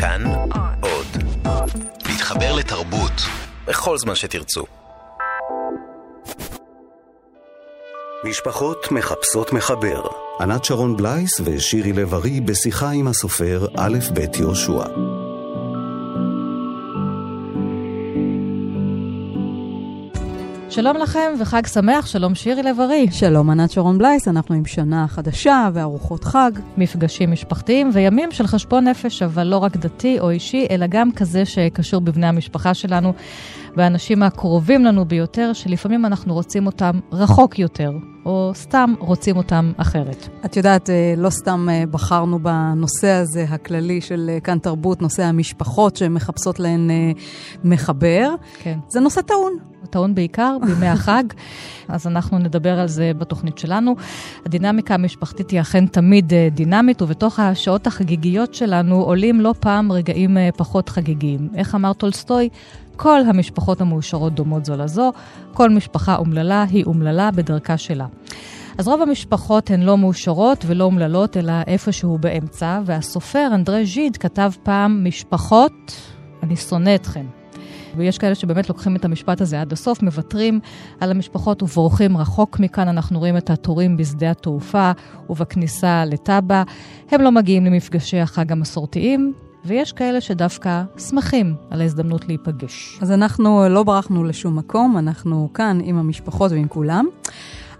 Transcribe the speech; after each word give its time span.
כאן 0.00 0.22
עוד. 0.80 1.06
להתחבר 2.08 2.56
לתרבות 2.56 3.12
בכל 3.66 3.98
זמן 3.98 4.14
שתרצו. 4.14 4.64
משפחות 8.24 8.92
מחפשות 8.92 9.52
מחבר. 9.52 10.06
ענת 10.40 10.64
שרון 10.64 10.96
בלייס 10.96 11.40
ושירי 11.44 11.92
לב-ארי 11.92 12.40
בשיחה 12.40 12.90
עם 12.90 13.08
הסופר 13.08 13.66
א' 13.76 13.98
ב' 14.14 14.36
יהושע. 14.36 14.84
שלום 20.70 20.96
לכם 20.96 21.32
וחג 21.40 21.66
שמח, 21.66 22.06
שלום 22.06 22.34
שירי 22.34 22.62
לב-ארי. 22.62 23.06
שלום 23.10 23.50
ענת 23.50 23.70
שרון 23.70 23.98
בלייס, 23.98 24.28
אנחנו 24.28 24.54
עם 24.54 24.64
שנה 24.64 25.08
חדשה 25.08 25.68
וארוחות 25.74 26.24
חג. 26.24 26.50
מפגשים 26.76 27.32
משפחתיים 27.32 27.90
וימים 27.92 28.32
של 28.32 28.46
חשבון 28.46 28.88
נפש, 28.88 29.22
אבל 29.22 29.46
לא 29.46 29.56
רק 29.56 29.76
דתי 29.76 30.20
או 30.20 30.30
אישי, 30.30 30.66
אלא 30.70 30.86
גם 30.88 31.12
כזה 31.12 31.44
שקשור 31.44 32.00
בבני 32.00 32.26
המשפחה 32.26 32.74
שלנו 32.74 33.12
והאנשים 33.78 34.22
הקרובים 34.22 34.84
לנו 34.84 35.04
ביותר, 35.04 35.52
שלפעמים 35.52 36.06
אנחנו 36.06 36.34
רוצים 36.34 36.66
אותם 36.66 37.00
רחוק 37.12 37.58
יותר, 37.58 37.92
או 38.26 38.50
סתם 38.54 38.94
רוצים 38.98 39.36
אותם 39.36 39.72
אחרת. 39.76 40.28
את 40.44 40.56
יודעת, 40.56 40.90
אה, 40.90 41.14
לא 41.16 41.30
סתם 41.30 41.68
אה, 41.70 41.84
בחרנו 41.90 42.38
בנושא 42.38 43.08
הזה 43.08 43.46
הכללי 43.48 44.00
של 44.00 44.30
אה, 44.32 44.40
כאן 44.40 44.58
תרבות, 44.58 45.02
נושא 45.02 45.24
המשפחות 45.24 45.96
שמחפשות 45.96 46.60
להן 46.60 46.90
מחבר. 47.64 48.34
כן. 48.58 48.78
זה 48.88 49.00
נושא 49.00 49.20
טעון. 49.20 49.52
טעון 49.90 50.14
בעיקר 50.14 50.56
בימי 50.66 50.86
החג, 50.86 51.24
אז 51.88 52.06
אנחנו 52.06 52.38
נדבר 52.38 52.78
על 52.80 52.88
זה 52.88 53.12
בתוכנית 53.18 53.58
שלנו. 53.58 53.96
הדינמיקה 54.46 54.94
המשפחתית 54.94 55.50
היא 55.50 55.60
אכן 55.60 55.86
תמיד 55.86 56.32
דינמית, 56.54 57.02
ובתוך 57.02 57.40
השעות 57.40 57.86
החגיגיות 57.86 58.54
שלנו 58.54 59.02
עולים 59.02 59.40
לא 59.40 59.54
פעם 59.60 59.92
רגעים 59.92 60.36
פחות 60.56 60.88
חגיגיים. 60.88 61.48
איך 61.54 61.74
אמר 61.74 61.92
טולסטוי? 61.92 62.48
כל 62.98 63.20
המשפחות 63.26 63.80
המאושרות 63.80 64.34
דומות 64.34 64.64
זו 64.64 64.76
לזו, 64.76 65.12
כל 65.54 65.70
משפחה 65.70 66.16
אומללה 66.16 66.64
היא 66.70 66.84
אומללה 66.84 67.30
בדרכה 67.30 67.76
שלה. 67.76 68.06
אז 68.78 68.88
רוב 68.88 69.02
המשפחות 69.02 69.70
הן 69.70 69.82
לא 69.82 69.98
מאושרות 69.98 70.64
ולא 70.66 70.84
אומללות, 70.84 71.36
אלא 71.36 71.52
איפשהו 71.66 72.18
באמצע, 72.18 72.80
והסופר 72.84 73.48
אנדרי 73.54 73.86
ז'יד 73.86 74.16
כתב 74.16 74.50
פעם, 74.62 75.04
משפחות, 75.04 75.72
אני 76.42 76.56
שונא 76.56 76.94
אתכם. 76.94 77.26
ויש 77.96 78.18
כאלה 78.18 78.34
שבאמת 78.34 78.68
לוקחים 78.68 78.96
את 78.96 79.04
המשפט 79.04 79.40
הזה 79.40 79.60
עד 79.60 79.72
הסוף, 79.72 80.02
מוותרים 80.02 80.60
על 81.00 81.10
המשפחות 81.10 81.62
ובורחים 81.62 82.16
רחוק 82.16 82.60
מכאן. 82.60 82.88
אנחנו 82.88 83.18
רואים 83.18 83.36
את 83.36 83.50
התורים 83.50 83.96
בשדה 83.96 84.30
התעופה 84.30 84.92
ובכניסה 85.30 86.04
לטאבה. 86.04 86.62
הם 87.10 87.20
לא 87.20 87.32
מגיעים 87.32 87.64
למפגשי 87.64 88.18
החג 88.18 88.52
המסורתיים, 88.52 89.32
ויש 89.64 89.92
כאלה 89.92 90.20
שדווקא 90.20 90.82
שמחים 91.08 91.54
על 91.70 91.80
ההזדמנות 91.80 92.28
להיפגש. 92.28 92.98
אז 93.02 93.12
אנחנו 93.12 93.68
לא 93.68 93.82
ברחנו 93.82 94.24
לשום 94.24 94.58
מקום, 94.58 94.98
אנחנו 94.98 95.48
כאן 95.54 95.78
עם 95.84 95.98
המשפחות 95.98 96.52
ועם 96.52 96.68
כולם. 96.68 97.06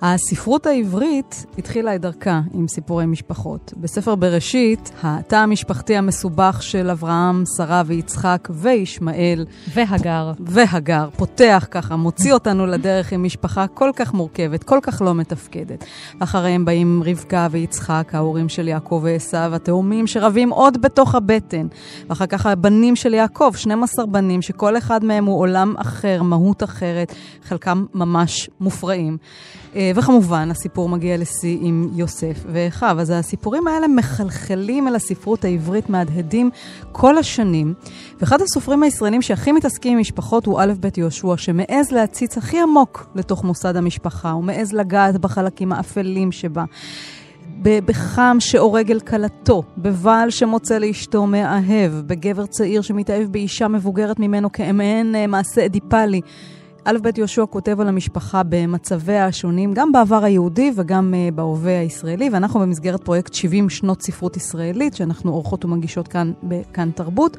הספרות 0.03 0.67
העברית 0.67 1.47
התחילה 1.59 1.95
את 1.95 2.01
דרכה 2.01 2.41
עם 2.55 2.69
סיפורי 2.69 3.07
משפחות. 3.07 3.73
בספר 3.77 4.15
בראשית, 4.15 4.93
התא 5.03 5.37
המשפחתי 5.37 5.97
המסובך 5.97 6.59
של 6.63 6.91
אברהם, 6.91 7.45
שרה 7.57 7.83
ויצחק 7.87 8.49
וישמעאל. 8.51 9.45
והגר. 9.75 10.33
והגר. 10.41 11.09
פותח 11.17 11.67
ככה, 11.71 11.97
מוציא 11.97 12.33
אותנו 12.33 12.67
לדרך 12.67 13.13
עם 13.13 13.23
משפחה 13.25 13.67
כל 13.67 13.91
כך 13.97 14.15
מורכבת, 14.15 14.65
כל 14.65 14.79
כך 14.83 15.03
לא 15.03 15.15
מתפקדת. 15.15 15.85
אחריהם 16.19 16.65
באים 16.65 17.03
רבקה 17.07 17.49
ויצחק, 17.51 18.11
ההורים 18.13 18.49
של 18.49 18.69
יעקב 18.69 19.01
ועשיו, 19.05 19.55
התאומים 19.55 20.07
שרבים 20.07 20.51
עוד 20.51 20.83
בתוך 20.83 21.15
הבטן. 21.15 21.67
ואחר 22.09 22.27
כך 22.27 22.47
הבנים 22.47 22.97
של 22.97 23.15
יעקב, 23.15 23.53
12 23.57 24.07
בנים, 24.07 24.43
שכל 24.43 24.79
אחד 24.79 25.05
מהם 25.05 25.25
הוא 25.25 25.39
עולם 25.39 25.75
אחר, 25.79 26.23
מהות 26.23 26.63
אחרת, 26.63 27.15
חלקם 27.43 27.85
ממש 27.95 28.51
מופרעים. 28.61 29.19
אה, 29.78 29.92
וכמובן, 29.94 30.50
הסיפור 30.50 30.89
מגיע 30.89 31.16
לשיא 31.16 31.58
עם 31.61 31.89
יוסף 31.94 32.44
ואחיו. 32.52 32.96
אז 33.00 33.11
הסיפורים 33.11 33.66
האלה 33.66 33.89
מחלחלים 33.89 34.89
אל 34.89 34.94
הספרות 34.94 35.44
העברית, 35.44 35.90
מהדהדים 35.90 36.50
כל 36.92 37.18
השנים. 37.18 37.74
ואחד 38.20 38.42
הסופרים 38.42 38.83
הישראלים 38.83 39.22
שהכי 39.22 39.52
מתעסקים 39.52 39.92
עם 39.92 39.98
משפחות 39.98 40.46
הוא 40.46 40.61
א' 40.61 40.72
ב' 40.80 40.89
יהושע, 40.96 41.36
שמעז 41.36 41.92
להציץ 41.92 42.39
הכי 42.39 42.61
עמוק 42.61 43.06
לתוך 43.14 43.44
מוסד 43.44 43.77
המשפחה, 43.77 44.30
הוא 44.30 44.44
מעז 44.44 44.72
לגעת 44.72 45.20
בחלקים 45.20 45.72
האפלים 45.72 46.33
שבה. 46.33 46.64
בחם 47.62 48.36
שהורג 48.40 48.90
אל 48.90 49.00
כלתו, 49.00 49.62
בבעל 49.78 50.30
שמוצא 50.30 50.78
לאשתו 50.78 51.27
מאהב, 51.27 51.92
בגבר 51.92 52.46
צעיר 52.46 52.80
שמתאהב 52.80 53.33
באישה 53.33 53.68
מבוגרת 53.68 54.18
ממנו 54.18 54.52
כמעין 54.52 55.14
אה, 55.14 55.27
מעשה 55.27 55.64
אדיפלי. 55.64 56.20
א' 56.91 56.99
ב' 57.03 57.19
יהושע 57.19 57.47
כותב 57.47 57.81
על 57.81 57.89
המשפחה 57.89 58.43
במצביה 58.49 59.27
השונים, 59.27 59.75
גם 59.75 59.93
בעבר 59.93 60.25
היהודי 60.25 60.73
וגם 60.75 61.15
uh, 61.15 61.35
בהווה 61.35 61.81
הישראלי, 61.81 62.31
ואנחנו 62.33 62.61
במסגרת 62.61 63.05
פרויקט 63.05 63.35
70 63.35 63.71
שנות 63.71 64.03
ספרות 64.03 64.37
ישראלית, 64.37 64.95
שאנחנו 64.95 65.33
עורכות 65.33 65.65
ומגישות 65.65 66.09
כאן 66.09 66.33
בכאן 66.43 66.91
תרבות. 66.91 67.37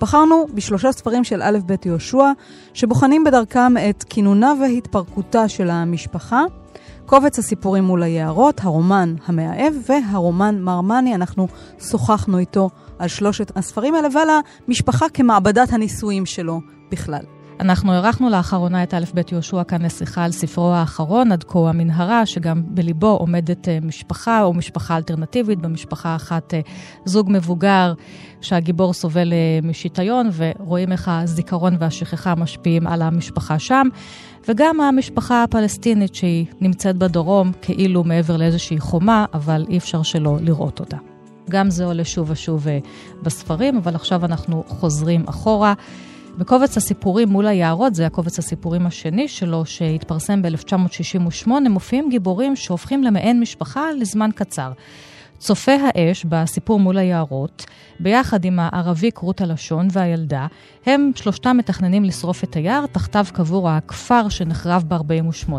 בחרנו 0.00 0.46
בשלושה 0.54 0.92
ספרים 0.92 1.24
של 1.24 1.42
א' 1.42 1.58
ב' 1.66 1.74
יהושע, 1.84 2.32
שבוחנים 2.74 3.24
בדרכם 3.24 3.74
את 3.90 4.04
כינונה 4.08 4.52
והתפרקותה 4.60 5.48
של 5.48 5.70
המשפחה. 5.70 6.42
קובץ 7.06 7.38
הסיפורים 7.38 7.84
מול 7.84 8.02
היערות, 8.02 8.60
הרומן 8.64 9.14
המאהב 9.26 9.74
והרומן 9.88 10.60
מרמני, 10.60 11.14
אנחנו 11.14 11.48
שוחחנו 11.90 12.38
איתו 12.38 12.70
על 12.98 13.08
שלושת 13.08 13.56
הספרים 13.56 13.94
האלה 13.94 14.08
ועל 14.12 14.28
המשפחה 14.68 15.08
כמעבדת 15.08 15.72
הנישואים 15.72 16.26
שלו 16.26 16.60
בכלל. 16.90 17.33
אנחנו 17.60 17.92
אירחנו 17.92 18.30
לאחרונה 18.30 18.82
את 18.82 18.94
א' 18.94 19.04
ב' 19.14 19.20
יהושע 19.32 19.64
כאן 19.64 19.82
לשיחה 19.82 20.24
על 20.24 20.32
ספרו 20.32 20.72
האחרון, 20.72 21.32
עד 21.32 21.44
כה 21.44 21.58
המנהרה, 21.58 22.26
שגם 22.26 22.62
בליבו 22.66 23.06
עומדת 23.06 23.68
אה, 23.68 23.78
משפחה 23.82 24.42
או 24.42 24.52
משפחה 24.52 24.96
אלטרנטיבית. 24.96 25.58
במשפחה 25.58 26.16
אחת 26.16 26.54
אה, 26.54 26.60
זוג 27.04 27.30
מבוגר 27.30 27.94
שהגיבור 28.40 28.92
סובל 28.92 29.32
אה, 29.32 29.58
משיטיון, 29.62 30.30
ורואים 30.32 30.92
איך 30.92 31.08
הזיכרון 31.12 31.76
והשכחה 31.78 32.34
משפיעים 32.34 32.86
על 32.86 33.02
המשפחה 33.02 33.58
שם. 33.58 33.88
וגם 34.48 34.80
המשפחה 34.80 35.42
הפלסטינית 35.42 36.14
שהיא 36.14 36.46
נמצאת 36.60 36.96
בדרום, 36.96 37.52
כאילו 37.62 38.04
מעבר 38.04 38.36
לאיזושהי 38.36 38.80
חומה, 38.80 39.24
אבל 39.34 39.66
אי 39.68 39.78
אפשר 39.78 40.02
שלא 40.02 40.38
לראות 40.40 40.80
אותה. 40.80 40.96
גם 41.50 41.70
זה 41.70 41.84
עולה 41.84 42.04
שוב 42.04 42.30
ושוב 42.30 42.66
בספרים, 43.22 43.76
אבל 43.76 43.94
עכשיו 43.94 44.24
אנחנו 44.24 44.64
חוזרים 44.66 45.24
אחורה. 45.28 45.74
בקובץ 46.38 46.76
הסיפורים 46.76 47.28
מול 47.28 47.46
היערות, 47.46 47.94
זה 47.94 48.06
הקובץ 48.06 48.38
הסיפורים 48.38 48.86
השני 48.86 49.28
שלו, 49.28 49.66
שהתפרסם 49.66 50.42
ב-1968, 50.42 51.48
מופיעים 51.70 52.08
גיבורים 52.10 52.56
שהופכים 52.56 53.04
למעין 53.04 53.40
משפחה 53.40 53.92
לזמן 54.00 54.30
קצר. 54.34 54.72
צופה 55.38 55.72
האש 55.72 56.24
בסיפור 56.24 56.80
מול 56.80 56.98
היערות, 56.98 57.64
ביחד 58.00 58.44
עם 58.44 58.58
הערבי 58.58 59.10
כרות 59.12 59.40
הלשון 59.40 59.88
והילדה, 59.92 60.46
הם 60.86 61.10
שלושתם 61.14 61.56
מתכננים 61.56 62.04
לשרוף 62.04 62.44
את 62.44 62.56
היער, 62.56 62.86
תחתיו 62.86 63.26
קבור 63.32 63.70
הכפר 63.70 64.28
שנחרב 64.28 64.84
ב-48. 64.88 65.52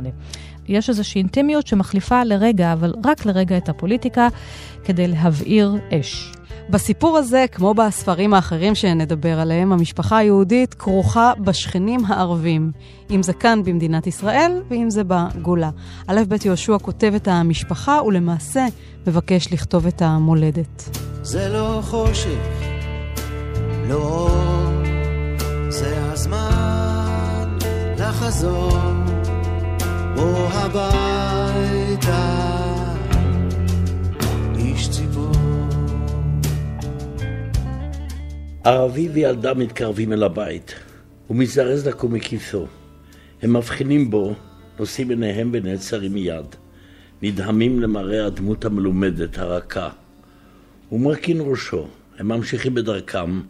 יש 0.67 0.89
איזושהי 0.89 1.19
אינטימיות 1.19 1.67
שמחליפה 1.67 2.23
לרגע, 2.23 2.73
אבל 2.73 2.93
רק 3.05 3.25
לרגע 3.25 3.57
את 3.57 3.69
הפוליטיקה, 3.69 4.27
כדי 4.83 5.07
להבעיר 5.07 5.75
אש. 5.91 6.31
בסיפור 6.69 7.17
הזה, 7.17 7.45
כמו 7.51 7.73
בספרים 7.73 8.33
האחרים 8.33 8.75
שנדבר 8.75 9.39
עליהם, 9.39 9.71
המשפחה 9.71 10.17
היהודית 10.17 10.73
כרוכה 10.73 11.33
בשכנים 11.39 12.05
הערבים, 12.07 12.71
אם 13.11 13.23
זה 13.23 13.33
כאן 13.33 13.63
במדינת 13.63 14.07
ישראל 14.07 14.61
ואם 14.69 14.89
זה 14.89 15.01
בגולה. 15.07 15.69
א' 16.07 16.21
ב' 16.27 16.45
יהושע 16.45 16.77
כותב 16.81 17.13
את 17.15 17.27
המשפחה 17.27 17.99
ולמעשה 18.05 18.65
מבקש 19.07 19.53
לכתוב 19.53 19.87
את 19.87 20.01
המולדת. 20.01 20.97
זה 21.21 21.49
לא 21.49 21.79
חושך, 21.83 22.39
לא 23.87 24.29
זה 25.69 26.11
הזמן 26.11 27.57
לחזור, 27.97 28.77
בוא 30.15 30.47
הביתה, 30.53 32.25
איש 34.57 34.89
ציבור. 34.89 35.34
ערבי 38.65 39.09
וילדה 39.09 39.53
מתקרבים 39.53 40.13
אל 40.13 40.23
הבית. 40.23 40.75
הוא 41.27 41.37
מזדרז 41.37 41.87
לקום 41.87 42.13
מכיסו. 42.13 42.67
הם 43.41 43.55
מבחינים 43.55 44.09
בו, 44.09 44.35
נושאים 44.79 45.09
עיניהם 45.09 45.49
ונעצרים 45.53 46.13
מיד. 46.13 46.45
נדהמים 47.21 47.79
למראה 47.79 48.25
הדמות 48.25 48.65
המלומדת, 48.65 49.37
הרכה. 49.37 49.89
הוא 50.89 50.99
מרכין 50.99 51.37
ראשו, 51.41 51.87
הם 52.17 52.27
ממשיכים 52.27 52.73
בדרכם, 52.73 53.41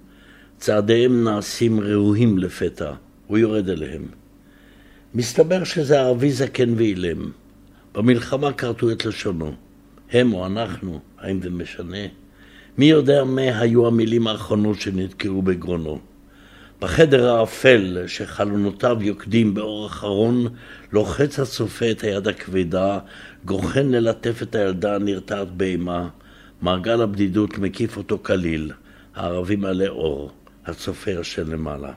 צעדיהם 0.57 1.23
נעשים 1.23 1.79
ראויים 1.79 2.37
לפתע, 2.37 2.93
הוא 3.27 3.37
יורד 3.37 3.69
אליהם. 3.69 4.05
מסתבר 5.13 5.63
שזה 5.63 5.99
ערבי 6.01 6.31
זקן 6.31 6.73
ואילם. 6.77 7.31
במלחמה 7.93 8.53
כרתו 8.53 8.91
את 8.91 9.05
לשונו. 9.05 9.53
הם 10.11 10.33
או 10.33 10.45
אנחנו, 10.45 10.99
האם 11.17 11.41
זה 11.41 11.49
משנה? 11.49 12.24
מי 12.77 12.85
יודע 12.85 13.23
מה 13.23 13.59
היו 13.59 13.87
המילים 13.87 14.27
האחרונות 14.27 14.81
שנתקעו 14.81 15.41
בגרונו. 15.41 15.99
בחדר 16.81 17.29
האפל, 17.29 18.03
שחלונותיו 18.07 18.97
יוקדים 19.01 19.53
באור 19.53 19.87
אחרון, 19.87 20.47
לוחץ 20.91 21.39
הצופה 21.39 21.91
את 21.91 22.01
היד 22.01 22.27
הכבדה, 22.27 22.99
גוחן 23.45 23.91
ללטף 23.91 24.41
את 24.41 24.55
הילדה 24.55 24.95
הנרתעת 24.95 25.51
באימה. 25.51 26.07
מעגל 26.61 27.01
הבדידות 27.01 27.57
מקיף 27.57 27.97
אותו 27.97 28.19
כליל, 28.21 28.71
הערבי 29.15 29.55
מלא 29.55 29.87
אור, 29.87 30.31
הצופה 30.65 31.11
ישן 31.11 31.51
למעלה. 31.51 31.91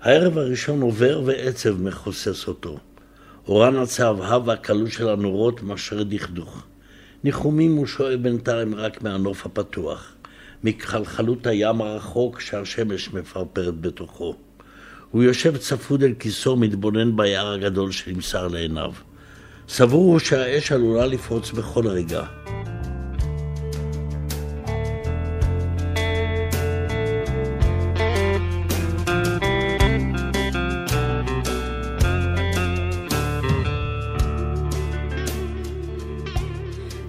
הערב 0.00 0.38
הראשון 0.38 0.80
עובר 0.82 1.22
ועצב 1.24 1.82
מכוסס 1.82 2.48
אותו. 2.48 2.78
אורן 3.48 3.76
הצהבהב 3.76 4.48
והקלות 4.48 4.90
של 4.90 5.08
הנורות 5.08 5.62
מאשר 5.62 6.02
דכדוך. 6.02 6.66
ניחומים 7.26 7.76
הוא 7.76 7.86
שואב 7.86 8.22
בינתיים 8.22 8.74
רק 8.74 9.02
מהנוף 9.02 9.46
הפתוח. 9.46 10.12
מכחלחלות 10.64 11.46
הים 11.46 11.80
הרחוק 11.80 12.40
שהשמש 12.40 13.14
מפרפרת 13.14 13.80
בתוכו. 13.80 14.34
הוא 15.10 15.22
יושב 15.22 15.56
צפוד 15.56 16.02
אל 16.02 16.14
כיסו, 16.18 16.56
מתבונן 16.56 17.16
ביער 17.16 17.52
הגדול 17.52 17.92
שנמסר 17.92 18.48
לעיניו. 18.48 18.92
סבור 19.68 20.12
הוא 20.12 20.18
שהאש 20.18 20.72
עלולה 20.72 21.06
לפרוץ 21.06 21.50
בכל 21.50 21.86
רגע. 21.86 22.22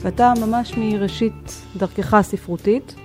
ואתה 0.08 0.34
ממש 0.42 0.74
מראשית 0.78 1.62
דרכך 1.78 2.14
הספרותית 2.14 2.96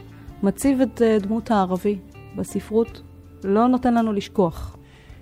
מציב 0.42 0.80
את 0.80 1.02
אה, 1.02 1.18
דמות 1.18 1.50
הערבי 1.50 1.98
בספרות, 2.36 3.00
לא 3.44 3.68
נותן 3.68 3.94
לנו 3.94 4.12
לשכוח. 4.12 4.76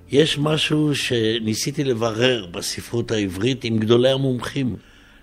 יש 0.08 0.38
משהו 0.38 0.94
שניסיתי 0.94 1.84
לברר 1.84 2.46
בספרות 2.46 3.10
העברית 3.10 3.64
עם 3.64 3.78
גדולי 3.78 4.10
המומחים. 4.10 4.76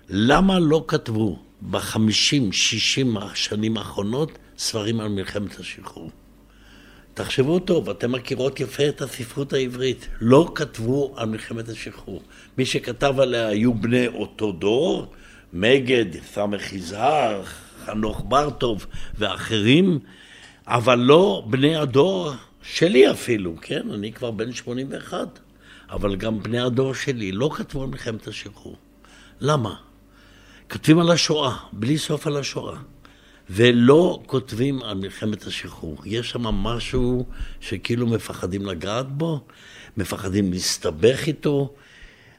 למה 0.08 0.58
לא 0.58 0.84
כתבו 0.88 1.38
בחמישים, 1.70 2.52
שישים 2.52 3.16
השנים 3.16 3.76
האחרונות 3.76 4.38
ספרים 4.58 5.00
על 5.00 5.08
מלחמת 5.08 5.60
השחרור? 5.60 6.10
תחשבו 7.14 7.58
טוב, 7.58 7.90
אתם 7.90 8.12
מכירות 8.12 8.60
יפה 8.60 8.88
את 8.88 9.02
הספרות 9.02 9.52
העברית. 9.52 10.08
לא 10.20 10.52
כתבו 10.54 11.14
על 11.16 11.28
מלחמת 11.28 11.68
השחרור. 11.68 12.22
מי 12.58 12.66
שכתב 12.66 13.14
עליה 13.20 13.48
היו 13.48 13.74
בני 13.74 14.06
אותו 14.06 14.52
דור, 14.52 15.06
מגד, 15.52 16.06
סמך 16.32 16.72
יזהר, 16.72 17.42
חנוך 17.84 18.24
ברטוב 18.28 18.86
ואחרים, 19.18 19.98
אבל 20.66 20.98
לא 20.98 21.44
בני 21.50 21.76
הדור 21.76 22.32
שלי 22.62 23.10
אפילו, 23.10 23.54
כן? 23.60 23.90
אני 23.90 24.12
כבר 24.12 24.30
בן 24.30 24.52
81, 24.52 25.38
אבל 25.90 26.16
גם 26.16 26.42
בני 26.42 26.60
הדור 26.60 26.94
שלי 26.94 27.32
לא 27.32 27.50
כתבו 27.54 27.82
על 27.82 27.88
מלחמת 27.88 28.28
השחרור. 28.28 28.76
למה? 29.40 29.74
כותבים 30.70 30.98
על 30.98 31.10
השואה, 31.10 31.56
בלי 31.72 31.98
סוף 31.98 32.26
על 32.26 32.36
השואה. 32.36 32.76
ולא 33.50 34.22
כותבים 34.26 34.82
על 34.82 34.98
מלחמת 34.98 35.46
השחרור. 35.46 35.98
יש 36.04 36.30
שם 36.30 36.42
משהו 36.42 37.26
שכאילו 37.60 38.06
מפחדים 38.06 38.66
לגעת 38.66 39.08
בו, 39.08 39.40
מפחדים 39.96 40.52
להסתבך 40.52 41.26
איתו. 41.26 41.74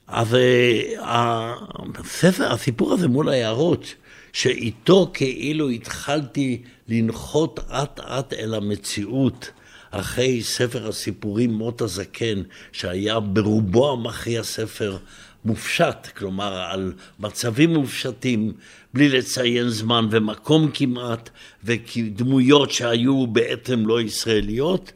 אז 0.09 0.35
אה, 0.35 1.53
הספר, 1.95 2.53
הסיפור 2.53 2.94
הזה 2.94 3.07
מול 3.07 3.29
היערות, 3.29 3.95
שאיתו 4.33 5.11
כאילו 5.13 5.69
התחלתי 5.69 6.61
לנחות 6.88 7.59
אט 7.59 8.00
אט 8.00 8.33
אל 8.33 8.53
המציאות 8.53 9.51
אחרי 9.91 10.44
ספר 10.44 10.88
הסיפורים 10.88 11.53
מות 11.53 11.81
הזקן, 11.81 12.41
שהיה 12.71 13.19
ברובו 13.19 13.91
המכריע 13.91 14.44
ספר 14.44 14.97
מופשט, 15.45 16.07
כלומר 16.17 16.53
על 16.53 16.94
מצבים 17.19 17.73
מופשטים, 17.73 18.53
בלי 18.94 19.09
לציין 19.09 19.69
זמן 19.69 20.07
ומקום 20.11 20.71
כמעט, 20.73 21.29
ודמויות 21.63 22.71
שהיו 22.71 23.27
בעצם 23.27 23.88
לא 23.88 24.01
ישראליות. 24.01 24.91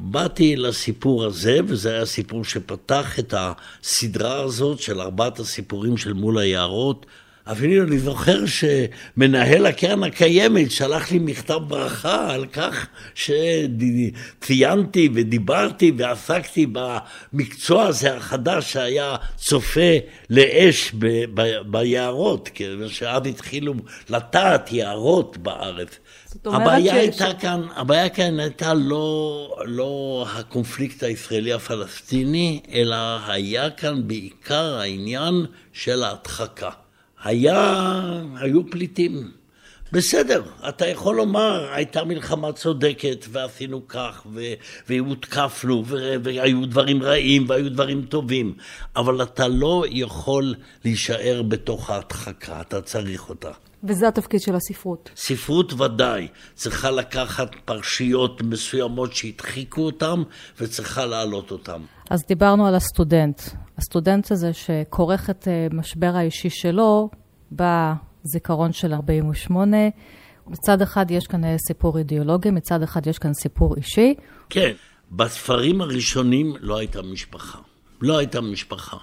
באתי 0.00 0.56
לסיפור 0.56 1.24
הזה, 1.24 1.58
וזה 1.66 1.94
היה 1.94 2.06
סיפור 2.06 2.44
שפתח 2.44 3.18
את 3.18 3.34
הסדרה 3.36 4.40
הזאת 4.40 4.80
של 4.80 5.00
ארבעת 5.00 5.38
הסיפורים 5.38 5.96
של 5.96 6.12
מול 6.12 6.38
היערות, 6.38 7.06
אפילו 7.52 7.84
אני 7.84 7.98
זוכר 7.98 8.44
שמנהל 8.46 9.66
הקרן 9.66 10.02
הקיימת 10.02 10.70
שלח 10.70 11.12
לי 11.12 11.18
מכתב 11.18 11.60
ברכה 11.68 12.34
על 12.34 12.46
כך 12.46 12.86
שציינתי 13.14 15.08
ודיברתי 15.14 15.92
ועסקתי 15.96 16.66
במקצוע 16.72 17.86
הזה 17.86 18.16
החדש 18.16 18.72
שהיה 18.72 19.16
צופה 19.36 19.98
לאש 20.30 20.92
ב- 20.98 21.24
ב- 21.34 21.60
ביערות, 21.66 22.50
שאז 22.88 23.26
התחילו 23.26 23.74
לטעת 24.10 24.72
יערות 24.72 25.36
בארץ. 25.36 25.98
הבעיה 26.44 26.94
שיש... 26.94 27.20
הייתה 27.20 27.40
כאן, 27.40 27.62
הבעיה 27.76 28.08
כאן 28.08 28.40
הייתה 28.40 28.74
לא, 28.74 29.56
לא 29.64 30.26
הקונפליקט 30.32 31.02
הישראלי 31.02 31.52
הפלסטיני, 31.52 32.60
אלא 32.72 32.96
היה 33.26 33.70
כאן 33.70 34.08
בעיקר 34.08 34.76
העניין 34.78 35.46
של 35.72 36.02
ההדחקה. 36.02 36.70
היה, 37.24 38.02
היו 38.36 38.70
פליטים. 38.70 39.30
בסדר, 39.92 40.42
אתה 40.68 40.86
יכול 40.86 41.16
לומר, 41.16 41.72
הייתה 41.72 42.04
מלחמה 42.04 42.52
צודקת, 42.52 43.26
ועשינו 43.28 43.88
כך, 43.88 44.22
ו- 44.34 44.54
והותקפנו, 44.88 45.82
ו- 45.86 46.14
והיו 46.22 46.66
דברים 46.66 47.02
רעים, 47.02 47.44
והיו 47.48 47.70
דברים 47.70 48.04
טובים, 48.04 48.54
אבל 48.96 49.22
אתה 49.22 49.48
לא 49.48 49.84
יכול 49.90 50.54
להישאר 50.84 51.42
בתוך 51.48 51.90
ההדחקה, 51.90 52.60
אתה 52.60 52.80
צריך 52.80 53.28
אותה. 53.28 53.50
וזה 53.88 54.08
התפקיד 54.08 54.40
של 54.40 54.54
הספרות. 54.54 55.10
ספרות 55.16 55.72
ודאי 55.72 56.28
צריכה 56.54 56.90
לקחת 56.90 57.50
פרשיות 57.64 58.42
מסוימות 58.42 59.12
שהדחיקו 59.14 59.82
אותן, 59.82 60.22
וצריכה 60.60 61.06
להעלות 61.06 61.50
אותן. 61.50 61.80
אז 62.10 62.20
דיברנו 62.28 62.66
על 62.66 62.74
הסטודנט. 62.74 63.42
הסטודנט 63.78 64.32
הזה 64.32 64.50
שכורך 64.52 65.30
את 65.30 65.48
אה, 65.48 65.66
משבר 65.72 66.12
האישי 66.14 66.50
שלו 66.50 67.10
בזיכרון 67.52 68.72
של 68.72 68.94
48. 68.94 69.76
מצד 70.46 70.82
אחד 70.82 71.10
יש 71.10 71.26
כאן 71.26 71.44
אה, 71.44 71.56
סיפור 71.66 71.98
אידיאולוגי, 71.98 72.50
מצד 72.50 72.82
אחד 72.82 73.06
יש 73.06 73.18
כאן 73.18 73.34
סיפור 73.34 73.76
אישי. 73.76 74.14
כן, 74.50 74.72
בספרים 75.12 75.80
הראשונים 75.80 76.54
לא 76.60 76.78
הייתה 76.78 77.02
משפחה. 77.02 77.58
לא 78.00 78.18
הייתה 78.18 78.40
משפחה. 78.40 78.96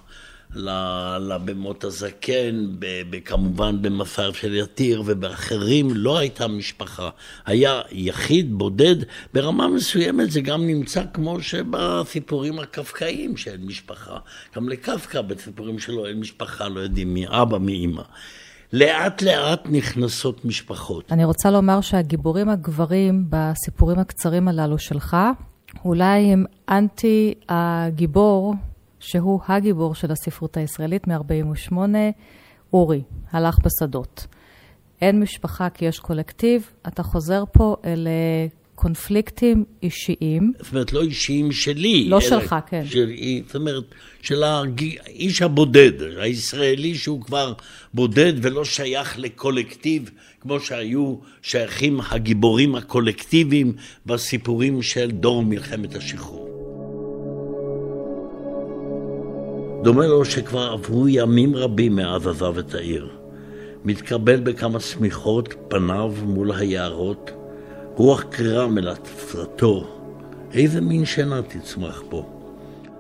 לבמות 0.56 1.84
הזקן, 1.84 2.66
כמובן 3.26 3.82
במסעיו 3.82 4.34
של 4.34 4.56
יתיר 4.56 5.04
ובאחרים, 5.06 5.88
לא 5.94 6.18
הייתה 6.18 6.48
משפחה. 6.48 7.10
היה 7.46 7.82
יחיד, 7.92 8.54
בודד, 8.54 8.96
ברמה 9.34 9.68
מסוימת 9.68 10.32
זה 10.32 10.42
גם 10.42 10.68
נמצא 10.68 11.04
כמו 11.14 11.42
שבסיפורים 11.42 12.60
הקפקאיים 12.60 13.38
שאין 13.38 13.66
משפחה. 13.66 14.18
גם 14.56 14.70
לקפקא 14.70 15.22
בסיפורים 15.22 15.80
שלו 15.80 16.08
אין 16.08 16.20
משפחה, 16.20 16.68
לא 16.68 16.80
יודעים 16.80 17.14
מי 17.14 17.26
אבא, 17.28 17.58
מי 17.58 17.74
אימא. 17.74 18.04
לאט 18.74 19.22
לאט 19.22 19.68
נכנסות 19.70 20.46
משפחות. 20.46 21.12
אני 21.12 21.26
רוצה 21.26 21.52
לומר 21.52 21.82
שהגיבורים 21.82 22.50
הגברים 22.50 23.26
בסיפורים 23.30 24.00
הקצרים 24.00 24.48
הללו 24.48 24.78
שלך, 24.78 25.18
אולי 25.86 26.20
הם 26.34 26.46
אנטי 26.70 27.34
הגיבור 27.50 28.56
שהוא 29.02 29.40
הגיבור 29.48 29.96
של 29.96 30.12
הספרות 30.12 30.58
הישראלית 30.58 31.08
מ-48, 31.08 31.74
אורי, 32.74 33.02
הלך 33.32 33.58
בשדות. 33.60 34.28
אין 35.02 35.20
משפחה 35.20 35.70
כי 35.70 35.86
יש 35.86 36.00
קולקטיב, 36.00 36.72
אתה 36.88 37.04
חוזר 37.04 37.44
פה 37.52 37.76
אל 37.86 38.08
אה, 38.08 38.48
קונפליקטים 38.76 39.66
אישיים. 39.84 40.54
זאת 40.60 40.74
אומרת, 40.74 40.94
לא 40.94 41.02
אישיים 41.02 41.52
שלי. 41.52 42.10
לא 42.10 42.22
שלך, 42.22 42.56
כן. 42.68 42.86
של, 42.86 43.12
זאת 43.48 43.56
אומרת, 43.56 43.84
של 44.22 44.44
האיש 44.44 45.42
הבודד, 45.42 45.92
הישראלי 46.18 46.96
שהוא 46.96 47.22
כבר 47.22 47.54
בודד 47.94 48.34
ולא 48.42 48.66
שייך 48.66 49.20
לקולקטיב, 49.20 50.10
כמו 50.40 50.60
שהיו 50.60 51.16
שייכים 51.42 52.00
הגיבורים 52.12 52.76
הקולקטיביים 52.76 53.74
בסיפורים 54.06 54.82
של 54.82 55.12
דור 55.12 55.44
מלחמת 55.44 55.96
השחרור. 55.96 56.51
דומה 59.84 60.08
לו 60.08 60.26
שכבר 60.26 60.72
עברו 60.72 61.08
ימים 61.08 61.56
רבים 61.56 61.96
מאז 61.96 62.28
עזב 62.28 62.58
את 62.58 62.76
העיר. 62.76 63.10
מתקבל 63.86 64.40
בכמה 64.40 64.80
שמיכות 64.80 65.54
פניו 65.68 66.14
מול 66.24 66.52
היערות, 66.52 67.32
רוח 67.96 68.24
קרירה 68.24 68.68
מלטפתו. 68.68 69.88
איזה 70.54 70.82
מין 70.82 71.06
שינה 71.06 71.42
תצמח 71.42 72.04
בו. 72.10 72.30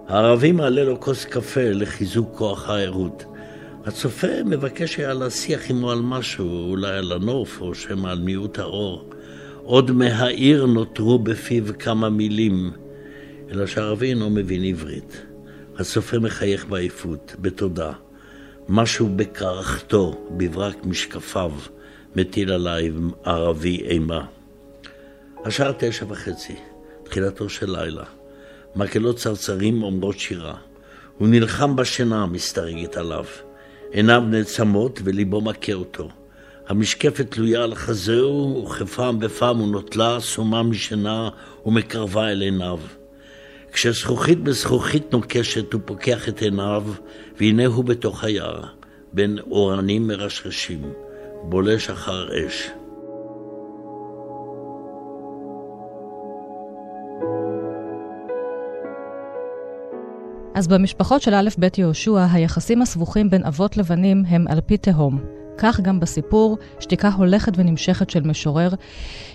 הערבי 0.07 0.51
מעלה 0.51 0.83
לו 0.83 0.99
כוס 0.99 1.25
קפה 1.25 1.71
לחיזוק 1.71 2.29
כוח 2.35 2.69
הערות. 2.69 3.25
הצופה 3.85 4.43
מבקש 4.45 4.99
היה 4.99 5.13
להשיח 5.13 5.69
עמו 5.69 5.91
על 5.91 6.01
משהו, 6.01 6.69
אולי 6.69 6.97
על 6.97 7.11
הנוף 7.11 7.61
או 7.61 7.75
שמא 7.75 8.07
על 8.07 8.19
מיעוט 8.19 8.59
האור. 8.59 9.09
עוד 9.63 9.91
מהעיר 9.91 10.65
נותרו 10.65 11.19
בפיו 11.19 11.63
כמה 11.79 12.09
מילים, 12.09 12.71
אלא 13.51 13.65
שהערבי 13.65 14.09
אינו 14.09 14.29
מבין 14.29 14.63
עברית. 14.63 15.30
הסופר 15.79 16.19
מחייך 16.19 16.65
בעייפות, 16.65 17.35
בתודה. 17.39 17.91
משהו 18.69 19.09
בקרחתו, 19.15 20.27
בברק 20.37 20.85
משקפיו, 20.85 21.51
מטיל 22.15 22.51
עליי 22.51 22.91
ערבי 23.23 23.77
אימה. 23.77 24.25
השעה 25.45 25.71
תשע 25.77 26.05
וחצי, 26.09 26.55
תחילתו 27.03 27.49
של 27.49 27.79
לילה. 27.79 28.03
מקהלות 28.75 29.17
צרצרים 29.17 29.83
אומרות 29.83 30.19
שירה. 30.19 30.55
הוא 31.17 31.27
נלחם 31.27 31.75
בשינה 31.75 32.23
המסתרגת 32.23 32.97
עליו. 32.97 33.25
עיניו 33.91 34.23
נעצמות 34.27 34.99
וליבו 35.03 35.41
מכה 35.41 35.73
אותו. 35.73 36.09
המשקפת 36.67 37.31
תלויה 37.31 37.63
על 37.63 37.75
חזהו, 37.75 38.65
וכפעם 38.65 39.19
בפעם 39.19 39.57
הוא 39.57 39.67
נוטלה, 39.67 40.19
סומה 40.19 40.63
משינה 40.63 41.29
ומקרבה 41.65 42.31
אל 42.31 42.41
עיניו. 42.41 42.79
כשזכוכית 43.71 44.43
בזכוכית 44.43 45.13
נוקשת 45.13 45.73
הוא 45.73 45.81
פוקח 45.85 46.29
את 46.29 46.41
עיניו, 46.41 46.83
והנה 47.39 47.65
הוא 47.65 47.85
בתוך 47.85 48.23
היער, 48.23 48.63
בין 49.13 49.39
אורנים 49.51 50.07
מרשרשים, 50.07 50.93
בולש 51.43 51.89
אחר 51.89 52.27
אש. 52.47 52.69
אז 60.55 60.67
במשפחות 60.67 61.21
של 61.21 61.33
א' 61.33 61.49
ב' 61.59 61.67
יהושע, 61.77 62.25
היחסים 62.31 62.81
הסבוכים 62.81 63.29
בין 63.29 63.43
אבות 63.43 63.77
לבנים 63.77 64.23
הם 64.27 64.47
על 64.47 64.61
פי 64.61 64.77
תהום. 64.77 65.40
כך 65.61 65.79
גם 65.79 65.99
בסיפור 65.99 66.57
שתיקה 66.79 67.09
הולכת 67.09 67.53
ונמשכת 67.57 68.09
של 68.09 68.23
משורר. 68.23 68.69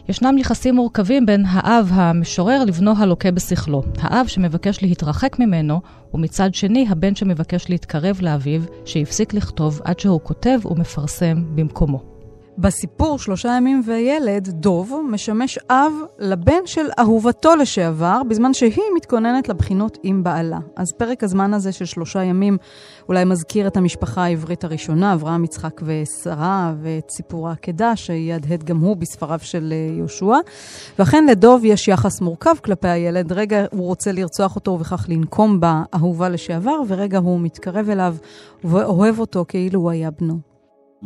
ישנם 0.08 0.38
יחסים 0.38 0.74
מורכבים 0.74 1.26
בין 1.26 1.44
האב 1.48 1.90
המשורר 1.92 2.64
לבנו 2.64 2.92
הלוקה 2.98 3.30
בשכלו. 3.30 3.82
האב 3.98 4.26
שמבקש 4.26 4.82
להתרחק 4.82 5.38
ממנו, 5.38 5.80
ומצד 6.14 6.54
שני 6.54 6.86
הבן 6.90 7.14
שמבקש 7.14 7.70
להתקרב 7.70 8.18
לאביו, 8.22 8.60
שהפסיק 8.84 9.34
לכתוב 9.34 9.80
עד 9.84 9.98
שהוא 10.00 10.20
כותב 10.22 10.58
ומפרסם 10.64 11.42
במקומו. 11.54 12.15
בסיפור 12.58 13.18
שלושה 13.18 13.48
ימים 13.56 13.82
וילד, 13.86 14.48
דוב 14.48 14.92
משמש 15.10 15.58
אב 15.70 15.92
לבן 16.18 16.66
של 16.66 16.86
אהובתו 16.98 17.56
לשעבר, 17.56 18.20
בזמן 18.28 18.54
שהיא 18.54 18.84
מתכוננת 18.96 19.48
לבחינות 19.48 19.98
עם 20.02 20.22
בעלה. 20.22 20.58
אז 20.76 20.92
פרק 20.92 21.24
הזמן 21.24 21.54
הזה 21.54 21.72
של 21.72 21.84
שלושה 21.84 22.22
ימים 22.22 22.58
אולי 23.08 23.24
מזכיר 23.24 23.66
את 23.66 23.76
המשפחה 23.76 24.24
העברית 24.24 24.64
הראשונה, 24.64 25.14
אברהם, 25.14 25.44
יצחק 25.44 25.80
ושרה, 25.84 26.74
ואת 26.82 27.10
סיפור 27.10 27.48
העקדה, 27.48 27.96
שיהדהד 27.96 28.64
גם 28.64 28.78
הוא 28.78 28.96
בספריו 28.96 29.38
של 29.42 29.72
אה, 29.72 29.96
יהושע. 29.96 30.36
ואכן 30.98 31.26
לדוב 31.26 31.64
יש 31.64 31.88
יחס 31.88 32.20
מורכב 32.20 32.54
כלפי 32.64 32.88
הילד. 32.88 33.32
רגע 33.32 33.64
הוא 33.72 33.86
רוצה 33.86 34.12
לרצוח 34.12 34.56
אותו 34.56 34.70
ובכך 34.70 35.06
לנקום 35.08 35.60
באהובה 35.60 36.28
לשעבר, 36.28 36.80
ורגע 36.88 37.18
הוא 37.18 37.40
מתקרב 37.40 37.90
אליו 37.90 38.16
ואוהב 38.64 39.18
אותו 39.18 39.44
כאילו 39.48 39.80
הוא 39.80 39.90
היה 39.90 40.10
בנו. 40.10 40.55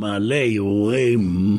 מעלה 0.00 0.45
הרהורי 0.45 1.16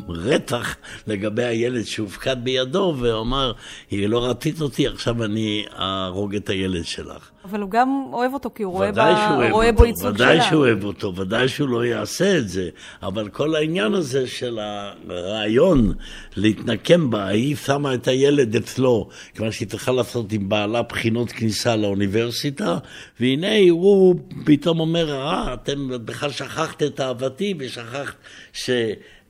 רתח 0.08 0.76
לגבי 1.06 1.44
הילד 1.44 1.82
שהופקד 1.82 2.36
בידו, 2.44 2.96
ואמר, 3.00 3.52
היא 3.90 4.08
לא 4.08 4.26
רצית 4.26 4.60
אותי, 4.60 4.86
עכשיו 4.86 5.24
אני 5.24 5.64
אהרוג 5.78 6.34
את 6.34 6.48
הילד 6.48 6.84
שלך. 6.84 7.31
אבל 7.44 7.60
הוא 7.60 7.70
גם 7.70 8.04
אוהב 8.12 8.34
אותו, 8.34 8.50
כי 8.54 8.62
הוא 8.62 8.72
רואה, 8.72 8.92
בה, 8.92 9.48
רואה 9.50 9.72
בו 9.72 9.84
ייצוג 9.84 10.16
שלה. 10.16 10.26
ודאי 10.26 10.40
שהוא 10.48 10.60
אוהב 10.60 10.84
אותו, 10.84 11.16
ודאי 11.16 11.48
שהוא 11.48 11.68
לא 11.68 11.84
יעשה 11.84 12.38
את 12.38 12.48
זה, 12.48 12.68
אבל 13.02 13.28
כל 13.28 13.54
העניין 13.54 13.94
הזה 13.94 14.26
של 14.26 14.58
הרעיון 14.58 15.92
להתנקם 16.36 17.10
בה, 17.10 17.26
היא 17.26 17.56
שמה 17.56 17.94
את 17.94 18.08
הילד 18.08 18.56
אצלו, 18.56 19.08
כיוון 19.34 19.52
שהיא 19.52 19.68
צריכה 19.68 19.92
לעשות 19.92 20.32
עם 20.32 20.48
בעלה 20.48 20.82
בחינות 20.82 21.32
כניסה 21.32 21.76
לאוניברסיטה, 21.76 22.78
והנה 23.20 23.70
הוא 23.70 24.14
פתאום 24.44 24.80
אומר, 24.80 25.12
אה, 25.12 25.54
אתם 25.54 25.88
בכלל 26.04 26.30
שכחת 26.30 26.82
את 26.82 27.00
אהבתי 27.00 27.54
ושכחת 27.58 28.14
ש... 28.52 28.70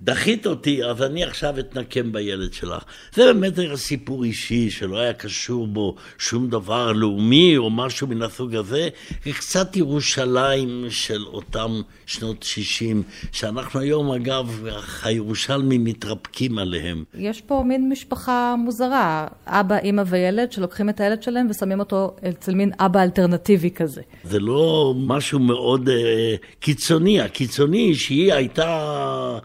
דחית 0.05 0.47
אותי, 0.47 0.85
אז 0.85 1.03
אני 1.03 1.25
עכשיו 1.25 1.59
אתנקם 1.59 2.13
בילד 2.13 2.53
שלך. 2.53 2.85
זה 3.15 3.33
באמת 3.33 3.59
היה 3.59 3.77
סיפור 3.77 4.25
אישי 4.25 4.71
שלא 4.71 4.99
היה 4.99 5.13
קשור 5.13 5.67
בו 5.67 5.95
שום 6.19 6.51
דבר 6.51 6.93
לאומי 6.93 7.57
או 7.57 7.71
משהו 7.71 8.07
מן 8.07 8.23
הסוג 8.23 8.55
הזה, 8.55 8.89
קצת 9.23 9.77
ירושלים 9.77 10.87
של 10.91 11.23
אותם 11.27 11.81
שנות 12.07 12.43
60, 12.43 13.03
שאנחנו 13.33 13.81
היום 13.81 14.13
אגב, 14.13 14.65
הירושלמים 15.03 15.85
מתרפקים 15.85 16.59
עליהם. 16.59 17.05
יש 17.15 17.41
פה 17.41 17.63
מין 17.67 17.89
משפחה 17.89 18.55
מוזרה, 18.59 19.27
אבא, 19.47 19.77
אימא 19.79 20.03
וילד 20.07 20.53
שלוקחים 20.53 20.89
את 20.89 21.01
הילד 21.01 21.23
שלהם 21.23 21.47
ושמים 21.51 21.81
אותו 21.81 22.17
אצל 22.29 22.55
מין 22.55 22.71
אבא 22.79 23.03
אלטרנטיבי 23.03 23.71
כזה. 23.71 24.03
זה 24.25 24.41
לא 24.41 24.95
משהו 24.97 25.39
מאוד 25.39 25.89
אה, 25.89 26.35
קיצוני, 26.61 27.21
הקיצוני 27.21 27.95
שהיא 27.95 28.33
הייתה... 28.33 29.39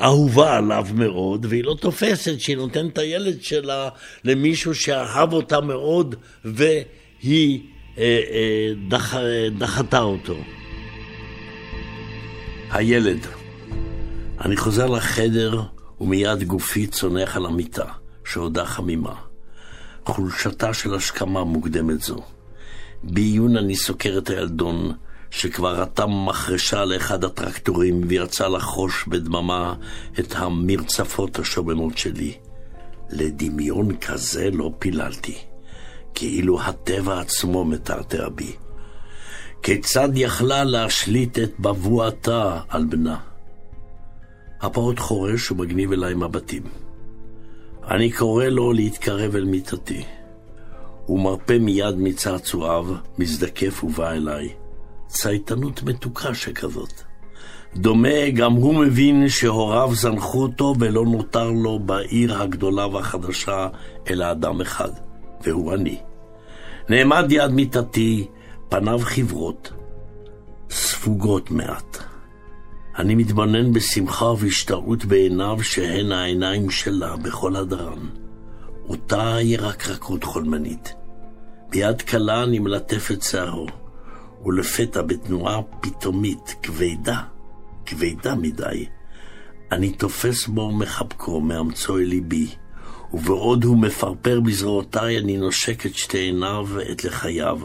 אהובה 0.00 0.56
עליו 0.56 0.86
מאוד, 0.94 1.46
והיא 1.48 1.64
לא 1.64 1.76
תופסת 1.80 2.40
שהיא 2.40 2.56
נותנת 2.56 2.92
את 2.92 2.98
הילד 2.98 3.42
שלה 3.42 3.88
למישהו 4.24 4.74
שאהב 4.74 5.32
אותה 5.32 5.60
מאוד, 5.60 6.14
והיא 6.44 7.60
אה, 7.98 8.20
אה, 8.30 8.68
דח, 8.88 9.14
דחתה 9.58 10.00
אותו. 10.00 10.36
הילד. 12.70 13.26
אני 14.40 14.56
חוזר 14.56 14.86
לחדר, 14.86 15.62
ומיד 16.00 16.42
גופי 16.42 16.86
צונח 16.86 17.36
על 17.36 17.46
המיטה, 17.46 17.84
שעודה 18.24 18.64
חמימה. 18.64 19.14
חולשתה 20.04 20.74
של 20.74 20.94
השכמה 20.94 21.44
מוקדמת 21.44 22.00
זו. 22.00 22.22
בעיון 23.02 23.56
אני 23.56 23.76
סוקר 23.76 24.18
את 24.18 24.30
הילדון, 24.30 24.92
שכבר 25.30 25.80
רתם 25.80 26.10
מחרשה 26.26 26.84
לאחד 26.84 27.24
הטרקטורים 27.24 28.00
ויצא 28.08 28.48
לחוש 28.48 29.04
בדממה 29.08 29.74
את 30.20 30.34
המרצפות 30.36 31.38
השומנות 31.38 31.98
שלי. 31.98 32.34
לדמיון 33.10 33.96
כזה 33.96 34.50
לא 34.50 34.72
פיללתי, 34.78 35.38
כאילו 36.14 36.62
הטבע 36.62 37.20
עצמו 37.20 37.64
מתעתע 37.64 38.28
בי. 38.28 38.56
כיצד 39.62 40.08
יכלה 40.14 40.64
להשליט 40.64 41.38
את 41.38 41.60
בבואתה 41.60 42.60
על 42.68 42.84
בנה? 42.84 43.16
הפעוט 44.60 44.98
חורש 44.98 45.50
ומגניב 45.50 45.92
אליי 45.92 46.14
מבטים. 46.14 46.62
אני 47.88 48.12
קורא 48.12 48.44
לו 48.44 48.72
להתקרב 48.72 49.36
אל 49.36 49.44
מיטתי. 49.44 50.04
הוא 51.06 51.20
מרפה 51.20 51.58
מיד 51.58 51.94
מצעצועיו, 51.98 52.86
מזדקף 53.18 53.84
ובא 53.84 54.10
אליי. 54.10 54.59
צייתנות 55.10 55.82
מתוקה 55.82 56.34
שכזאת. 56.34 56.92
דומה 57.76 58.30
גם 58.34 58.52
הוא 58.52 58.74
מבין 58.74 59.28
שהוריו 59.28 59.90
זנחו 59.94 60.42
אותו 60.42 60.74
ולא 60.80 61.04
נותר 61.06 61.50
לו 61.50 61.78
בעיר 61.78 62.42
הגדולה 62.42 62.86
והחדשה 62.86 63.68
אלא 64.10 64.30
אדם 64.30 64.60
אחד, 64.60 64.90
והוא 65.42 65.74
אני. 65.74 65.98
נעמד 66.88 67.26
יד 67.30 67.50
מיטתי, 67.50 68.26
פניו 68.68 68.98
חברות, 68.98 69.72
ספוגות 70.70 71.50
מעט. 71.50 71.98
אני 72.98 73.14
מתבונן 73.14 73.72
בשמחה 73.72 74.24
ובהשתאות 74.24 75.04
בעיניו 75.04 75.62
שהן 75.62 76.12
העיניים 76.12 76.70
שלה 76.70 77.16
בכל 77.16 77.56
הדרן. 77.56 78.06
אותה 78.88 79.36
ירקרקות 79.40 80.24
חולמנית. 80.24 80.94
ביד 81.70 82.02
קלה 82.02 82.42
אני 82.42 82.58
מלטף 82.58 83.10
את 83.10 83.22
שערו. 83.22 83.66
ולפתע 84.44 85.02
בתנועה 85.02 85.62
פתאומית, 85.80 86.54
כבדה, 86.62 87.22
כבדה 87.86 88.34
מדי, 88.34 88.86
אני 89.72 89.92
תופס 89.92 90.46
בו 90.46 90.60
ומחבקו, 90.60 91.40
מאמצו 91.40 91.98
אל 91.98 92.02
ליבי, 92.02 92.46
ובעוד 93.12 93.64
הוא 93.64 93.78
מפרפר 93.78 94.40
בזרועותיי, 94.40 95.18
אני 95.18 95.36
נושק 95.36 95.86
את 95.86 95.94
שתי 95.94 96.18
עיניו 96.18 96.66
ואת 96.68 97.04
לחייו. 97.04 97.58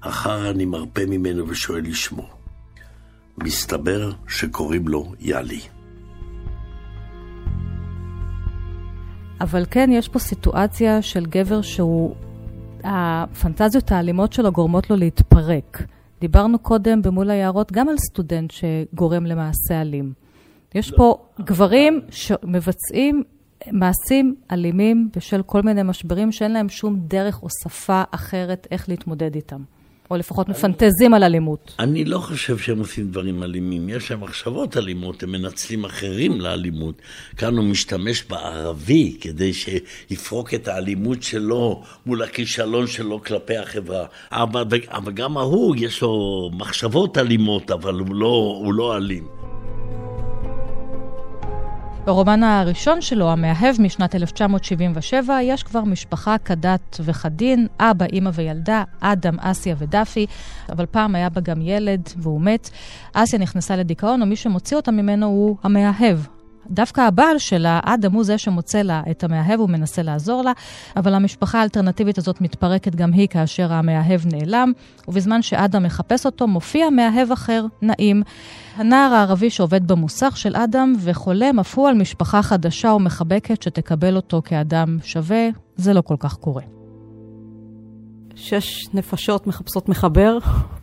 אחר 0.00 0.50
אני 0.50 0.64
מרפה 0.64 1.06
ממנו 1.06 1.48
ושואל 1.48 1.82
לשמו. 1.86 2.28
מסתבר 3.38 4.12
שקוראים 4.28 4.88
לו 4.88 5.12
יאלי. 5.20 5.60
אבל 9.40 9.64
כן, 9.70 9.90
יש 9.92 10.08
פה 10.08 10.18
סיטואציה 10.18 11.02
של 11.02 11.26
גבר 11.26 11.62
שהוא, 11.62 12.14
הפנטזיות 12.84 13.92
האלימות 13.92 14.32
שלו 14.32 14.52
גורמות 14.52 14.90
לו 14.90 14.96
להתפרק. 14.96 15.82
דיברנו 16.20 16.58
קודם 16.58 17.02
במול 17.02 17.30
היערות 17.30 17.72
גם 17.72 17.88
על 17.88 17.96
סטודנט 17.98 18.50
שגורם 18.50 19.26
למעשה 19.26 19.80
אלים. 19.80 20.12
יש 20.74 20.90
פה 20.96 21.18
גברים 21.40 22.00
שמבצעים 22.10 23.22
מעשים 23.72 24.34
אלימים 24.50 25.08
בשל 25.16 25.42
כל 25.42 25.62
מיני 25.62 25.82
משברים 25.82 26.32
שאין 26.32 26.52
להם 26.52 26.68
שום 26.68 26.96
דרך 26.98 27.42
או 27.42 27.48
שפה 27.62 28.02
אחרת 28.10 28.66
איך 28.70 28.88
להתמודד 28.88 29.34
איתם. 29.34 29.62
או 30.10 30.16
לפחות 30.16 30.48
מפנטזים 30.48 31.14
על 31.14 31.22
אלימות. 31.22 31.74
אני 31.78 32.04
לא 32.04 32.18
חושב 32.18 32.58
שהם 32.58 32.78
עושים 32.78 33.10
דברים 33.10 33.42
אלימים, 33.42 33.88
יש 33.88 34.10
להם 34.10 34.20
מחשבות 34.20 34.76
אלימות, 34.76 35.22
הם 35.22 35.32
מנצלים 35.32 35.84
אחרים 35.84 36.40
לאלימות. 36.40 36.94
כאן 37.36 37.56
הוא 37.56 37.64
משתמש 37.64 38.24
בערבי 38.24 39.16
כדי 39.20 39.52
שיפרוק 39.52 40.54
את 40.54 40.68
האלימות 40.68 41.22
שלו 41.22 41.82
מול 42.06 42.22
הכישלון 42.22 42.86
שלו 42.86 43.22
כלפי 43.22 43.56
החברה. 43.56 44.06
אבל, 44.30 44.64
אבל 44.88 45.12
גם 45.12 45.36
ההוא, 45.36 45.76
יש 45.78 46.02
לו 46.02 46.50
מחשבות 46.52 47.18
אלימות, 47.18 47.70
אבל 47.70 47.94
הוא 47.94 48.14
לא, 48.14 48.60
הוא 48.64 48.74
לא 48.74 48.96
אלים. 48.96 49.43
ברומן 52.04 52.42
הראשון 52.42 53.00
שלו, 53.00 53.30
המאהב 53.30 53.80
משנת 53.80 54.14
1977, 54.14 55.42
יש 55.42 55.62
כבר 55.62 55.84
משפחה 55.84 56.38
כדת 56.38 57.00
וכדין, 57.00 57.66
אבא, 57.80 58.06
אימא 58.12 58.30
וילדה, 58.34 58.84
אדם, 59.00 59.38
אסיה 59.40 59.74
ודפי, 59.78 60.26
אבל 60.68 60.86
פעם 60.86 61.14
היה 61.14 61.28
בה 61.28 61.40
גם 61.40 61.60
ילד 61.62 62.00
והוא 62.16 62.40
מת. 62.40 62.70
אסיה 63.12 63.38
נכנסה 63.38 63.76
לדיכאון, 63.76 64.22
ומי 64.22 64.36
שמוציא 64.36 64.76
אותה 64.76 64.90
ממנו 64.90 65.26
הוא 65.26 65.56
המאהב, 65.62 66.18
דווקא 66.70 67.00
הבעל 67.00 67.38
שלה, 67.38 67.80
אדם 67.84 68.12
הוא 68.12 68.24
זה 68.24 68.38
שמוצא 68.38 68.82
לה 68.82 69.02
את 69.10 69.24
המאהב, 69.24 69.60
הוא 69.60 69.68
מנסה 69.68 70.02
לעזור 70.02 70.42
לה, 70.42 70.52
אבל 70.96 71.14
המשפחה 71.14 71.60
האלטרנטיבית 71.60 72.18
הזאת 72.18 72.40
מתפרקת 72.40 72.94
גם 72.94 73.12
היא 73.12 73.28
כאשר 73.28 73.72
המאהב 73.72 74.20
נעלם, 74.26 74.72
ובזמן 75.08 75.42
שאדם 75.42 75.82
מחפש 75.82 76.26
אותו, 76.26 76.46
מופיע 76.46 76.90
מאהב 76.90 77.32
אחר, 77.32 77.66
נעים. 77.82 78.22
הנער 78.76 79.14
הערבי 79.14 79.50
שעובד 79.50 79.88
במוסך 79.88 80.36
של 80.36 80.56
אדם 80.56 80.92
וחולם 80.98 81.60
אף 81.60 81.78
הוא 81.78 81.88
על 81.88 81.94
משפחה 81.94 82.42
חדשה 82.42 82.88
ומחבקת 82.88 83.62
שתקבל 83.62 84.16
אותו 84.16 84.42
כאדם 84.44 84.98
שווה, 85.02 85.48
זה 85.76 85.92
לא 85.92 86.00
כל 86.00 86.16
כך 86.18 86.34
קורה. 86.34 86.62
שש 88.34 88.94
נפשות 88.94 89.46
מחפשות 89.46 89.88
מחבר, 89.88 90.38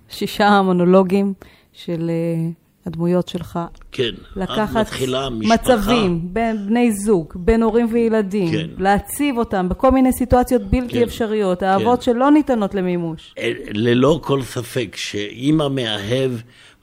שישה 0.10 0.62
מונולוגים 0.62 1.34
של 1.74 2.10
אה, 2.10 2.50
הדמויות 2.86 3.28
שלך. 3.28 3.60
כן, 3.92 4.12
לקחת 4.36 4.88
מצבים 5.40 6.20
בין 6.24 6.68
בני 6.68 6.92
זוג, 6.92 7.34
בין 7.36 7.64
הורים 7.64 7.88
וילדים, 7.92 8.52
כן. 8.52 8.68
להציב 8.78 9.38
אותם 9.38 9.70
בכל 9.70 9.92
מיני 9.92 10.14
סיטואציות 10.14 10.62
בלתי 10.62 10.94
כן. 10.94 11.04
אפשריות. 11.04 11.64
אהבות 11.64 12.00
כן. 12.00 12.06
שלא 12.06 12.32
ניתנות 12.32 12.76
למימוש. 12.76 13.34
אה, 13.38 13.52
ללא 13.74 14.20
כל 14.24 14.42
ספק 14.42 14.96
שאם 14.96 15.62
המאהב 15.62 16.32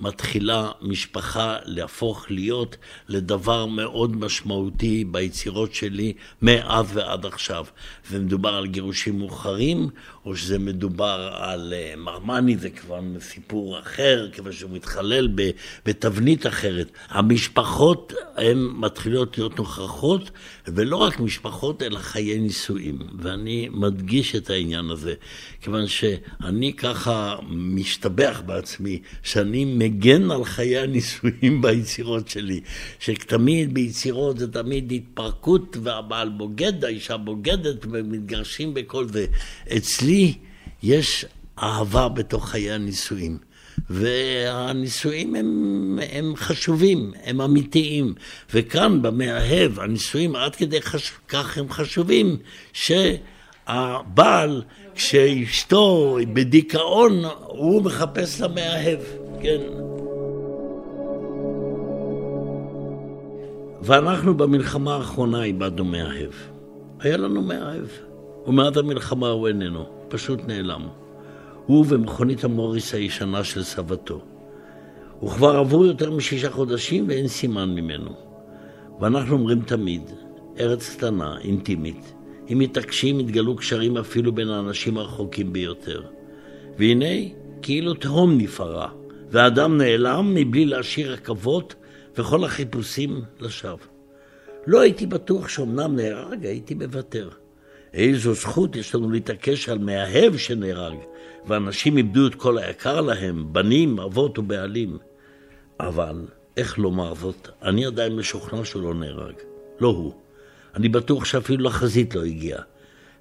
מתחילה 0.01 0.71
משפחה 0.83 1.57
להפוך 1.65 2.27
להיות 2.31 2.77
לדבר 3.09 3.67
מאוד 3.67 4.17
משמעותי 4.17 5.05
ביצירות 5.05 5.75
שלי 5.75 6.13
מאז 6.43 6.97
ועד 6.97 7.27
עכשיו. 7.27 7.65
ומדובר 8.11 8.55
על 8.55 8.67
גירושים 8.67 9.19
מאוחרים, 9.19 9.91
או 10.27 10.37
שזה 10.37 10.59
מדובר 10.59 11.31
על 11.33 11.75
uh, 11.77 11.99
מרמני, 11.99 12.57
זה 12.57 12.71
כבר 12.71 13.01
סיפור 13.21 13.79
אחר, 13.79 14.29
כיוון 14.33 14.53
שהוא 14.53 14.71
מתחולל 14.71 15.29
בתבנית 15.87 16.47
אחרת. 16.47 16.91
המשפחות 17.09 18.13
הן 18.37 18.59
מתחילות 18.59 19.39
להיות 19.39 19.59
נוכחות, 19.59 20.31
ולא 20.67 20.97
רק 20.97 21.21
משפחות, 21.21 21.83
אלא 21.83 21.99
חיי 21.99 22.39
נישואים. 22.39 22.99
ואני 23.19 23.69
מדגיש 23.73 24.35
את 24.35 24.51
העניין 24.51 24.91
הזה, 24.91 25.15
כיוון 25.61 25.87
שאני 25.87 26.73
ככה 26.73 27.37
משתבח 27.49 28.43
בעצמי, 28.47 28.99
שאני 29.23 29.65
מגן 29.65 30.31
על 30.31 30.45
חיי 30.45 30.79
הנישואים 30.79 31.61
ביצירות 31.63 32.29
שלי. 32.29 32.61
שתמיד 33.01 33.75
ביצירות 33.75 34.39
זה 34.39 34.53
תמיד 34.53 34.93
התפרקות, 34.93 35.77
והבעל 35.83 36.29
בוגד, 36.29 36.85
האישה 36.85 37.17
בוגדת, 37.17 37.87
ומתגרשים 37.91 38.75
בכל 38.75 39.07
זה. 39.09 39.27
אצלי 39.77 40.35
יש 40.83 41.25
אהבה 41.63 42.09
בתוך 42.09 42.49
חיי 42.49 42.73
הנישואים. 42.73 43.48
והנישואים 43.91 45.35
הם, 45.35 45.99
הם 46.13 46.33
חשובים, 46.37 47.13
הם 47.25 47.41
אמיתיים. 47.41 48.15
וכאן 48.55 49.03
במאהב, 49.03 49.81
הנישואים 49.81 50.37
עד 50.37 50.57
כדי 50.57 50.83
חש... 50.83 51.13
כך 51.29 51.59
הם 51.59 51.71
חשובים, 51.71 52.37
שהבעל, 52.73 54.63
כשאשתו 54.95 56.19
בדיכאון, 56.33 57.25
הוא 57.47 57.83
מחפש 57.83 58.41
למאהב, 58.41 58.99
כן. 59.43 59.61
ואנחנו 63.83 64.35
במלחמה 64.35 64.97
האחרונה 64.97 65.45
איבדנו 65.45 65.85
מאהב. 65.85 66.31
היה 67.01 67.17
לנו 67.17 67.43
מאהב. 67.43 67.87
ומאז 68.47 68.77
המלחמה 68.77 69.29
הוא 69.29 69.49
איננו, 69.49 69.87
פשוט 70.09 70.41
נעלם. 70.47 70.89
הוא 71.69 71.85
ומכונית 71.89 72.45
המוריס 72.45 72.95
הישנה 72.95 73.45
של 73.45 73.63
סבתו. 73.63 74.21
וכבר 75.23 75.57
עברו 75.57 75.87
יותר 75.87 76.11
משישה 76.11 76.51
חודשים 76.51 77.09
ואין 77.09 77.29
סימן 77.29 77.71
ממנו. 77.71 78.11
ואנחנו 79.01 79.33
אומרים 79.33 79.61
תמיד, 79.61 80.03
ארץ 80.61 80.97
קטנה, 80.97 81.39
אינטימית, 81.41 82.15
אם 82.53 82.59
מתעקשים 82.59 83.21
יתגלו 83.21 83.57
קשרים 83.57 83.97
אפילו 83.97 84.33
בין 84.33 84.49
האנשים 84.49 84.99
הרחוקים 84.99 85.53
ביותר. 85.53 86.03
והנה, 86.79 87.29
כאילו 87.63 87.95
תהום 87.95 88.39
נפערה, 88.39 88.89
והאדם 89.31 89.77
נעלם 89.77 90.35
מבלי 90.35 90.65
להשאיר 90.65 91.13
עכבות 91.13 91.75
וכל 92.17 92.45
החיפושים 92.45 93.23
לשווא. 93.41 93.87
לא 94.67 94.81
הייתי 94.81 95.07
בטוח 95.07 95.49
שאומנם 95.49 95.97
נהרג, 95.97 96.47
הייתי 96.47 96.75
מוותר. 96.75 97.29
איזו 97.95 98.35
זכות 98.35 98.77
יש 98.77 98.95
לנו 98.95 99.11
להתעקש 99.11 99.69
על 99.69 99.79
מאהב 99.79 100.37
שנהרג, 100.37 100.97
ואנשים 101.47 101.97
איבדו 101.97 102.27
את 102.27 102.35
כל 102.35 102.59
היקר 102.59 103.01
להם, 103.01 103.53
בנים, 103.53 104.01
אבות 104.01 104.39
ובעלים. 104.39 104.99
אבל, 105.81 106.27
איך 106.57 106.79
לומר 106.79 107.15
זאת, 107.15 107.49
אני 107.63 107.87
עדיין 107.87 108.17
משוכנע 108.17 108.65
שהוא 108.65 108.83
לא 108.83 108.95
נהרג. 108.95 109.35
לא 109.81 109.89
הוא. 109.89 110.13
אני 110.75 110.89
בטוח 110.89 111.25
שאפילו 111.25 111.65
לחזית 111.65 112.15
לא 112.15 112.25
הגיע. 112.25 112.59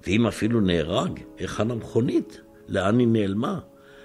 ואם 0.06 0.26
אפילו 0.26 0.60
נהרג, 0.60 1.20
היכן 1.38 1.70
המכונית? 1.70 2.40
לאן 2.68 2.98
היא 2.98 3.08
נעלמה? 3.08 3.58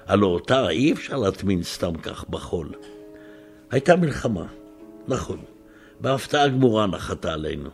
הלא 0.05 0.27
אותה 0.27 0.69
אי 0.69 0.93
אפשר 0.93 1.17
להטמין 1.17 1.63
סתם 1.63 1.95
כך 1.95 2.25
בחול. 2.29 2.69
הייתה 3.71 3.95
מלחמה, 3.95 4.45
נכון. 5.07 5.39
בהפתעה 5.99 6.47
גמורה 6.47 6.87
נחתה 6.87 7.33
עלינו. 7.33 7.69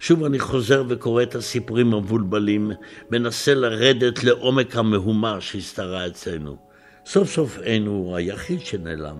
שוב 0.00 0.24
אני 0.24 0.38
חוזר 0.38 0.84
וקורא 0.88 1.22
את 1.22 1.34
הסיפורים 1.34 1.94
המבולבלים, 1.94 2.72
מנסה 3.10 3.54
לרדת 3.54 4.24
לעומק 4.24 4.76
המהומה 4.76 5.40
שהסתרה 5.40 6.06
אצלנו. 6.06 6.56
סוף 7.06 7.30
סוף 7.30 7.58
אין 7.58 7.86
הוא 7.86 8.16
היחיד 8.16 8.60
שנעלם. 8.60 9.16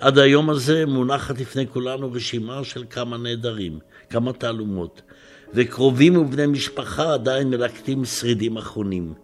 עד 0.00 0.18
היום 0.18 0.50
הזה 0.50 0.86
מונחת 0.86 1.40
לפני 1.40 1.66
כולנו 1.66 2.12
רשימה 2.12 2.64
של 2.64 2.84
כמה 2.90 3.18
נעדרים, 3.18 3.78
כמה 4.10 4.32
תעלומות, 4.32 5.02
וקרובים 5.54 6.16
ובני 6.16 6.46
משפחה 6.46 7.14
עדיין 7.14 7.50
מלקטים 7.50 8.04
שרידים 8.04 8.56
אחרונים. 8.56 9.14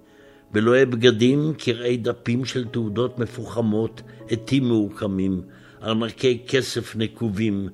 בלואי 0.53 0.87
בגדים, 0.87 1.53
קרעי 1.59 1.97
דפים 1.97 2.45
של 2.45 2.65
תעודות 2.65 3.19
מפוחמות, 3.19 4.03
עטים 4.31 4.69
מעוקמים, 4.69 5.43
ארנקי 5.83 6.43
כסף 6.49 6.97
נקובים, 6.97 7.69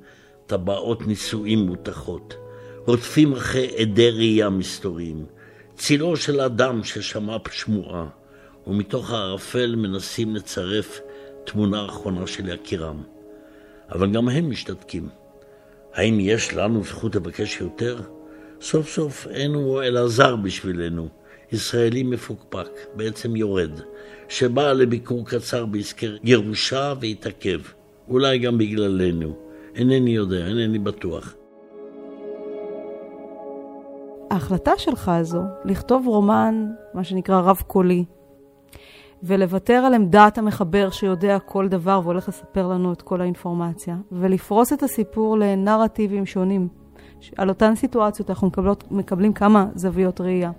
טבעות 0.47 1.07
נישואים 1.07 1.59
מותחות. 1.59 2.48
רודפים 2.89 3.33
אחרי 3.33 3.71
עדי 3.77 4.11
ראייה 4.11 4.49
מסתוריים, 4.49 5.27
צילו 5.77 6.17
של 6.17 6.41
אדם 6.41 6.85
ששמע 6.85 7.37
שמועה, 7.51 8.07
ומתוך 8.67 9.11
הערפל 9.11 9.75
מנסים 9.77 10.35
לצרף 10.35 11.01
תמונה 11.45 11.87
אחרונה 11.87 12.27
של 12.27 12.49
יקירם. 12.49 13.03
אבל 13.93 14.13
גם 14.13 14.29
הם 14.29 14.51
משתתקים. 14.51 15.09
האם 15.95 16.21
יש 16.21 16.55
לנו 16.55 16.85
זכות 16.85 17.15
לבקש 17.15 17.61
יותר? 17.61 18.01
סוף 18.61 18.89
סוף 18.89 19.27
אין 19.27 19.55
הוא 19.55 19.83
אלא 19.83 20.09
זר 20.09 20.37
בשבילנו, 20.37 21.09
ישראלי 21.53 22.03
מפוקפק, 22.03 22.71
בעצם 22.95 23.37
יורד, 23.37 23.81
שבא 24.29 24.73
לביקור 24.73 25.27
קצר 25.27 25.67
בעסקי 25.67 26.07
ירושה 26.25 26.95
והתעכב, 27.01 27.61
אולי 28.09 28.39
גם 28.39 28.59
בגללנו. 28.59 29.37
אינני 29.75 30.11
יודע, 30.17 30.47
אינני 30.47 30.79
בטוח. 30.79 31.38
ההחלטה 34.31 34.73
שלך 34.77 35.09
הזו 35.09 35.43
לכתוב 35.65 36.07
רומן, 36.07 36.67
מה 36.95 37.05
שנקרא 37.05 37.41
רב-קולי, 37.41 38.05
ולוותר 39.23 39.75
על 39.75 39.95
עמדת 39.95 40.39
המחבר 40.39 40.91
שיודע 40.91 41.39
כל 41.39 41.69
דבר 41.69 42.01
והולך 42.05 42.29
לספר 42.29 42.69
לנו 42.69 42.93
את 42.93 43.03
כל 43.03 43.21
האינפורמציה, 43.21 43.97
ולפרוס 44.13 44.73
את 44.73 44.83
הסיפור 44.83 45.39
לנרטיבים 45.39 46.27
שונים. 46.27 46.69
על 47.37 47.49
אותן 47.49 47.75
סיטואציות 47.75 48.31
אנחנו 48.31 48.47
מקבלות, 48.47 48.85
מקבלים 48.91 49.33
כמה 49.33 49.67
זוויות 49.75 50.21
ראייה. 50.21 50.51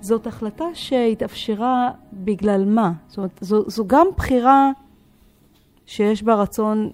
זאת 0.00 0.26
החלטה 0.26 0.64
שהתאפשרה 0.74 1.90
בגלל 2.12 2.64
מה? 2.64 2.92
זאת 3.06 3.16
אומרת, 3.16 3.38
זו, 3.40 3.70
זו 3.70 3.84
גם 3.86 4.06
בחירה 4.16 4.70
שיש 5.86 6.22
בה 6.22 6.34
רצון, 6.34 6.90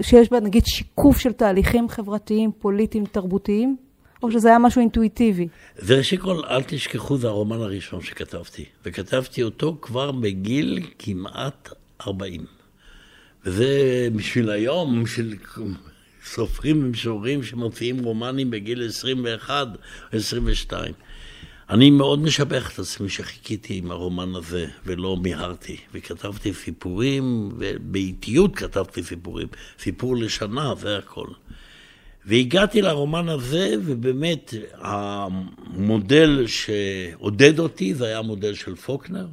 שיש 0.00 0.32
בה 0.32 0.40
נגיד 0.40 0.62
שיקוף 0.66 1.18
של 1.18 1.32
תהליכים 1.32 1.88
חברתיים, 1.88 2.52
פוליטיים, 2.52 3.04
תרבותיים, 3.04 3.76
או 4.22 4.32
שזה 4.32 4.48
היה 4.48 4.58
משהו 4.58 4.80
אינטואיטיבי? 4.80 5.48
זה 5.78 5.96
ראשית 5.96 6.20
כל, 6.20 6.44
אל 6.44 6.62
תשכחו, 6.62 7.16
זה 7.16 7.28
הרומן 7.28 7.60
הראשון 7.60 8.02
שכתבתי. 8.02 8.64
וכתבתי 8.84 9.42
אותו 9.42 9.78
כבר 9.82 10.12
בגיל 10.12 10.86
כמעט 10.98 11.68
40. 12.06 12.46
וזה 13.44 14.08
בשביל 14.16 14.50
היום, 14.50 15.04
בשביל 15.04 15.36
סופרים 16.24 16.84
ומשוררים 16.84 17.42
שמופיעים 17.42 18.04
רומנים 18.04 18.50
בגיל 18.50 18.86
21 18.86 19.66
או 20.12 20.18
22. 20.18 20.94
אני 21.70 21.90
מאוד 21.90 22.22
משבח 22.22 22.74
את 22.74 22.78
עצמי 22.78 23.08
שחיכיתי 23.08 23.78
עם 23.78 23.90
הרומן 23.90 24.34
הזה 24.34 24.66
ולא 24.86 25.16
מיהרתי, 25.16 25.76
וכתבתי 25.94 26.54
סיפורים, 26.54 27.50
ובאיטיות 27.58 28.56
כתבתי 28.56 29.02
סיפורים, 29.02 29.48
סיפור 29.78 30.16
לשנה, 30.16 30.74
זה 30.74 30.98
הכל. 30.98 31.26
והגעתי 32.26 32.82
לרומן 32.82 33.28
הזה, 33.28 33.74
ובאמת 33.84 34.54
המודל 34.74 36.44
שעודד 36.46 37.58
אותי 37.58 37.94
זה 37.94 38.06
היה 38.06 38.18
המודל 38.18 38.54
של 38.54 38.74
פוקנר, 38.74 39.26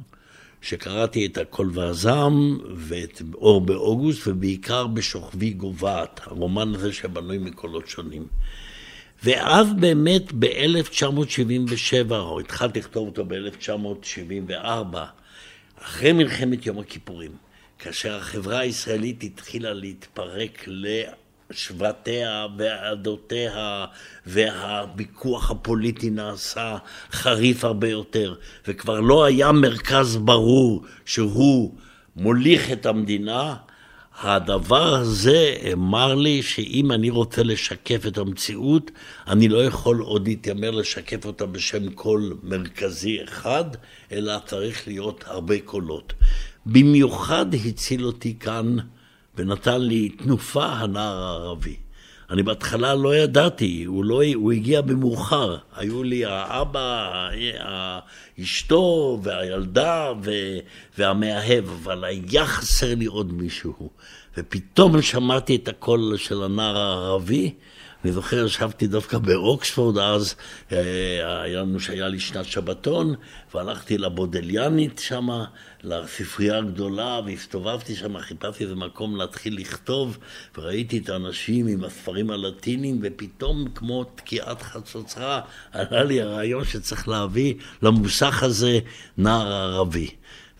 שקראתי 0.62 1.26
את 1.26 1.38
הקול 1.38 1.70
והזעם 1.74 2.58
ואת 2.76 3.22
אור 3.34 3.60
באוגוסט, 3.60 4.28
ובעיקר 4.28 4.86
בשוכבי 4.86 5.50
גוועת, 5.50 6.20
הרומן 6.24 6.74
הזה 6.74 6.92
שבנוי 6.92 7.38
מקולות 7.38 7.88
שונים. 7.88 8.26
ואז 9.24 9.66
באמת 9.80 10.32
ב-1977, 10.38 12.10
או 12.10 12.40
התחלתי 12.40 12.78
לכתוב 12.78 13.08
אותו 13.08 13.24
ב-1974, 13.24 14.96
אחרי 15.82 16.12
מלחמת 16.12 16.66
יום 16.66 16.78
הכיפורים, 16.78 17.30
כאשר 17.78 18.16
החברה 18.16 18.58
הישראלית 18.58 19.22
התחילה 19.22 19.72
להתפרק 19.72 20.64
לשבטיה 21.50 22.46
ועדותיה, 22.58 23.84
והוויכוח 24.26 25.50
הפוליטי 25.50 26.10
נעשה 26.10 26.76
חריף 27.12 27.64
הרבה 27.64 27.88
יותר, 27.88 28.34
וכבר 28.68 29.00
לא 29.00 29.24
היה 29.24 29.52
מרכז 29.52 30.16
ברור 30.16 30.84
שהוא 31.04 31.74
מוליך 32.16 32.72
את 32.72 32.86
המדינה, 32.86 33.54
הדבר 34.22 34.94
הזה 34.94 35.54
אמר 35.72 36.14
לי 36.14 36.42
שאם 36.42 36.92
אני 36.92 37.10
רוצה 37.10 37.42
לשקף 37.42 38.06
את 38.06 38.18
המציאות, 38.18 38.90
אני 39.28 39.48
לא 39.48 39.64
יכול 39.64 40.00
עוד 40.00 40.28
להתיימר 40.28 40.70
לשקף 40.70 41.26
אותה 41.26 41.46
בשם 41.46 41.90
קול 41.90 42.36
מרכזי 42.42 43.24
אחד, 43.24 43.64
אלא 44.12 44.32
צריך 44.46 44.88
להיות 44.88 45.24
הרבה 45.26 45.60
קולות. 45.64 46.12
במיוחד 46.66 47.46
הציל 47.54 48.04
אותי 48.04 48.38
כאן 48.40 48.76
ונתן 49.34 49.80
לי 49.80 50.08
תנופה 50.08 50.66
הנער 50.66 51.22
הערבי. 51.22 51.76
אני 52.30 52.42
בהתחלה 52.42 52.94
לא 52.94 53.16
ידעתי, 53.16 53.84
הוא, 53.84 54.04
לא, 54.04 54.22
הוא 54.34 54.52
הגיע 54.52 54.80
במאוחר. 54.80 55.56
היו 55.76 56.02
לי 56.02 56.24
האבא, 56.24 57.28
אשתו 58.40 59.18
והילדה 59.22 60.12
והמאהב, 60.98 61.64
אבל 61.68 62.04
היה 62.04 62.46
חסר 62.46 62.94
לי 62.94 63.06
עוד 63.06 63.32
מישהו. 63.32 63.90
ופתאום 64.36 65.02
שמעתי 65.02 65.56
את 65.56 65.68
הקול 65.68 66.16
של 66.16 66.42
הנער 66.42 66.78
הערבי, 66.78 67.54
אני 68.04 68.12
זוכר, 68.12 68.46
ישבתי 68.46 68.86
דווקא 68.86 69.18
באוקספורד 69.18 69.98
אז, 69.98 70.34
אה, 70.72 71.42
היה 71.42 71.60
לנו 71.60 71.80
שהיה 71.80 72.08
לי 72.08 72.20
שנת 72.20 72.44
שבתון, 72.44 73.14
והלכתי 73.54 73.98
לבודליאנית 73.98 74.98
שם, 74.98 75.28
לספרייה 75.82 76.58
הגדולה, 76.58 77.20
והסתובבתי 77.26 77.96
שם, 77.96 78.18
חיפשתי 78.18 78.64
איזה 78.64 78.74
מקום 78.74 79.16
להתחיל 79.16 79.56
לכתוב, 79.56 80.18
וראיתי 80.58 80.98
את 80.98 81.08
האנשים 81.08 81.66
עם 81.66 81.84
הספרים 81.84 82.30
הלטיניים, 82.30 83.00
ופתאום, 83.02 83.64
כמו 83.74 84.04
תקיעת 84.04 84.62
חצוצרה, 84.62 85.40
עלה 85.72 86.04
לי 86.04 86.22
הרעיון 86.22 86.64
שצריך 86.64 87.08
להביא 87.08 87.54
למוסך 87.82 88.42
הזה 88.42 88.78
נער 89.18 89.52
ערבי. 89.52 90.10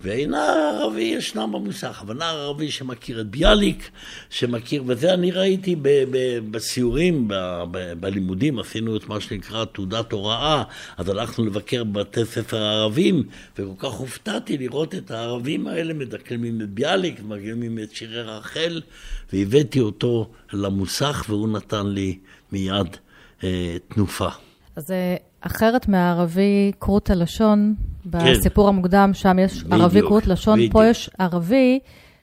ונער 0.03 0.79
ערבי 0.81 1.03
ישנם 1.03 1.51
במוסך, 1.53 2.01
אבל 2.07 2.17
נער 2.17 2.39
ערבי 2.39 2.71
שמכיר 2.71 3.21
את 3.21 3.27
ביאליק, 3.27 3.91
שמכיר, 4.31 4.83
וזה 4.87 5.15
אני 5.15 5.31
ראיתי 5.31 5.77
ב, 5.77 5.89
ב, 6.11 6.39
בסיורים, 6.51 7.29
ב, 7.29 7.35
ב, 7.71 7.93
בלימודים, 8.01 8.59
עשינו 8.59 8.97
את 8.97 9.09
מה 9.09 9.21
שנקרא 9.21 9.65
תעודת 9.65 10.13
הוראה, 10.13 10.63
אז 10.97 11.09
הלכנו 11.09 11.47
לבקר 11.47 11.85
בבתי 11.85 12.25
ספר 12.25 12.63
הערבים, 12.63 13.23
וכל 13.59 13.89
כך 13.89 13.93
הופתעתי 13.93 14.59
לראות 14.59 14.95
את 14.95 15.11
הערבים 15.11 15.67
האלה 15.67 15.95
מדקלמים 15.95 16.61
את 16.61 16.71
ביאליק, 16.71 17.21
מדקלמים 17.23 17.79
את 17.79 17.95
שירי 17.95 18.23
רחל, 18.23 18.81
והבאתי 19.33 19.81
אותו 19.81 20.31
למוסך, 20.53 21.25
והוא 21.29 21.49
נתן 21.49 21.87
לי 21.87 22.19
מיד 22.53 22.97
אה, 23.45 23.77
תנופה. 23.89 24.29
אז 24.77 24.91
אה, 24.91 25.17
אחרת 25.40 25.88
מהערבי 25.88 26.72
כרות 26.81 27.11
הלשון, 27.11 27.74
בסיפור 28.07 28.64
כן. 28.64 28.68
המוקדם, 28.68 29.11
שם 29.14 29.38
יש 29.38 29.64
ערבי 29.70 30.00
כרות 30.00 30.26
לשון. 30.26 30.59
פה 30.70 30.87
יש 30.87 31.11
ערבי 31.18 31.79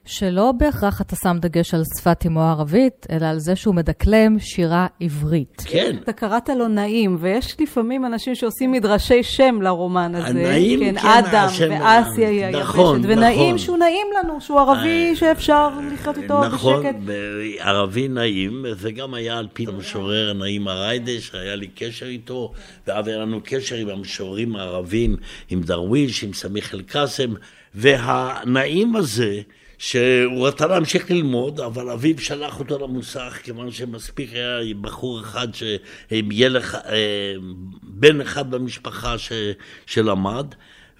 שלא 0.07 0.51
בהכרח 0.51 1.01
אתה 1.01 1.15
שם 1.15 1.37
דגש 1.39 1.73
על 1.73 1.83
שפת 1.97 2.23
אמו 2.27 2.41
הערבית, 2.41 3.07
אלא 3.11 3.25
על 3.25 3.39
זה 3.39 3.55
שהוא 3.55 3.75
מדקלם 3.75 4.39
שירה 4.39 4.87
עברית. 4.99 5.63
כן. 5.65 5.95
אתה 6.03 6.13
קראת 6.13 6.49
לו 6.49 6.67
נעים, 6.67 7.17
ויש 7.19 7.55
לפעמים 7.59 8.05
אנשים 8.05 8.35
שעושים 8.35 8.71
מדרשי 8.71 9.23
שם 9.23 9.61
לרומן 9.61 10.15
הזה. 10.15 10.27
הנעים, 10.27 10.79
כן, 10.79 10.99
כן 10.99 11.07
אדם 11.07 11.47
ואסיה 11.47 12.29
היא 12.29 12.45
היבשת. 12.45 12.61
נכון, 12.61 12.99
נכון. 12.99 13.11
ונעים 13.11 13.57
שהוא 13.57 13.77
נעים 13.77 14.07
לנו, 14.19 14.41
שהוא 14.41 14.59
ערבי 14.59 15.09
אה, 15.09 15.15
שאפשר 15.15 15.69
לחיות 15.93 16.17
איתו 16.17 16.45
נכון, 16.45 16.83
בשקט. 16.83 16.95
נכון, 16.95 17.13
ערבי 17.59 18.07
נעים, 18.07 18.65
זה 18.71 18.91
גם 18.91 19.13
היה 19.13 19.37
על 19.37 19.47
פי 19.53 19.65
המשורר 19.67 20.29
הנעים 20.29 20.67
הריידה, 20.67 21.11
שהיה 21.19 21.55
לי 21.55 21.67
קשר 21.67 22.05
איתו, 22.05 22.53
ואז 22.87 23.07
היה 23.07 23.17
לנו 23.17 23.39
קשר 23.43 23.75
עם 23.75 23.89
המשוררים 23.89 24.55
הערבים, 24.55 25.15
עם 25.49 25.61
דרוויש, 25.61 26.23
עם 26.23 26.33
סמיח 26.33 26.73
אל-קאסם, 26.73 27.33
והנעים 27.75 28.95
הזה, 28.95 29.41
שהוא 29.77 30.47
רצה 30.47 30.67
להמשיך 30.67 31.11
ללמוד, 31.11 31.59
אבל 31.59 31.89
אביו 31.89 32.19
שלח 32.19 32.59
אותו 32.59 32.79
למוסך, 32.79 33.39
כיוון 33.43 33.71
שמספיק 33.71 34.33
היה 34.33 34.59
בחור 34.81 35.19
אחד, 35.21 35.47
לך, 36.49 36.75
אה, 36.75 37.33
בן 37.83 38.21
אחד 38.21 38.51
במשפחה 38.51 39.17
ש, 39.17 39.31
שלמד, 39.85 40.45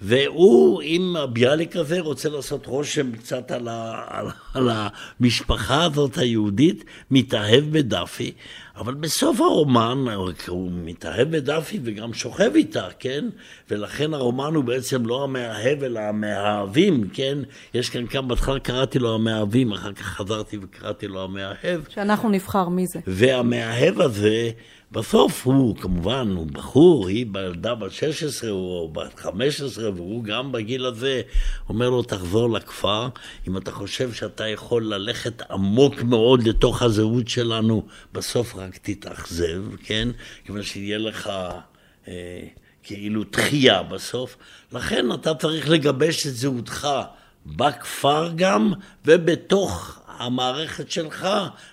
והוא 0.02 0.80
עם 0.84 1.16
הביאליק 1.16 1.76
הזה 1.76 2.00
רוצה 2.00 2.28
לעשות 2.28 2.66
רושם 2.66 3.12
קצת 3.12 3.50
על, 3.50 3.68
ה, 3.68 4.04
על, 4.08 4.26
על 4.54 4.70
המשפחה 4.72 5.84
הזאת 5.84 6.18
היהודית, 6.18 6.84
מתאהב 7.10 7.64
בדאפי, 7.70 8.32
אבל 8.76 8.94
בסוף 8.94 9.40
הרומן 9.40 10.04
הוא 10.48 10.70
מתאהב 10.72 11.36
בדאפי 11.36 11.80
וגם 11.82 12.14
שוכב 12.14 12.50
איתה, 12.54 12.86
כן? 12.98 13.24
ולכן 13.70 14.14
הרומן 14.14 14.54
הוא 14.54 14.64
בעצם 14.64 15.06
לא 15.06 15.24
המאהב 15.24 15.82
אלא 15.82 16.00
המאהבים, 16.00 17.08
כן? 17.12 17.38
יש 17.74 17.90
כאן 17.90 18.06
כמה, 18.06 18.28
בהתחלה 18.28 18.60
קראתי 18.60 18.98
לו 18.98 19.14
המאהבים, 19.14 19.72
אחר 19.72 19.92
כך 19.92 20.02
חזרתי 20.02 20.58
וקראתי 20.62 21.06
לו 21.08 21.24
המאהב. 21.24 21.80
שאנחנו 21.88 22.28
נבחר 22.28 22.68
מי 22.68 22.86
זה. 22.86 23.00
והמאהב 23.06 24.00
הזה... 24.00 24.50
בסוף 24.92 25.46
הוא, 25.46 25.76
כמובן, 25.76 26.32
הוא 26.36 26.46
בחור, 26.46 27.08
היא 27.08 27.26
בילדה 27.26 27.74
בת 27.74 27.92
16 27.92 28.50
או 28.50 28.90
בת 28.92 29.18
15, 29.18 29.90
והוא 29.90 30.24
גם 30.24 30.52
בגיל 30.52 30.86
הזה, 30.86 31.22
אומר 31.68 31.90
לו, 31.90 32.02
תחזור 32.02 32.50
לכפר, 32.50 33.08
אם 33.48 33.56
אתה 33.56 33.72
חושב 33.72 34.12
שאתה 34.12 34.48
יכול 34.48 34.94
ללכת 34.94 35.42
עמוק 35.50 36.02
מאוד 36.02 36.48
לתוך 36.48 36.82
הזהות 36.82 37.28
שלנו, 37.28 37.86
בסוף 38.12 38.54
רק 38.56 38.78
תתאכזב, 38.82 39.62
כן? 39.84 40.08
כיוון 40.44 40.62
שיהיה 40.62 40.98
לך... 40.98 41.30
אה, 42.08 42.40
כאילו 42.82 43.24
תחייה 43.24 43.82
בסוף, 43.82 44.36
לכן 44.72 45.12
אתה 45.12 45.34
צריך 45.34 45.68
לגבש 45.68 46.26
את 46.26 46.34
זהותך 46.34 46.88
בכפר 47.46 48.32
גם, 48.36 48.72
ובתוך 49.04 50.00
המערכת 50.06 50.90
שלך 50.90 51.28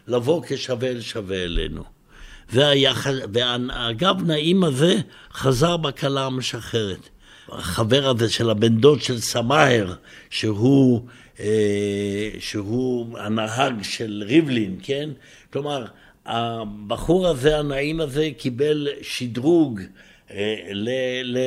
לבוא 0.08 0.43
כשווה 0.47 0.89
אל 0.89 1.01
שווה 1.01 1.43
אלינו. 1.43 1.94
ואגב, 2.49 4.23
נעים 4.25 4.63
הזה 4.63 4.95
חזר 5.34 5.77
בכלה 5.77 6.25
המשחררת. 6.25 7.10
החבר 7.49 8.10
הזה 8.10 8.29
של 8.29 8.49
הבן 8.49 8.77
דוד 8.77 9.01
של 9.01 9.19
סמאהר, 9.19 9.93
שהוא, 10.29 11.01
אה, 11.39 12.29
שהוא 12.39 13.19
הנהג 13.19 13.84
של 13.84 14.23
ריבלין, 14.27 14.79
כן? 14.84 15.10
כלומר, 15.53 15.86
הבחור 16.25 17.27
הזה, 17.27 17.60
הנעים 17.60 18.01
הזה, 18.01 18.29
קיבל 18.38 18.88
שדרוג 19.01 19.81
ל, 20.34 20.90
ל, 21.24 21.38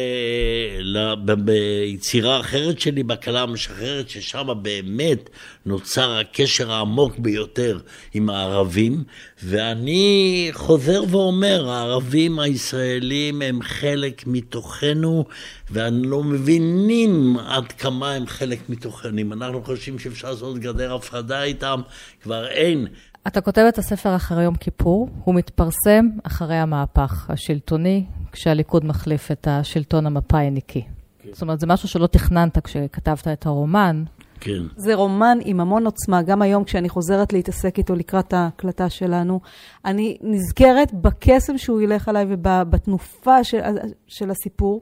ל, 0.81 1.14
ביצירה 1.35 2.41
אחרת 2.41 2.81
שלי, 2.81 3.03
בכלה 3.03 3.43
המשחררת, 3.43 4.09
ששם 4.09 4.49
באמת 4.62 5.31
נוצר 5.67 6.19
הקשר 6.19 6.73
העמוק 6.73 7.19
ביותר 7.19 7.79
עם 8.14 8.31
הערבים, 8.31 9.05
ואני 9.43 10.51
חוזר 10.53 11.03
ואומר, 11.11 11.71
הערבים 11.71 12.38
הישראלים 12.38 13.43
הם 13.43 13.62
חלק 13.62 14.27
מתוכנו, 14.27 15.25
ואנו 15.71 16.09
לא 16.09 16.23
מבינים 16.23 17.37
עד 17.38 17.73
כמה 17.73 18.12
הם 18.12 18.27
חלק 18.27 18.59
מתוכנו. 18.69 19.19
אם 19.19 19.33
אנחנו 19.33 19.64
חושבים 19.64 19.99
שאפשר 19.99 20.31
לעשות 20.31 20.59
גדר 20.59 20.95
הפרדה 20.95 21.43
איתם, 21.43 21.81
כבר 22.23 22.49
אין. 22.49 22.87
אתה 23.26 23.40
כותב 23.40 23.64
את 23.68 23.78
הספר 23.78 24.16
אחרי 24.16 24.44
יום 24.44 24.54
כיפור, 24.54 25.09
הוא 25.24 25.35
מתפרסם 25.35 26.09
אחרי 26.22 26.57
המהפך 26.57 27.31
השלטוני, 27.31 28.04
כשהליכוד 28.33 28.85
מחליף 28.85 29.31
את 29.31 29.48
השלטון 29.50 30.07
המפא"יניקי. 30.07 30.83
כן. 31.18 31.28
זאת 31.33 31.42
אומרת, 31.42 31.61
זה 31.61 31.66
משהו 31.66 31.88
שלא 31.88 32.07
תכננת 32.07 32.59
כשכתבת 32.59 33.28
את 33.28 33.46
הרומן. 33.46 34.04
כן. 34.40 34.62
זה 34.76 34.94
רומן 34.94 35.38
עם 35.44 35.61
המון 35.61 35.85
עוצמה. 35.85 36.22
גם 36.22 36.42
היום, 36.42 36.64
כשאני 36.64 36.88
חוזרת 36.88 37.33
להתעסק 37.33 37.78
איתו 37.78 37.94
לקראת 37.94 38.33
ההקלטה 38.33 38.90
שלנו, 38.90 39.40
אני 39.85 40.18
נזכרת 40.22 40.92
בקסם 40.94 41.59
שהוא 41.59 41.81
ילך 41.81 42.09
עליי 42.09 42.26
ובתנופה 42.28 43.44
של, 43.44 43.59
של 44.07 44.31
הסיפור. 44.31 44.81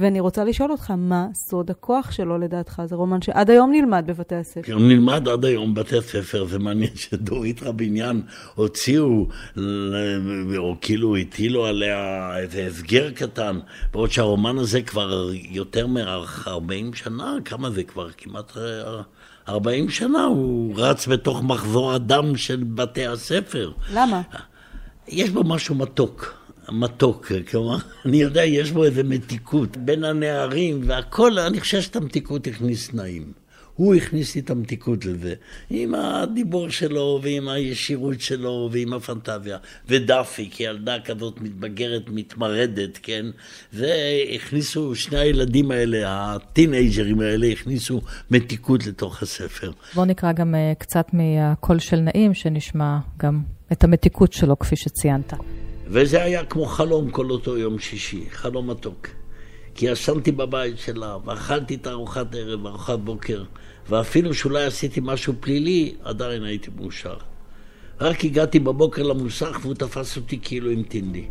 ואני 0.00 0.20
רוצה 0.20 0.44
לשאול 0.44 0.72
אותך, 0.72 0.92
מה 0.96 1.26
סוד 1.34 1.70
הכוח 1.70 2.10
שלו 2.10 2.38
לדעתך? 2.38 2.82
זה 2.84 2.96
רומן 2.96 3.22
שעד 3.22 3.50
היום 3.50 3.72
נלמד 3.72 4.04
בבתי 4.06 4.34
הספר. 4.34 4.62
כן, 4.62 4.78
נלמד 4.78 5.28
עד 5.28 5.44
היום 5.44 5.74
בבתי 5.74 5.98
הספר, 5.98 6.44
זה 6.44 6.58
מעניין 6.58 6.90
שדורית 6.94 7.62
רביניאן 7.62 8.20
הוציאו, 8.54 9.26
או 10.56 10.76
כאילו 10.80 11.16
הטילו 11.16 11.66
עליה 11.66 12.30
איזה 12.38 12.66
הסגר 12.66 13.10
קטן, 13.10 13.58
בעוד 13.92 14.10
שהרומן 14.10 14.58
הזה 14.58 14.82
כבר 14.82 15.30
יותר 15.32 15.86
מ-40 15.86 16.50
שנה, 16.94 17.36
כמה 17.44 17.70
זה 17.70 17.82
כבר? 17.82 18.10
כמעט 18.16 18.52
40 19.48 19.88
שנה, 19.88 20.24
הוא 20.24 20.74
רץ 20.76 21.08
בתוך 21.08 21.42
מחזור 21.42 21.92
הדם 21.92 22.36
של 22.36 22.64
בתי 22.64 23.06
הספר. 23.06 23.72
למה? 23.94 24.22
יש 25.08 25.30
בו 25.30 25.44
משהו 25.44 25.74
מתוק. 25.74 26.39
מתוק, 26.72 27.32
כלומר, 27.50 27.76
אני 28.06 28.16
יודע, 28.16 28.44
יש 28.44 28.70
בו 28.70 28.84
איזה 28.84 29.02
מתיקות 29.02 29.76
בין 29.76 30.04
הנערים 30.04 30.80
והכל, 30.86 31.38
אני 31.38 31.60
חושב 31.60 31.80
שאת 31.80 31.96
המתיקות 31.96 32.46
הכניס 32.46 32.94
נעים. 32.94 33.32
הוא 33.80 33.94
הכניס 33.94 34.34
לי 34.34 34.40
את 34.40 34.50
המתיקות 34.50 35.04
לזה, 35.04 35.34
עם 35.70 35.94
הדיבור 35.94 36.68
שלו, 36.70 37.20
ועם 37.22 37.48
הישירות 37.48 38.20
שלו, 38.20 38.68
ועם 38.72 38.92
הפנטזיה. 38.92 39.58
ודאפי, 39.88 40.48
כילדה 40.50 40.96
כזאת 41.04 41.40
מתבגרת, 41.40 42.02
מתמרדת, 42.08 42.98
כן? 43.02 43.26
זה 43.72 43.94
הכניסו, 44.34 44.94
שני 44.94 45.18
הילדים 45.18 45.70
האלה, 45.70 46.02
הטינג'רים 46.06 47.20
האלה, 47.20 47.46
הכניסו 47.46 48.00
מתיקות 48.30 48.86
לתוך 48.86 49.22
הספר. 49.22 49.70
בואו 49.94 50.06
נקרא 50.06 50.32
גם 50.32 50.54
uh, 50.54 50.78
קצת 50.78 51.06
מהקול 51.12 51.78
של 51.78 51.96
נעים, 51.96 52.34
שנשמע 52.34 52.98
גם 53.16 53.40
את 53.72 53.84
המתיקות 53.84 54.32
שלו, 54.32 54.58
כפי 54.58 54.76
שציינת. 54.76 55.32
וזה 55.92 56.22
היה 56.22 56.44
כמו 56.44 56.66
חלום 56.66 57.10
כל 57.10 57.30
אותו 57.30 57.58
יום 57.58 57.78
שישי, 57.78 58.24
חלום 58.30 58.70
מתוק. 58.70 59.08
כי 59.74 59.86
ישנתי 59.86 60.32
בבית 60.32 60.78
שלה, 60.78 61.16
ואכלתי 61.24 61.74
את 61.74 61.86
ארוחת 61.86 62.34
ערב, 62.34 62.66
ארוחת 62.66 62.98
בוקר, 62.98 63.44
ואפילו 63.88 64.34
שאולי 64.34 64.64
עשיתי 64.64 65.00
משהו 65.02 65.34
פלילי, 65.40 65.94
עדיין 66.04 66.44
הייתי 66.44 66.70
מאושר. 66.76 67.16
רק 68.00 68.24
הגעתי 68.24 68.58
בבוקר 68.58 69.02
למוסך 69.02 69.58
והוא 69.62 69.74
תפס 69.74 70.16
אותי 70.16 70.38
כאילו 70.42 70.70
המתין 70.70 71.12
לי. 71.12 71.28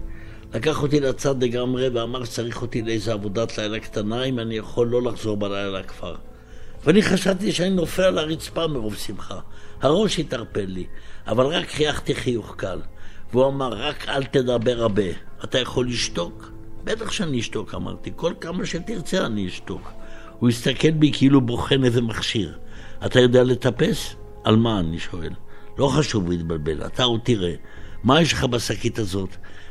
לקח 0.53 0.83
אותי 0.83 0.99
לצד 0.99 1.43
לגמרי 1.43 1.89
ואמר 1.89 2.25
שצריך 2.25 2.61
אותי 2.61 2.81
לאיזה 2.81 3.13
עבודת 3.13 3.57
לילה 3.57 3.79
קטנה 3.79 4.23
אם 4.23 4.39
אני 4.39 4.57
יכול 4.57 4.87
לא 4.87 5.01
לחזור 5.01 5.37
בלילה 5.37 5.79
לכפר. 5.79 6.15
ואני 6.85 7.01
חשבתי 7.01 7.51
שאני 7.51 7.69
נופל 7.69 8.03
על 8.03 8.17
הרצפה 8.17 8.67
מרוב 8.67 8.95
שמחה. 8.95 9.39
הראש 9.81 10.19
התערפל 10.19 10.65
לי, 10.65 10.85
אבל 11.27 11.45
רק 11.45 11.69
חייכתי 11.69 12.15
חיוך 12.15 12.55
קל. 12.57 12.79
והוא 13.33 13.47
אמר, 13.47 13.73
רק 13.73 14.09
אל 14.09 14.23
תדבר 14.23 14.81
הרבה. 14.81 15.03
אתה 15.43 15.59
יכול 15.59 15.87
לשתוק? 15.87 16.51
בטח 16.83 17.11
שאני 17.11 17.39
אשתוק, 17.39 17.75
אמרתי. 17.75 18.11
כל 18.15 18.33
כמה 18.41 18.65
שתרצה 18.65 19.25
אני 19.25 19.47
אשתוק. 19.47 19.91
הוא 20.39 20.49
הסתכל 20.49 20.91
בי 20.91 21.11
כאילו 21.13 21.41
בוחן 21.41 21.83
איזה 21.83 22.01
מכשיר. 22.01 22.57
אתה 23.05 23.19
יודע 23.19 23.43
לטפס? 23.43 24.15
על 24.43 24.55
מה, 24.55 24.79
אני 24.79 24.99
שואל. 24.99 25.33
לא 25.77 25.87
חשוב, 25.87 26.25
הוא 26.25 26.33
התבלבל. 26.33 26.85
אתה 26.85 27.03
עוד 27.03 27.19
תראה. 27.23 27.53
מה 28.03 28.21
יש 28.21 28.33
לך 28.33 28.43
בשקית 28.43 28.99
הזאת? 28.99 29.29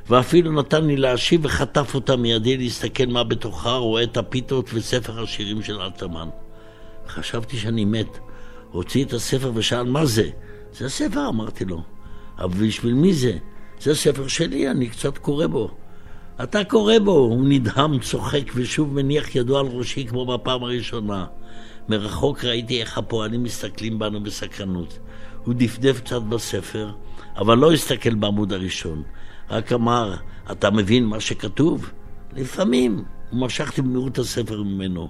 ואפילו 0.08 0.52
נתן 0.52 0.84
לי 0.84 0.96
להשיב 0.96 1.40
וחטף 1.44 1.94
אותה 1.94 2.16
מידי 2.16 2.56
להסתכל 2.56 3.06
מה 3.06 3.24
בתוכה, 3.24 3.76
רואה 3.76 4.02
את 4.02 4.16
הפיתות 4.16 4.70
וספר 4.74 5.22
השירים 5.22 5.62
של 5.62 5.80
אלתרמן. 5.80 6.28
חשבתי 7.08 7.56
שאני 7.56 7.84
מת. 7.84 8.18
הוציא 8.70 9.04
את 9.04 9.12
הספר 9.12 9.52
ושאל 9.54 9.82
מה 9.82 10.04
זה? 10.04 10.30
זה 10.72 10.86
הספר, 10.86 11.28
אמרתי 11.28 11.64
לו. 11.64 11.82
אבל 12.38 12.66
בשביל 12.66 12.94
מי 12.94 13.14
זה? 13.14 13.38
זה 13.80 13.94
ספר 13.94 14.28
שלי, 14.28 14.70
אני 14.70 14.88
קצת 14.88 15.18
קורא 15.18 15.46
בו. 15.46 15.70
אתה 16.42 16.64
קורא 16.64 16.98
בו, 17.04 17.10
הוא 17.10 17.48
נדהם, 17.48 17.98
צוחק 17.98 18.52
ושוב 18.54 18.94
מניח 18.94 19.36
ידו 19.36 19.58
על 19.58 19.66
ראשי 19.66 20.06
כמו 20.06 20.26
בפעם 20.26 20.64
הראשונה. 20.64 21.26
מרחוק 21.88 22.44
ראיתי 22.44 22.80
איך 22.80 22.98
הפועלים 22.98 23.42
מסתכלים 23.42 23.98
בנו 23.98 24.22
בסקרנות. 24.22 24.98
הוא 25.44 25.54
דפדף 25.56 26.00
קצת 26.00 26.22
בספר, 26.22 26.90
אבל 27.36 27.58
לא 27.58 27.72
הסתכל 27.72 28.14
בעמוד 28.14 28.52
הראשון. 28.52 29.02
רק 29.50 29.72
אמר, 29.72 30.14
אתה 30.52 30.70
מבין 30.70 31.04
מה 31.04 31.20
שכתוב? 31.20 31.90
לפעמים. 32.36 33.04
הוא 33.30 33.40
משכתי 33.40 33.82
במהירות 33.82 34.18
הספר 34.18 34.62
ממנו. 34.62 35.08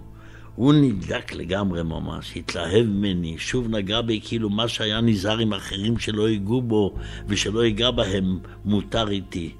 הוא 0.58 0.74
נדלק 0.74 1.34
לגמרי 1.34 1.82
ממש, 1.82 2.32
התלהב 2.36 2.86
ממני, 2.86 3.38
שוב 3.38 3.68
נגע 3.68 4.00
בי 4.00 4.20
כאילו 4.24 4.50
מה 4.50 4.68
שהיה 4.68 5.00
נזהר 5.00 5.38
עם 5.38 5.52
אחרים 5.52 5.98
שלא 5.98 6.28
ייגעו 6.28 6.62
בו 6.62 6.94
ושלא 7.28 7.64
ייגע 7.64 7.90
בהם, 7.90 8.38
מותר 8.64 9.08
איתי. 9.08 9.52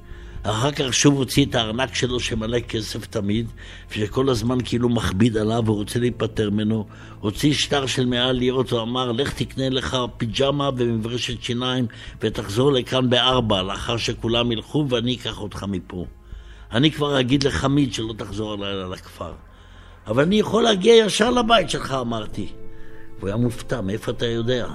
אחר 0.42 0.72
כך 0.72 0.94
שוב 0.94 1.14
הוציא 1.14 1.44
את 1.44 1.54
הארנק 1.54 1.94
שלו 1.94 2.20
שמלא 2.20 2.61
כסף 2.61 3.06
תמיד, 3.06 3.46
ושכל 3.90 4.28
הזמן 4.28 4.58
כאילו 4.64 4.88
מכביד 4.88 5.37
עליו 5.37 5.62
ורוצה 5.66 5.98
להיפטר 5.98 6.50
ממנו. 6.50 6.87
הוציא 7.20 7.52
שטר 7.52 7.87
של 7.87 8.06
מאה 8.06 8.32
לירות 8.32 8.72
ואמר, 8.72 9.12
לך 9.12 9.32
תקנה 9.32 9.68
לך 9.68 9.96
פיג'מה 10.16 10.70
ומברשת 10.76 11.42
שיניים 11.42 11.87
ותחזור 12.20 12.72
לכאן 12.72 13.11
בארבע, 13.11 13.62
לאחר 13.62 13.96
שכולם 13.96 14.52
ילכו 14.52 14.87
ואני 14.88 15.14
אקח 15.14 15.40
אותך 15.40 15.64
מפה. 15.68 16.06
אני 16.72 16.90
כבר 16.90 17.20
אגיד 17.20 17.42
לחמיד 17.42 17.94
שלא 17.94 18.14
תחזור 18.18 18.52
הלילה 18.52 18.88
לכפר. 18.88 19.32
אבל 20.09 20.23
אני 20.23 20.38
יכול 20.38 20.62
להגיע 20.62 20.94
ישר 20.94 21.31
לבית 21.31 21.71
שלך, 21.71 21.97
אמרתי. 22.01 22.47
הוא 23.21 23.29
היה 23.29 23.37
מופתע, 23.37 23.81
מאיפה 23.81 24.11
אתה 24.11 24.27
יודע? 24.27 24.66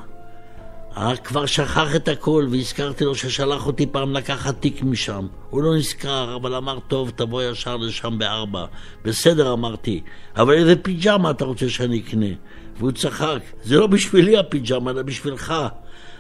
אה, 0.97 1.15
כבר 1.15 1.45
שכח 1.45 1.95
את 1.95 2.07
הכל, 2.07 2.47
והזכרתי 2.51 3.03
לו 3.03 3.15
ששלח 3.15 3.67
אותי 3.67 3.85
פעם 3.85 4.13
לקחת 4.13 4.61
תיק 4.61 4.83
משם. 4.83 5.27
הוא 5.49 5.63
לא 5.63 5.75
נזכר, 5.75 6.35
אבל 6.35 6.55
אמר, 6.55 6.79
טוב, 6.87 7.09
תבוא 7.09 7.43
ישר 7.43 7.77
לשם 7.77 8.17
בארבע. 8.17 8.65
בסדר, 9.05 9.53
אמרתי, 9.53 10.01
אבל 10.35 10.53
איזה 10.53 10.75
פיג'מה 10.75 11.31
אתה 11.31 11.45
רוצה 11.45 11.69
שאני 11.69 11.99
אקנה? 11.99 12.25
והוא 12.77 12.91
צחק, 12.91 13.39
זה 13.63 13.75
לא 13.75 13.87
בשבילי 13.87 14.37
הפיג'מה, 14.37 14.91
אלא 14.91 15.01
בשבילך. 15.01 15.53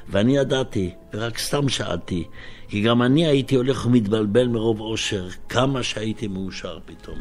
ואני 0.09 0.37
ידעתי, 0.37 0.93
ורק 1.13 1.37
סתם 1.37 1.69
שאלתי, 1.69 2.23
כי 2.67 2.81
גם 2.81 3.01
אני 3.01 3.25
הייתי 3.25 3.55
הולך 3.55 3.85
ומתבלבל 3.85 4.47
מרוב 4.47 4.79
אושר, 4.79 5.27
כמה 5.49 5.83
שהייתי 5.83 6.27
מאושר 6.27 6.77
פתאום. 6.85 7.19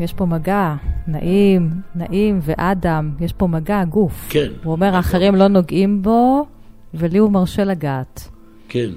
יש 0.00 0.12
פה 0.12 0.26
מגע, 0.26 0.74
נעים, 1.06 1.70
נעים 1.94 2.40
ואדם, 2.42 3.10
יש 3.20 3.32
פה 3.32 3.46
מגע, 3.46 3.84
גוף. 3.84 4.26
כן. 4.28 4.52
הוא 4.64 4.72
אומר, 4.72 4.94
האחרים 4.94 5.34
לא 5.34 5.48
נוגעים 5.48 6.02
בו, 6.02 6.46
ולי 6.94 7.18
הוא 7.18 7.32
מרשה 7.32 7.64
לגעת. 7.64 8.28
כן. 8.68 8.90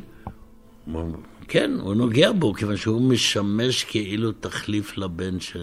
כן, 1.48 1.72
הוא 1.80 1.96
נוגע 1.96 2.32
בו, 2.32 2.54
כיוון 2.54 2.78
שהוא 2.78 3.02
משמש 3.02 3.84
כאילו 3.84 4.32
תחליף 4.32 4.98
לבן 4.98 5.40
ש... 5.40 5.58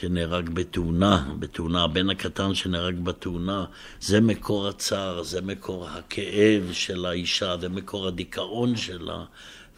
שנהרג 0.00 0.48
בתאונה, 0.48 1.34
בתאונה, 1.38 1.84
הבן 1.84 2.10
הקטן 2.10 2.54
שנהרג 2.54 2.98
בתאונה, 2.98 3.64
זה 4.00 4.20
מקור 4.20 4.68
הצער, 4.68 5.22
זה 5.22 5.40
מקור 5.40 5.88
הכאב 5.88 6.72
של 6.72 7.06
האישה, 7.06 7.56
זה 7.60 7.68
מקור 7.68 8.06
הדיכאון 8.06 8.76
שלה. 8.76 9.24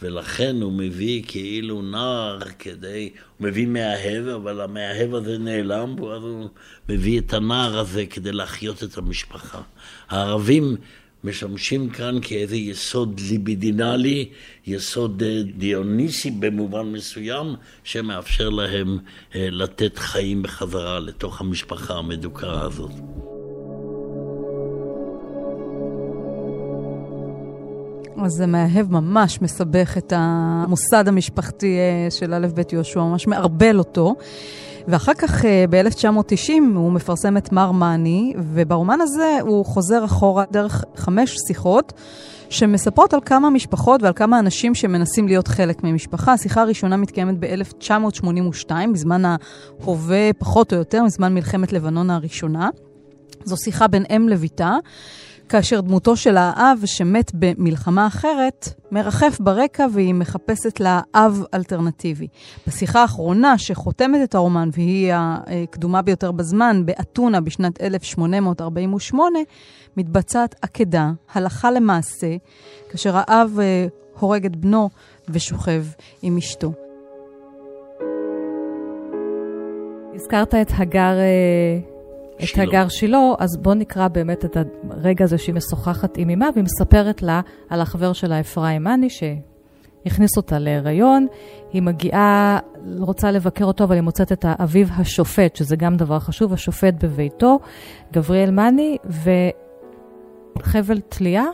ולכן 0.02 0.56
הוא 0.62 0.72
מביא 0.72 1.22
כאילו 1.26 1.82
נער 1.82 2.38
כדי, 2.58 3.10
הוא 3.38 3.48
מביא 3.48 3.66
מאהב, 3.66 4.26
אבל 4.26 4.60
המאהב 4.60 5.14
הזה 5.14 5.38
נעלם, 5.38 6.00
ואז 6.00 6.22
הוא 6.22 6.48
מביא 6.88 7.20
את 7.20 7.32
הנער 7.32 7.78
הזה 7.78 8.06
כדי 8.06 8.32
להחיות 8.32 8.82
את 8.82 8.98
המשפחה. 8.98 9.60
הערבים 10.08 10.76
משמשים 11.24 11.90
כאן 11.90 12.18
כאיזה 12.22 12.56
יסוד 12.56 13.20
ליבידינלי, 13.30 14.28
יסוד 14.66 15.22
אה, 15.22 15.42
דיוניסי 15.42 16.30
במובן 16.30 16.92
מסוים, 16.92 17.54
שמאפשר 17.84 18.48
להם 18.48 18.98
אה, 19.34 19.48
לתת 19.50 19.98
חיים 19.98 20.42
בחזרה 20.42 21.00
לתוך 21.00 21.40
המשפחה 21.40 21.94
המדוכאה 21.94 22.62
הזאת. 22.62 22.90
אז 28.16 28.32
זה 28.32 28.46
מאהב 28.46 28.92
ממש 28.92 29.42
מסבך 29.42 29.98
את 29.98 30.12
המוסד 30.16 31.08
המשפחתי 31.08 31.78
אה, 31.78 32.10
של 32.10 32.34
א' 32.34 32.46
ב' 32.54 32.62
יהושע, 32.72 33.00
ממש 33.00 33.26
מערבל 33.26 33.78
אותו. 33.78 34.14
ואחר 34.88 35.14
כך, 35.14 35.44
אה, 35.44 35.64
ב-1990, 35.70 36.52
הוא 36.74 36.92
מפרסם 36.92 37.36
את 37.36 37.52
מר 37.52 37.70
מאני, 37.72 38.34
וברומן 38.38 39.00
הזה 39.00 39.38
הוא 39.40 39.64
חוזר 39.64 40.04
אחורה 40.04 40.44
דרך 40.50 40.84
חמש 40.96 41.36
שיחות. 41.46 41.92
שמספרות 42.50 43.14
על 43.14 43.20
כמה 43.24 43.50
משפחות 43.50 44.02
ועל 44.02 44.12
כמה 44.12 44.38
אנשים 44.38 44.74
שמנסים 44.74 45.26
להיות 45.26 45.48
חלק 45.48 45.84
ממשפחה. 45.84 46.32
השיחה 46.32 46.62
הראשונה 46.62 46.96
מתקיימת 46.96 47.34
ב-1982, 47.38 48.70
בזמן 48.92 49.22
ההווה 49.24 50.32
פחות 50.38 50.72
או 50.72 50.78
יותר, 50.78 51.02
מזמן 51.02 51.34
מלחמת 51.34 51.72
לבנון 51.72 52.10
הראשונה. 52.10 52.68
זו 53.44 53.56
שיחה 53.56 53.86
בין 53.86 54.04
אם 54.16 54.28
לביתה. 54.28 54.76
כאשר 55.52 55.80
דמותו 55.80 56.16
של 56.16 56.36
האב 56.36 56.82
שמת 56.84 57.30
במלחמה 57.34 58.06
אחרת 58.06 58.68
מרחף 58.90 59.38
ברקע 59.40 59.86
והיא 59.92 60.14
מחפשת 60.14 60.80
לה 60.80 61.00
אב 61.14 61.44
אלטרנטיבי. 61.54 62.26
בשיחה 62.66 63.02
האחרונה 63.02 63.58
שחותמת 63.58 64.20
את 64.24 64.34
הרומן, 64.34 64.68
והיא 64.72 65.12
הקדומה 65.14 66.02
ביותר 66.02 66.32
בזמן, 66.32 66.82
באתונה 66.86 67.40
בשנת 67.40 67.82
1848, 67.82 69.38
מתבצעת 69.96 70.54
עקדה, 70.62 71.10
הלכה 71.34 71.70
למעשה, 71.70 72.36
כאשר 72.90 73.12
האב 73.14 73.58
אה, 73.60 73.86
הורג 74.18 74.46
את 74.46 74.56
בנו 74.56 74.90
ושוכב 75.28 75.84
עם 76.22 76.36
אשתו. 76.36 76.72
הזכרת 80.14 80.54
את 80.54 80.70
הגר... 80.78 81.16
את 82.44 82.58
הגר 82.58 82.88
שילה, 82.88 83.18
אז 83.38 83.56
בואו 83.62 83.74
נקרא 83.74 84.08
באמת 84.08 84.44
את 84.44 84.56
הרגע 84.90 85.24
הזה 85.24 85.38
שהיא 85.38 85.54
משוחחת 85.54 86.16
עם 86.16 86.30
אמה, 86.30 86.48
והיא 86.54 86.64
מספרת 86.64 87.22
לה 87.22 87.40
על 87.68 87.80
החבר 87.80 88.12
שלה 88.12 88.40
אפרים 88.40 88.82
מאני, 88.84 89.08
שהכניס 89.10 90.36
אותה 90.36 90.58
להיריון. 90.58 91.26
היא 91.72 91.82
מגיעה, 91.82 92.58
רוצה 92.98 93.30
לבקר 93.30 93.64
אותו, 93.64 93.84
אבל 93.84 93.94
היא 93.94 94.02
מוצאת 94.02 94.32
את 94.32 94.44
האביב 94.48 94.90
השופט, 94.96 95.56
שזה 95.56 95.76
גם 95.76 95.96
דבר 95.96 96.18
חשוב, 96.18 96.52
השופט 96.52 96.94
בביתו, 97.04 97.58
גבריאל 98.12 98.50
מאני, 98.50 98.96
וחבל 100.58 101.00
תלייה 101.00 101.44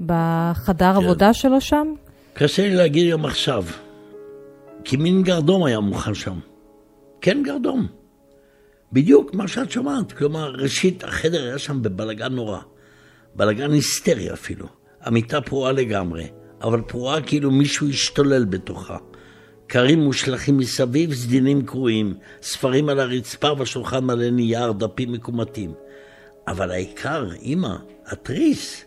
בחדר 0.00 0.92
כן. 0.92 1.04
עבודה 1.04 1.34
שלו 1.34 1.60
שם. 1.60 1.94
קשה 2.34 2.62
לי 2.62 2.74
להגיד 2.74 3.12
גם 3.12 3.24
עכשיו, 3.24 3.64
כי 4.84 4.96
מין 4.96 5.22
גרדום 5.22 5.64
היה 5.64 5.80
מוכן 5.80 6.14
שם. 6.14 6.38
כן 7.20 7.42
גרדום. 7.44 8.01
בדיוק 8.92 9.34
מה 9.34 9.48
שאת 9.48 9.70
שומעת. 9.70 10.12
כלומר, 10.12 10.50
ראשית, 10.50 11.04
החדר 11.04 11.44
היה 11.44 11.58
שם 11.58 11.82
בבלגן 11.82 12.32
נורא. 12.32 12.58
בלגן 13.34 13.72
היסטרי 13.72 14.32
אפילו. 14.32 14.66
המיטה 15.00 15.40
פרועה 15.40 15.72
לגמרי, 15.72 16.26
אבל 16.62 16.80
פרועה 16.80 17.22
כאילו 17.22 17.50
מישהו 17.50 17.88
השתולל 17.88 18.44
בתוכה. 18.44 18.96
קרים 19.66 20.00
מושלכים 20.00 20.56
מסביב, 20.56 21.14
סדינים 21.14 21.66
קרועים, 21.66 22.14
ספרים 22.42 22.88
על 22.88 23.00
הרצפה 23.00 23.52
והשולחן 23.58 24.04
מלא 24.04 24.30
נייר, 24.30 24.72
דפים 24.72 25.12
מקומטים. 25.12 25.74
אבל 26.48 26.70
העיקר, 26.70 27.28
אמא, 27.42 27.74
התריס. 28.06 28.84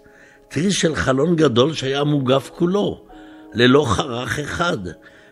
תריס 0.48 0.74
של 0.74 0.96
חלון 0.96 1.36
גדול 1.36 1.74
שהיה 1.74 2.04
מוגף 2.04 2.50
כולו, 2.56 3.06
ללא 3.54 3.86
חרך 3.90 4.40
אחד, 4.40 4.78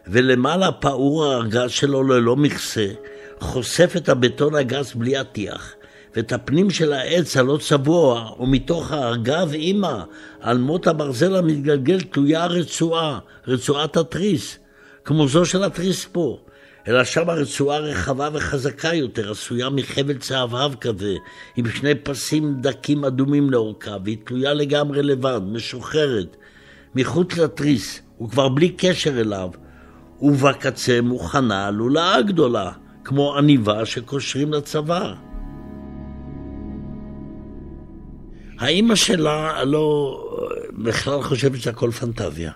ולמעלה 0.08 0.72
פעור 0.72 1.26
הארגז 1.26 1.72
שלו 1.72 2.04
ללא 2.04 2.36
מכסה, 2.36 2.88
חושף 3.44 3.94
את 3.98 4.10
הבטון 4.10 4.56
הגס 4.56 4.94
בלי 4.94 5.18
הטיח, 5.18 5.74
ואת 6.16 6.32
הפנים 6.32 6.70
של 6.70 6.94
העץ 6.94 7.38
הלא 7.38 7.58
צבוע, 7.62 8.32
ומתוך 8.40 8.92
הארגז 8.92 9.54
אימא, 9.54 10.04
על 10.40 10.58
מות 10.58 10.88
הברזל 10.88 11.36
המתגלגל 11.36 12.02
תלויה 12.02 12.46
רצועה, 12.46 13.20
רצועת 13.48 13.98
התריס, 13.98 14.60
כמו 15.06 15.28
זו 15.28 15.46
של 15.46 15.64
התריס 15.64 16.06
פה. 16.06 16.40
אלא 16.88 17.04
שם 17.04 17.30
הרצועה 17.30 17.80
רחבה 17.80 18.30
וחזקה 18.34 18.94
יותר, 18.94 19.32
עשויה 19.32 19.70
מחבל 19.70 20.18
צהבהב 20.18 20.76
כזה, 20.76 21.14
עם 21.56 21.70
שני 21.70 21.96
פסים 21.96 22.56
דקים 22.62 23.06
אדומים 23.06 23.50
לאורכה, 23.50 23.98
והיא 24.04 24.18
תלויה 24.24 24.54
לגמרי 24.54 25.04
לבד, 25.04 25.42
משוחררת, 25.46 26.38
מחוץ 26.96 27.38
לתריס, 27.38 28.02
וכבר 28.22 28.50
בלי 28.50 28.70
קשר 28.70 29.22
אליו, 29.22 29.50
ובקצה 30.22 31.02
מוכנה 31.02 31.72
לולאה 31.72 32.22
גדולה, 32.22 32.72
כמו 33.04 33.38
עניבה 33.38 33.86
שקושרים 33.86 34.54
לצוואר. 34.54 35.16
האימא 38.60 38.96
שלה 38.96 39.64
לא 39.64 40.20
בכלל 40.78 41.22
חושבת 41.22 41.62
שהכל 41.62 41.92
פנטזיה, 41.92 42.52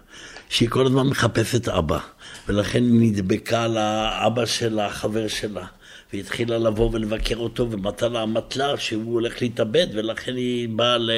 שהיא 0.50 0.70
כל 0.70 0.86
הזמן 0.86 1.08
מחפשת 1.08 1.70
אבא, 1.70 2.00
ולכן 2.48 2.84
היא 2.84 3.12
נדבקה 3.12 3.68
לאבא 3.68 4.46
של 4.46 4.80
החבר 4.80 5.28
שלה, 5.28 5.66
והתחילה 6.14 6.58
לבוא 6.58 6.90
ולבקר 6.94 7.38
אותו, 7.38 7.72
ומצא 7.72 8.08
לה 8.08 8.24
אמתלה 8.24 8.78
שהוא 8.78 9.14
הולך 9.14 9.42
להתאבד, 9.42 9.88
ולכן 9.94 10.36
היא 10.36 10.70
באה 10.70 10.98
ל, 10.98 11.12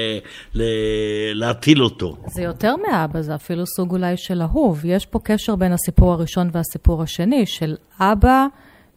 ל, 0.56 0.64
להטיל 1.34 1.84
אותו. 1.84 2.18
זה 2.28 2.42
יותר 2.42 2.76
מאבא, 2.76 3.22
זה 3.22 3.36
אפילו 3.36 3.64
סוג 3.68 3.92
אולי 3.92 4.18
של 4.18 4.42
אהוב. 4.42 4.82
יש 4.86 5.06
פה 5.06 5.20
קשר 5.24 5.56
בין 5.56 5.72
הסיפור 5.72 6.14
הראשון 6.14 6.50
והסיפור 6.54 7.04
השני, 7.04 7.46
של 7.46 7.76
אבא... 8.00 8.46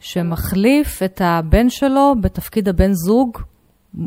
שמחליף 0.02 1.02
את 1.02 1.20
הבן 1.24 1.70
שלו 1.70 2.14
בתפקיד 2.20 2.68
הבן 2.68 2.92
זוג 2.92 3.38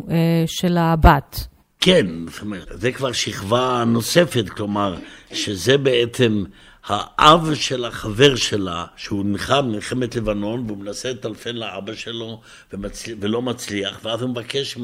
אה, 0.09 0.43
של 0.47 0.77
הבת. 0.77 1.47
כן, 1.79 2.05
זאת 2.31 2.41
אומרת, 2.41 2.67
זה 2.71 2.91
כבר 2.91 3.11
שכבה 3.11 3.83
נוספת, 3.87 4.49
כלומר, 4.49 4.97
שזה 5.33 5.77
בעצם 5.77 6.43
האב 6.87 7.53
של 7.53 7.85
החבר 7.85 8.35
שלה, 8.35 8.85
שהוא 8.95 9.25
נלחם 9.25 9.69
מלחמת 9.71 10.15
לבנון, 10.15 10.63
והוא 10.67 10.77
מנסה 10.77 11.11
לטלפן 11.11 11.55
לאבא 11.55 11.93
שלו 11.93 12.41
ומצל... 12.73 13.11
ולא 13.19 13.41
מצליח, 13.41 13.99
ואז 14.03 14.21
הוא 14.21 14.29
מבקש 14.29 14.77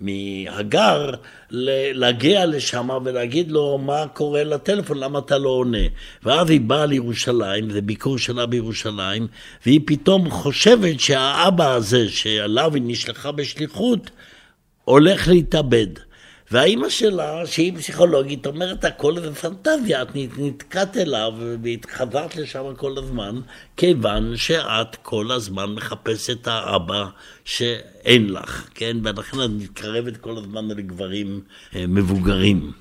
מהגר 0.00 1.10
להגיע 1.50 2.46
לשם 2.46 2.88
ולהגיד 3.04 3.50
לו 3.50 3.78
מה 3.78 4.06
קורה 4.12 4.44
לטלפון, 4.44 4.98
למה 4.98 5.18
אתה 5.18 5.38
לא 5.38 5.48
עונה. 5.48 5.86
ואז 6.22 6.50
היא 6.50 6.60
באה 6.60 6.86
לירושלים, 6.86 7.70
זה 7.70 7.80
ביקור 7.80 8.18
שלה 8.18 8.46
בירושלים, 8.46 9.26
והיא 9.66 9.80
פתאום 9.86 10.30
חושבת 10.30 11.00
שהאבא 11.00 11.74
הזה, 11.74 12.08
שעליו 12.08 12.74
היא 12.74 12.82
נשלחה 12.86 13.32
בשליחות, 13.32 14.10
הולך 14.84 15.28
להתאבד. 15.28 16.07
והאימא 16.50 16.88
שלה, 16.88 17.46
שהיא 17.46 17.76
פסיכולוגית, 17.76 18.46
אומרת, 18.46 18.84
הכל 18.84 19.20
זה 19.20 19.34
פנטזיה, 19.34 20.02
את 20.02 20.08
נתקעת 20.38 20.96
אליו 20.96 21.32
והתחזרת 21.62 22.36
לשם 22.36 22.64
כל 22.76 22.98
הזמן, 22.98 23.40
כיוון 23.76 24.36
שאת 24.36 24.96
כל 24.96 25.30
הזמן 25.30 25.74
מחפשת 25.74 26.30
את 26.30 26.46
האבא 26.46 27.04
שאין 27.44 28.32
לך, 28.32 28.68
כן? 28.74 28.96
ולכן 29.04 29.42
את 29.44 29.50
מתקרבת 29.50 30.16
כל 30.16 30.36
הזמן 30.36 30.68
לגברים 30.68 31.40
אה, 31.76 31.84
מבוגרים. 31.88 32.72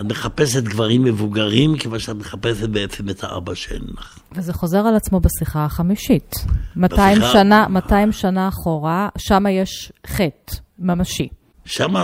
את 0.00 0.04
מחפשת 0.04 0.62
גברים 0.62 1.04
מבוגרים, 1.04 1.78
כיוון 1.78 1.98
שאת 1.98 2.16
מחפשת 2.16 2.68
בעצם 2.68 3.10
את 3.10 3.24
האבא 3.24 3.54
שאין 3.54 3.82
לך. 3.98 4.18
וזה 4.32 4.52
חוזר 4.52 4.78
על 4.78 4.96
עצמו 4.96 5.20
בשיחה 5.20 5.64
החמישית. 5.64 6.34
200 6.76 7.18
בשיחה... 7.18 7.32
שנה, 7.32 7.66
200 7.68 8.12
שנה 8.12 8.48
אחורה, 8.48 9.08
שם 9.18 9.44
יש 9.50 9.92
חטא 10.06 10.54
ממשי. 10.78 11.28
שם, 11.66 11.94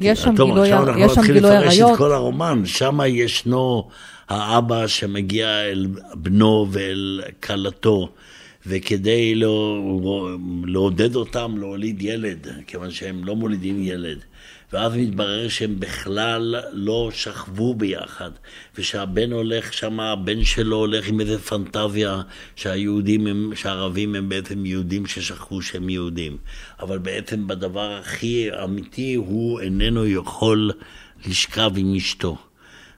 יש 0.00 0.22
שם 0.22 0.34
גילוי, 0.34 0.72
עריות. 0.72 0.88
עכשיו 0.88 1.02
אנחנו 1.02 1.22
נתחיל 1.22 1.36
לפרש 1.36 1.78
את 1.78 1.98
כל 1.98 2.12
הרומן, 2.12 2.62
שם 2.66 2.98
ישנו 3.06 3.88
האבא 4.28 4.86
שמגיע 4.86 5.62
אל 5.62 5.86
בנו 6.14 6.66
ואל 6.70 7.20
כלתו, 7.42 8.08
וכדי 8.66 9.34
לא, 9.34 9.78
לעודד 10.64 11.16
אותם 11.16 11.54
להוליד 11.58 12.02
ילד, 12.02 12.46
כיוון 12.66 12.90
שהם 12.90 13.24
לא 13.24 13.36
מולידים 13.36 13.82
ילד. 13.82 14.18
ואז 14.72 14.96
מתברר 14.96 15.48
שהם 15.48 15.80
בכלל 15.80 16.54
לא 16.72 17.10
שכבו 17.12 17.74
ביחד, 17.74 18.30
ושהבן 18.78 19.32
הולך 19.32 19.72
שם, 19.72 20.00
הבן 20.00 20.44
שלו 20.44 20.76
הולך 20.76 21.08
עם 21.08 21.20
איזה 21.20 21.38
פנטזיה 21.38 22.20
שהיהודים 22.56 23.26
הם, 23.26 23.52
שהערבים 23.54 24.14
הם 24.14 24.28
בעצם 24.28 24.66
יהודים 24.66 25.06
ששכבו 25.06 25.62
שהם 25.62 25.88
יהודים. 25.88 26.36
אבל 26.80 26.98
בעצם 26.98 27.46
בדבר 27.46 27.92
הכי 27.92 28.48
אמיתי 28.64 29.14
הוא 29.14 29.60
איננו 29.60 30.06
יכול 30.06 30.70
לשכב 31.26 31.70
עם 31.76 31.94
אשתו. 31.94 32.49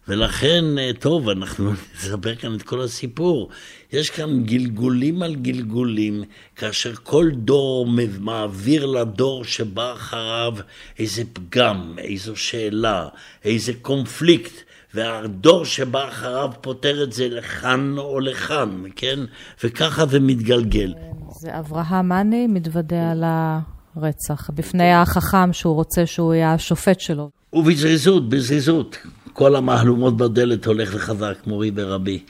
ולכן, 0.08 0.64
אה, 0.78 0.90
טוב, 0.98 1.28
אנחנו 1.28 1.72
נספר 1.94 2.34
כאן 2.34 2.54
את 2.54 2.62
כל 2.62 2.80
הסיפור. 2.80 3.48
יש 3.92 4.10
כאן 4.10 4.44
גלגולים 4.44 5.22
על 5.22 5.34
גלגולים, 5.34 6.24
כאשר 6.56 6.94
כל 6.94 7.30
דור 7.34 7.86
מעביר 8.20 8.86
לדור 8.86 9.44
שבא 9.44 9.92
אחריו 9.92 10.54
איזה 10.98 11.22
פגם, 11.32 11.94
איזו 11.98 12.36
שאלה, 12.36 13.08
איזה 13.44 13.72
קונפליקט. 13.82 14.52
והדור 14.94 15.64
שבא 15.64 16.08
אחריו 16.08 16.50
פותר 16.60 17.02
את 17.02 17.12
זה 17.12 17.28
לכאן 17.28 17.94
או 17.98 18.20
לכאן, 18.20 18.82
כן? 18.96 19.18
וככה 19.64 20.06
זה 20.06 20.20
מתגלגל. 20.20 20.94
זה 21.40 21.58
אברהם 21.58 22.08
מאני 22.08 22.46
מתוודה 22.46 23.10
על 23.10 23.24
הרצח, 23.26 24.50
בפני 24.50 24.92
החכם 24.92 25.52
שהוא 25.52 25.74
רוצה 25.74 26.06
שהוא 26.06 26.34
יהיה 26.34 26.52
השופט 26.52 27.00
שלו. 27.00 27.30
ובזריזות, 27.52 28.28
בזריזות. 28.28 28.96
כל 29.32 29.56
המהלומות 29.56 30.16
בדלת 30.16 30.66
הולך 30.66 30.90
וחזק, 30.94 31.36
מורי 31.46 31.70
ורבי. 31.74 32.22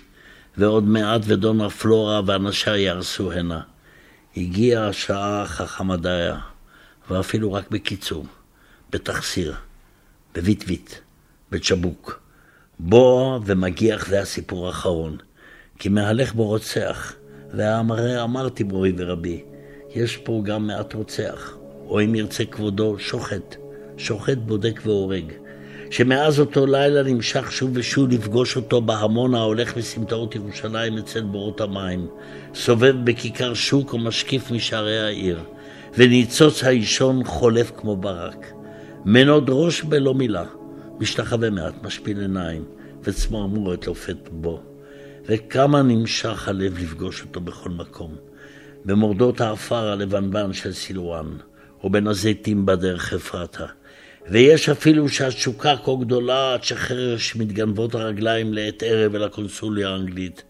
ועוד 0.57 0.85
מעט 0.85 1.21
ודונה 1.25 1.71
פלורה 1.71 2.21
ואנשיה 2.27 2.77
יהרסו 2.77 3.33
הנה. 3.33 3.61
הגיעה 4.37 4.89
השעה 4.89 5.47
חכמדיה, 5.47 6.39
ואפילו 7.11 7.53
רק 7.53 7.71
בקיצור, 7.71 8.27
בתחסיר, 8.91 9.55
בוויטוויט, 10.35 10.95
בצ'בוק. 11.51 12.21
בוא 12.79 13.41
ומגיח 13.45 14.07
זה 14.07 14.21
הסיפור 14.21 14.67
האחרון, 14.67 15.17
כי 15.79 15.89
מהלך 15.89 16.35
בו 16.35 16.47
רוצח, 16.47 17.15
והרי 17.55 18.23
אמרתי 18.23 18.63
מורי 18.63 18.93
ורבי, 18.97 19.45
יש 19.95 20.17
פה 20.17 20.43
גם 20.45 20.67
מעט 20.67 20.95
רוצח, 20.95 21.57
או 21.87 22.01
אם 22.01 22.15
ירצה 22.15 22.45
כבודו, 22.45 22.99
שוחט, 22.99 23.57
שוחט, 23.97 24.39
בודק 24.39 24.81
והורג. 24.85 25.33
שמאז 25.93 26.41
אותו 26.41 26.67
לילה 26.67 27.03
נמשך 27.03 27.53
שוב 27.53 27.71
ושוב 27.75 28.11
לפגוש 28.11 28.57
אותו 28.57 28.81
בהמון 28.81 29.35
ההולך 29.35 29.77
בסמטאות 29.77 30.35
ירושלים 30.35 30.99
אצל 30.99 31.21
בורות 31.21 31.61
המים, 31.61 32.07
סובב 32.55 32.95
בכיכר 33.05 33.55
שוק 33.55 33.95
ומשקיף 33.95 34.51
משערי 34.51 35.01
העיר, 35.01 35.41
וניצוץ 35.95 36.65
האישון 36.65 37.25
חולף 37.25 37.73
כמו 37.77 37.97
ברק. 37.97 38.53
מנוד 39.05 39.51
ראש 39.53 39.83
בלא 39.83 40.15
מילה, 40.15 40.45
משתחווה 41.01 41.51
מעט, 41.51 41.75
משפיל 41.83 42.21
עיניים, 42.21 42.65
וצמרמורת 43.03 43.87
לופת 43.87 44.29
בו. 44.31 44.63
וכמה 45.27 45.83
נמשך 45.83 46.49
הלב 46.49 46.79
לפגוש 46.79 47.23
אותו 47.23 47.41
בכל 47.41 47.71
מקום. 47.71 48.15
במורדות 48.85 49.41
העפר 49.41 49.89
הלבנבן 49.89 50.53
של 50.53 50.73
סילואן, 50.73 51.37
ובין 51.85 52.07
הזיתים 52.07 52.67
בדרך 52.67 53.13
אפרתה. 53.13 53.67
ויש 54.31 54.69
אפילו 54.69 55.09
שהתשוקה 55.09 55.75
כה 55.85 55.93
גדולה 56.01 56.55
עד 56.55 56.65
שחרש 56.65 57.37
מתגנבות 57.37 57.95
הרגליים 57.95 58.55
לעת 58.55 58.83
ערב 58.83 59.15
אל 59.15 59.25
הקונסוליה 59.25 59.89
האנגלית, 59.89 60.43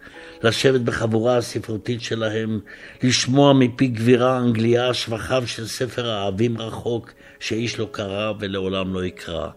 לשבת 0.43 0.81
בחבורה 0.81 1.37
הספרותית 1.37 2.03
שלהם, 2.03 2.61
לשמוע 3.03 3.53
מפי 3.53 3.87
גבירה 3.87 4.37
האנגליה 4.37 4.95
שבחיו 4.95 5.43
של 5.47 5.67
ספר 5.67 6.09
האהבים 6.11 6.59
רחוק, 6.59 7.13
שאיש 7.41 7.79
לא 7.79 7.89
קרא 7.91 8.33
ולעולם 8.41 8.95
לא 8.95 9.05
יקרא, 9.05 9.49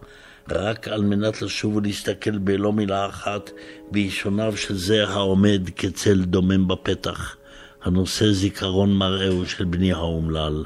רק 0.50 0.88
על 0.88 1.02
מנת 1.02 1.42
לשוב 1.42 1.76
ולהסתכל 1.76 2.38
בלא 2.38 2.72
מילה 2.72 3.06
אחת 3.06 3.50
באישוניו 3.90 4.56
של 4.56 4.76
זה 4.76 5.08
העומד 5.08 5.70
כצל 5.76 6.24
דומם 6.24 6.68
בפתח, 6.68 7.36
הנושא 7.82 8.32
זיכרון 8.32 8.92
מראהו 8.92 9.46
של 9.46 9.64
בני 9.64 9.92
האומלל. 9.92 10.64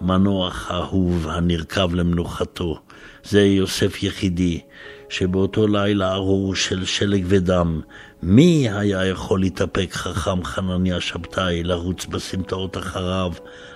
מנוח 0.00 0.70
אהוב 0.70 1.28
הנרקב 1.28 1.94
למנוחתו. 1.94 2.78
זה 3.28 3.42
יוסף 3.42 4.02
יחידי, 4.02 4.60
שבאותו 5.08 5.66
לילה 5.66 6.12
ארור 6.12 6.54
של 6.54 6.84
שלג 6.84 7.24
ודם, 7.28 7.80
מי 8.22 8.68
היה 8.70 9.06
יכול 9.06 9.40
להתאפק 9.40 9.92
חכם 9.92 10.44
חנניה 10.44 11.00
שבתאי 11.00 11.62
לרוץ 11.62 12.06
בסמטאות 12.06 12.76
אחריו, 12.76 13.32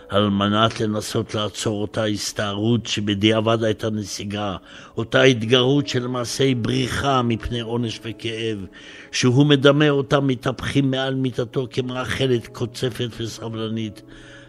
על 0.09 0.29
מנת 0.31 0.81
לנסות 0.81 1.35
לעצור 1.35 1.83
אותה 1.83 2.05
הסתערות 2.05 2.87
שבדיעבד 2.87 3.65
הייתה 3.65 3.91
נסיגה, 3.91 4.57
אותה 4.97 5.23
התגרות 5.23 5.89
של 5.89 6.07
מעשי 6.07 6.55
בריחה 6.55 7.23
מפני 7.23 7.61
עונש 7.61 8.01
וכאב, 8.05 8.67
שהוא 9.13 9.47
מדמה 9.47 9.91
אותם 9.91 10.27
מתהפכים 10.27 10.91
מעל 10.91 11.15
מיטתו 11.15 11.67
כמאכלת 11.71 12.47
קוצפת 12.47 13.09
וסבלנית. 13.21 14.03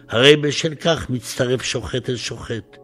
הרי 0.08 0.36
בשל 0.36 0.74
כך 0.74 1.10
מצטרף 1.10 1.62
שוחט 1.62 2.10
אל 2.10 2.16
שוחט. 2.16 2.76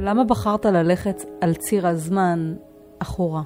למה 0.00 0.24
בחרת 0.24 0.66
ללכת 0.66 1.22
על 1.40 1.54
ציר 1.54 1.86
הזמן 1.86 2.54
אחורה? 2.98 3.42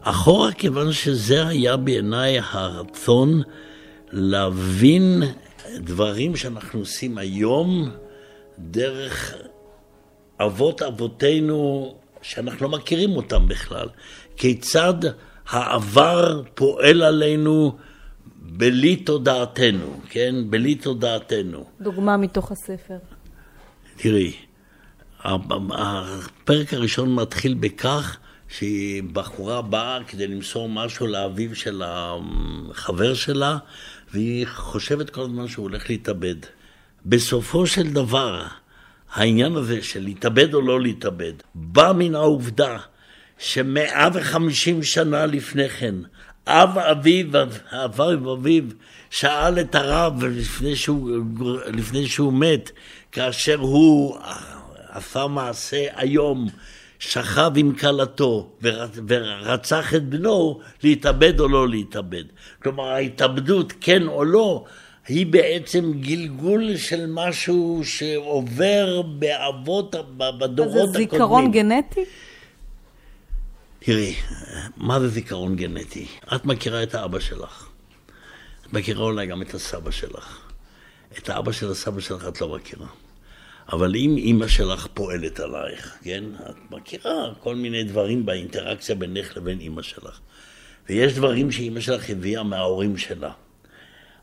אחורה 0.00 0.52
כיוון 0.52 0.92
שזה 0.92 1.46
היה 1.46 1.76
בעיניי 1.76 2.38
הרצון 2.52 3.42
להבין 4.12 5.22
דברים 5.76 6.36
שאנחנו 6.36 6.80
עושים 6.80 7.18
היום 7.18 7.90
דרך 8.58 9.34
אבות 10.40 10.82
אבותינו 10.82 11.94
שאנחנו 12.22 12.66
לא 12.66 12.78
מכירים 12.78 13.16
אותם 13.16 13.48
בכלל. 13.48 13.88
כיצד 14.36 14.94
העבר 15.48 16.42
פועל 16.54 17.02
עלינו 17.02 17.76
בלי 18.38 18.96
תודעתנו, 18.96 20.00
כן? 20.08 20.34
בלי 20.50 20.74
תודעתנו. 20.74 21.64
דוגמה 21.80 22.16
מתוך 22.16 22.52
הספר. 22.52 22.96
תראי, 23.96 24.32
הפרק 25.24 26.74
הראשון 26.74 27.14
מתחיל 27.14 27.54
בכך 27.54 28.16
שהיא 28.48 29.02
בחורה 29.12 29.62
באה 29.62 29.98
כדי 30.06 30.26
למסור 30.26 30.68
משהו 30.68 31.06
לאביו 31.06 31.56
של 31.56 31.82
החבר 31.86 33.14
שלה, 33.14 33.58
והיא 34.12 34.46
חושבת 34.46 35.10
כל 35.10 35.20
הזמן 35.20 35.48
שהוא 35.48 35.62
הולך 35.62 35.90
להתאבד. 35.90 36.36
בסופו 37.06 37.66
של 37.66 37.92
דבר, 37.92 38.42
העניין 39.12 39.56
הזה 39.56 39.82
של 39.82 40.02
להתאבד 40.02 40.54
או 40.54 40.60
לא 40.60 40.80
להתאבד, 40.80 41.32
בא 41.54 41.92
מן 41.96 42.14
העובדה 42.14 42.78
שמאה 43.38 44.08
וחמישים 44.14 44.82
שנה 44.82 45.26
לפני 45.26 45.68
כן, 45.68 45.94
אב 46.46 46.78
אביו, 46.78 47.26
אביו 47.70 48.32
אביו, 48.32 48.64
שאל 49.10 49.60
את 49.60 49.74
הרב 49.74 50.24
לפני 50.24 50.76
שהוא, 50.76 51.10
לפני 51.72 52.06
שהוא 52.08 52.32
מת, 52.32 52.70
כאשר 53.12 53.58
הוא 53.58 54.18
עשה 54.94 55.26
מעשה 55.26 55.86
היום, 55.94 56.48
שכב 56.98 57.52
עם 57.56 57.74
כלתו 57.74 58.50
ורצח 59.08 59.94
את 59.94 60.08
בנו, 60.08 60.60
להתאבד 60.82 61.40
או 61.40 61.48
לא 61.48 61.68
להתאבד. 61.68 62.24
כלומר, 62.62 62.84
ההתאבדות, 62.84 63.72
כן 63.80 64.06
או 64.06 64.24
לא, 64.24 64.64
היא 65.08 65.26
בעצם 65.26 65.92
גלגול 66.00 66.76
של 66.76 67.06
משהו 67.08 67.80
שעובר 67.84 69.02
באבות, 69.02 69.94
בדורות 70.16 70.72
הקודמים. 70.72 70.92
זה 70.92 70.98
זיכרון 70.98 71.50
גנטי? 71.50 72.04
תראי, 73.78 74.14
מה 74.76 75.00
זה 75.00 75.08
זיכרון 75.08 75.56
גנטי? 75.56 76.06
את 76.34 76.44
מכירה 76.44 76.82
את 76.82 76.94
האבא 76.94 77.20
שלך. 77.20 77.68
את 78.66 78.72
מכירה 78.72 79.04
אולי 79.04 79.26
גם 79.26 79.42
את 79.42 79.54
הסבא 79.54 79.90
שלך. 79.90 80.40
את 81.18 81.28
האבא 81.28 81.52
של 81.52 81.70
הסבא 81.70 82.00
שלך 82.00 82.28
את 82.28 82.40
לא 82.40 82.56
מכירה. 82.56 82.86
אבל 83.72 83.96
אם 83.96 84.14
אימא 84.16 84.48
שלך 84.48 84.86
פועלת 84.94 85.40
עלייך, 85.40 85.98
כן? 86.02 86.24
את 86.50 86.56
מכירה 86.70 87.34
כל 87.40 87.54
מיני 87.54 87.84
דברים 87.84 88.26
באינטראקציה 88.26 88.94
בינך 88.94 89.36
לבין 89.36 89.60
אימא 89.60 89.82
שלך. 89.82 90.20
ויש 90.88 91.14
דברים 91.14 91.52
שאימא 91.52 91.80
שלך 91.80 92.10
הביאה 92.10 92.42
מההורים 92.42 92.96
שלה. 92.96 93.30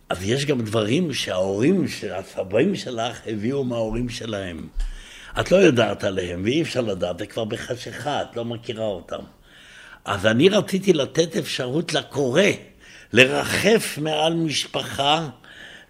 אז 0.10 0.24
יש 0.24 0.46
גם 0.46 0.62
דברים 0.62 1.14
שההורים, 1.14 1.86
הסבים 2.12 2.76
שלך 2.76 3.22
הביאו 3.26 3.64
מההורים 3.64 4.10
שלהם. 4.10 4.68
את 5.40 5.52
לא 5.52 5.58
יודעת 5.58 6.04
עליהם, 6.04 6.42
ואי 6.44 6.62
אפשר 6.62 6.82
לדעת, 6.82 7.20
זה 7.20 7.26
כבר 7.26 7.46
בחשיכה, 7.46 8.22
את 8.22 8.36
לא 8.36 8.46
מכירה 8.46 8.86
אותם. 8.86 9.22
אז 10.06 10.26
אני 10.26 10.50
רציתי 10.50 10.94
לתת 10.94 11.36
אפשרות 11.36 11.94
לקורא 11.94 12.44
לרחף 13.14 13.98
מעל 14.02 14.34
משפחה 14.34 15.30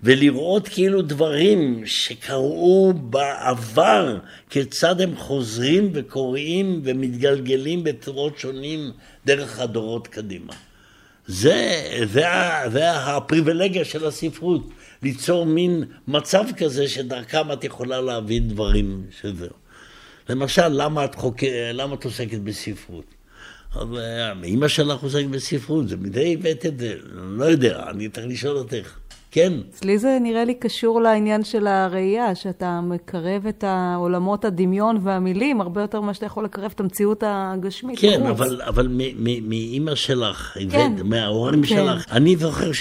ולראות 0.04 0.68
כאילו 0.68 1.02
דברים 1.02 1.86
שקרו 1.86 2.94
בעבר, 2.94 4.18
כיצד 4.50 5.02
הם 5.02 5.16
חוזרים 5.16 5.90
וקוראים 5.94 6.82
ומתגלגלים 6.84 7.84
בצורות 7.84 8.40
שונים 8.40 8.92
דרך 9.26 9.60
הדורות 9.60 10.08
קדימה. 10.08 10.54
זה, 11.28 11.84
זה, 12.06 12.24
זה 12.72 12.92
הפריבילגיה 12.92 13.86
של 13.86 14.06
הספרות, 14.06 14.70
ליצור 15.04 15.46
מין 15.46 15.84
מצב 16.08 16.44
כזה 16.58 16.88
שדרכם 16.88 17.52
את 17.52 17.64
יכולה 17.64 18.02
להבין 18.02 18.48
דברים 18.48 19.04
שזהו. 19.22 19.50
למשל, 20.30 20.68
למה 20.68 21.06
את, 21.06 21.16
חוק... 21.16 21.44
למה 21.74 21.96
את 21.96 22.06
עוסקת 22.06 22.40
בספרות? 22.40 23.06
אז 23.76 23.88
אמא 24.46 24.68
שלך 24.68 25.04
עוסקת 25.04 25.28
בספרות, 25.28 25.90
זה 25.90 25.98
מדי 25.98 26.34
הבאת 26.34 26.66
את 26.66 26.80
זה, 26.80 26.96
לא 27.14 27.46
יודע, 27.46 27.84
אני 27.90 28.10
צריך 28.10 28.28
לשאול 28.28 28.58
אותך. 28.58 29.01
כן. 29.32 29.54
אצלי 29.70 29.98
זה 29.98 30.18
נראה 30.22 30.46
לי 30.46 30.54
קשור 30.54 31.02
לעניין 31.02 31.44
של 31.44 31.68
הראייה, 31.68 32.36
שאתה 32.36 32.82
מקרב 32.82 33.48
את 33.48 33.64
העולמות 33.64 34.46
הדמיון 34.46 34.98
והמילים 35.04 35.62
הרבה 35.62 35.82
יותר 35.82 36.02
ממה 36.02 36.14
שאתה 36.14 36.26
יכול 36.26 36.46
לקרב 36.46 36.72
את 36.76 36.80
המציאות 36.80 37.24
הגשמית. 37.26 38.00
כן, 38.00 38.26
אבל, 38.26 38.62
אבל 38.62 38.88
מאימא 39.42 39.96
שלך, 39.96 40.58
כן. 40.72 40.92
מההורים 41.04 41.62
כן. 41.62 41.68
שלך, 41.68 42.12
אני 42.12 42.36
זוכר 42.36 42.72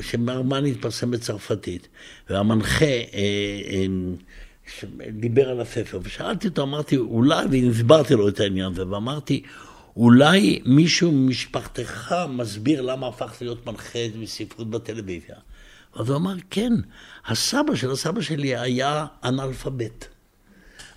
שמרמן 0.00 0.66
התפרסם 0.66 1.10
בצרפתית, 1.10 1.88
והמנחה... 2.30 2.84
אה, 2.84 3.00
אה, 3.70 3.86
דיבר 5.10 5.48
על 5.48 5.60
הספר, 5.60 5.98
ושאלתי 6.02 6.48
אותו, 6.48 6.62
אמרתי, 6.62 6.96
אולי, 6.96 7.46
והסברתי 7.50 8.14
לו 8.14 8.28
את 8.28 8.40
העניין 8.40 8.72
הזה, 8.72 8.88
ואמרתי, 8.88 9.42
אולי 9.96 10.60
מישהו 10.64 11.12
ממשפחתך 11.12 12.14
מסביר 12.28 12.80
למה 12.80 13.06
הפכת 13.06 13.42
להיות 13.42 13.66
מנחה 13.66 13.98
בספרות 14.22 14.70
בטלוויזיה. 14.70 15.36
אז 15.96 16.08
הוא 16.08 16.16
אמר, 16.16 16.34
כן, 16.50 16.72
הסבא 17.26 17.74
של 17.74 17.90
הסבא 17.90 18.20
שלי 18.20 18.56
היה 18.56 19.06
אנאלפבית. 19.24 20.08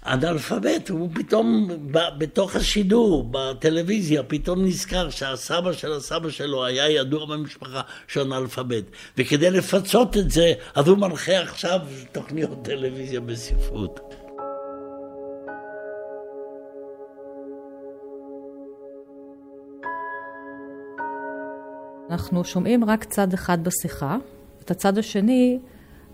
אנאלפבית, 0.05 0.89
הוא 0.89 1.09
פתאום, 1.13 1.69
בתוך 2.17 2.55
השידור, 2.55 3.29
בטלוויזיה, 3.31 4.23
פתאום 4.23 4.65
נזכר 4.65 5.09
שהסבא 5.09 5.73
של 5.73 5.93
הסבא 5.93 6.29
שלו 6.29 6.65
היה 6.65 6.89
ידוע 6.89 7.25
במשפחה 7.25 7.81
של 8.07 8.19
אנאלפבית. 8.19 8.85
וכדי 9.17 9.51
לפצות 9.51 10.17
את 10.17 10.31
זה, 10.31 10.53
אז 10.75 10.87
הוא 10.87 10.97
מנחה 10.97 11.39
עכשיו 11.41 11.79
תוכניות 12.11 12.57
טלוויזיה 12.63 13.19
בספרות. 13.19 13.99
אנחנו 22.09 22.43
שומעים 22.43 22.83
רק 22.83 23.03
צד 23.03 23.33
אחד 23.33 23.63
בשיחה, 23.63 24.17
את 24.67 24.71
הצד 24.71 24.97
השני, 24.97 25.59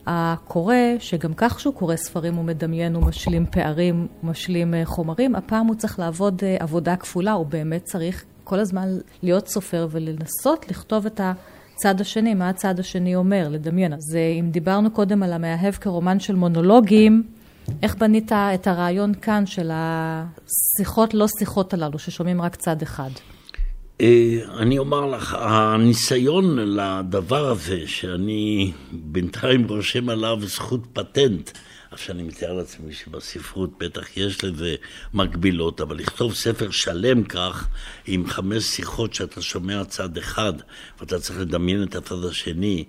הקורא, 0.07 0.75
שגם 0.99 1.33
כך 1.37 1.59
שהוא 1.59 1.73
קורא 1.73 1.95
ספרים 1.95 2.35
הוא 2.35 2.45
מדמיין, 2.45 2.95
הוא 2.95 3.03
משלים 3.03 3.45
פערים, 3.51 4.07
משלים 4.23 4.73
אה, 4.73 4.85
חומרים, 4.85 5.35
הפעם 5.35 5.67
הוא 5.67 5.75
צריך 5.75 5.99
לעבוד 5.99 6.41
אה, 6.43 6.57
עבודה 6.59 6.95
כפולה, 6.95 7.31
הוא 7.31 7.45
באמת 7.45 7.83
צריך 7.83 8.23
כל 8.43 8.59
הזמן 8.59 8.97
להיות 9.23 9.47
סופר 9.47 9.87
ולנסות 9.91 10.69
לכתוב 10.69 11.05
את 11.05 11.21
הצד 11.23 12.01
השני, 12.01 12.33
מה 12.33 12.49
הצד 12.49 12.79
השני 12.79 13.15
אומר, 13.15 13.47
לדמיין. 13.49 13.93
אז 13.93 14.15
אה, 14.15 14.39
אם 14.39 14.49
דיברנו 14.51 14.91
קודם 14.91 15.23
על 15.23 15.33
המאהב 15.33 15.73
כרומן 15.73 16.19
של 16.19 16.35
מונולוגים, 16.35 17.23
איך 17.83 17.95
בנית 17.95 18.31
את 18.31 18.67
הרעיון 18.67 19.13
כאן 19.13 19.45
של 19.45 19.71
השיחות 19.73 21.13
לא 21.13 21.27
שיחות 21.39 21.73
הללו, 21.73 21.99
ששומעים 21.99 22.41
רק 22.41 22.55
צד 22.55 22.81
אחד? 22.81 23.09
אה, 24.01 24.39
אני 24.57 24.77
אומר 24.77 25.05
לך, 25.05 25.37
הניסיון 25.39 26.59
לדבר 26.59 27.51
הזה, 27.51 27.87
שאני 27.87 28.71
בינתיים 28.91 29.67
רושם 29.67 30.09
עליו 30.09 30.37
זכות 30.41 30.81
פטנט, 30.93 31.49
עכשיו 31.91 32.15
אני 32.15 32.23
מתאר 32.23 32.53
לעצמי 32.53 32.93
שבספרות 32.93 33.69
בטח 33.77 34.17
יש 34.17 34.43
לזה 34.43 34.75
מקבילות, 35.13 35.81
אבל 35.81 35.97
לכתוב 35.97 36.33
ספר 36.33 36.71
שלם 36.71 37.23
כך, 37.23 37.67
עם 38.07 38.27
חמש 38.27 38.63
שיחות 38.63 39.13
שאתה 39.13 39.41
שומע 39.41 39.85
צד 39.85 40.17
אחד, 40.17 40.53
ואתה 40.99 41.19
צריך 41.19 41.39
לדמיין 41.39 41.83
את 41.83 41.95
הצד 41.95 42.25
השני, 42.29 42.83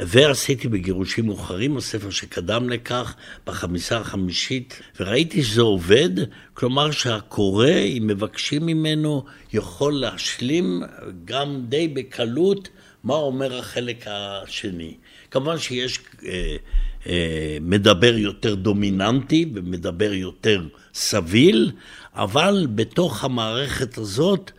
ועשיתי 0.00 0.68
בגירושים 0.68 1.26
מאוחרים, 1.26 1.76
הספר 1.76 2.10
שקדם 2.10 2.70
לכך, 2.70 3.14
בחמיסה 3.46 3.98
החמישית, 3.98 4.80
וראיתי 5.00 5.42
שזה 5.44 5.62
עובד, 5.62 6.10
כלומר 6.54 6.90
שהקורא, 6.90 7.70
אם 7.70 8.06
מבקשים 8.06 8.66
ממנו, 8.66 9.24
יכול 9.52 9.92
להשלים 9.92 10.82
גם 11.24 11.60
די 11.68 11.88
בקלות 11.88 12.68
מה 13.04 13.14
אומר 13.14 13.58
החלק 13.58 14.04
השני. 14.06 14.94
כמובן 15.30 15.58
שיש 15.58 15.98
אה, 16.26 16.56
אה, 17.06 17.58
מדבר 17.60 18.16
יותר 18.16 18.54
דומיננטי 18.54 19.46
ומדבר 19.54 20.12
יותר 20.12 20.66
סביל, 20.94 21.70
אבל 22.14 22.66
בתוך 22.74 23.24
המערכת 23.24 23.98
הזאת 23.98 24.50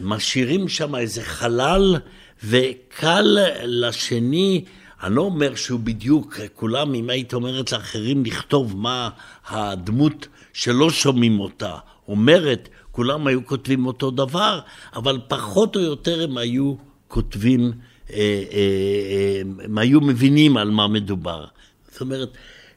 משאירים 0.00 0.68
שם 0.68 0.94
איזה 0.94 1.22
חלל 1.22 1.96
וקל 2.44 3.36
לשני, 3.64 4.64
אני 5.02 5.14
לא 5.14 5.22
אומר 5.22 5.54
שהוא 5.54 5.80
בדיוק, 5.80 6.40
כולם, 6.54 6.94
אם 6.94 7.10
היית 7.10 7.34
אומרת 7.34 7.72
לאחרים 7.72 8.24
לכתוב 8.24 8.76
מה 8.76 9.10
הדמות 9.48 10.28
שלא 10.52 10.90
שומעים 10.90 11.40
אותה 11.40 11.76
אומרת, 12.08 12.68
כולם 12.90 13.26
היו 13.26 13.46
כותבים 13.46 13.86
אותו 13.86 14.10
דבר, 14.10 14.60
אבל 14.94 15.20
פחות 15.28 15.76
או 15.76 15.80
יותר 15.80 16.24
הם 16.24 16.38
היו 16.38 16.74
כותבים, 17.08 17.72
אה, 18.12 18.16
אה, 18.16 18.42
אה, 18.52 19.40
הם 19.64 19.78
היו 19.78 20.00
מבינים 20.00 20.56
על 20.56 20.70
מה 20.70 20.88
מדובר. 20.88 21.44
זאת 21.92 22.00
אומרת, 22.00 22.28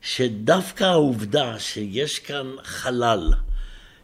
שדווקא 0.01 0.84
העובדה 0.84 1.59
שיש 1.59 2.20
כאן 2.20 2.47
חלל, 2.64 3.34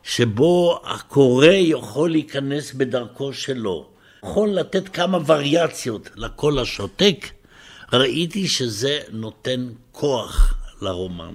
שבו 0.03 0.79
הקורא 0.85 1.47
יכול 1.47 2.11
להיכנס 2.11 2.73
בדרכו 2.73 3.33
שלו, 3.33 3.89
יכול 4.27 4.49
לתת 4.49 4.89
כמה 4.89 5.17
וריאציות 5.25 6.09
לקול 6.15 6.59
השותק, 6.59 7.27
ראיתי 7.93 8.47
שזה 8.47 8.99
נותן 9.11 9.69
כוח 9.91 10.53
לרומן, 10.81 11.33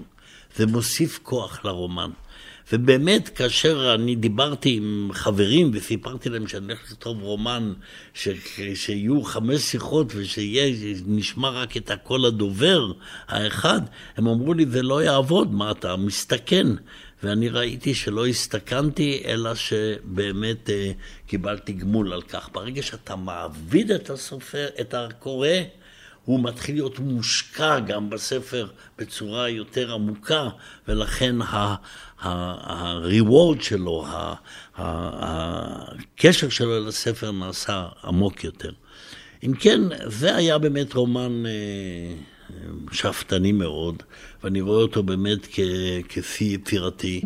זה 0.57 0.66
מוסיף 0.66 1.20
כוח 1.22 1.64
לרומן. 1.64 2.11
ובאמת, 2.72 3.28
כאשר 3.28 3.95
אני 3.95 4.14
דיברתי 4.14 4.76
עם 4.76 5.11
חברים 5.12 5.70
וסיפרתי 5.74 6.28
להם 6.28 6.49
שאני 6.49 6.64
הולך 6.66 6.82
לכתוב 6.84 7.22
רומן, 7.22 7.72
ש... 8.14 8.28
שיהיו 8.74 9.22
חמש 9.22 9.61
שיחות 9.61 10.12
ושנשמע 10.16 11.51
רק 11.51 11.76
את 11.76 11.90
הקול 11.90 12.24
הדובר 12.24 12.93
האחד, 13.28 13.80
הם 14.16 14.28
אמרו 14.28 14.55
לי, 14.55 14.66
זה 14.66 14.82
לא 14.82 15.03
יעבוד, 15.03 15.53
מה 15.53 15.70
אתה 15.70 15.97
מסתכן? 15.97 16.66
ואני 17.22 17.48
ראיתי 17.48 17.94
שלא 17.94 18.26
הסתכנתי, 18.26 19.22
אלא 19.24 19.54
שבאמת 19.54 20.70
אה, 20.70 20.92
קיבלתי 21.26 21.72
גמול 21.72 22.12
על 22.12 22.22
כך. 22.22 22.48
ברגע 22.52 22.82
שאתה 22.82 23.16
מעביד 23.16 23.90
את 23.90 24.10
הסופר, 24.10 24.68
את 24.80 24.94
הקורא, 24.94 25.48
הוא 26.24 26.40
מתחיל 26.42 26.74
להיות 26.74 26.98
מושקע 26.98 27.80
גם 27.80 28.10
בספר 28.10 28.66
בצורה 28.98 29.48
יותר 29.48 29.92
עמוקה, 29.92 30.48
ולכן 30.88 31.42
ה-reward 31.42 33.62
שלו, 33.62 34.06
הקשר 34.76 36.48
שלו 36.48 36.86
לספר 36.86 37.30
נעשה 37.30 37.88
עמוק 38.04 38.44
יותר. 38.44 38.72
אם 39.44 39.54
כן, 39.54 39.80
זה 40.06 40.36
היה 40.36 40.58
באמת 40.58 40.94
רומן 40.94 41.46
אה, 41.46 41.52
שאפתני 42.92 43.53
מאוד, 43.53 44.03
ואני 44.44 44.61
רואה 44.61 44.82
אותו 44.82 45.03
באמת 45.03 45.46
כשיא 46.09 46.55
יצירתי. 46.55 47.20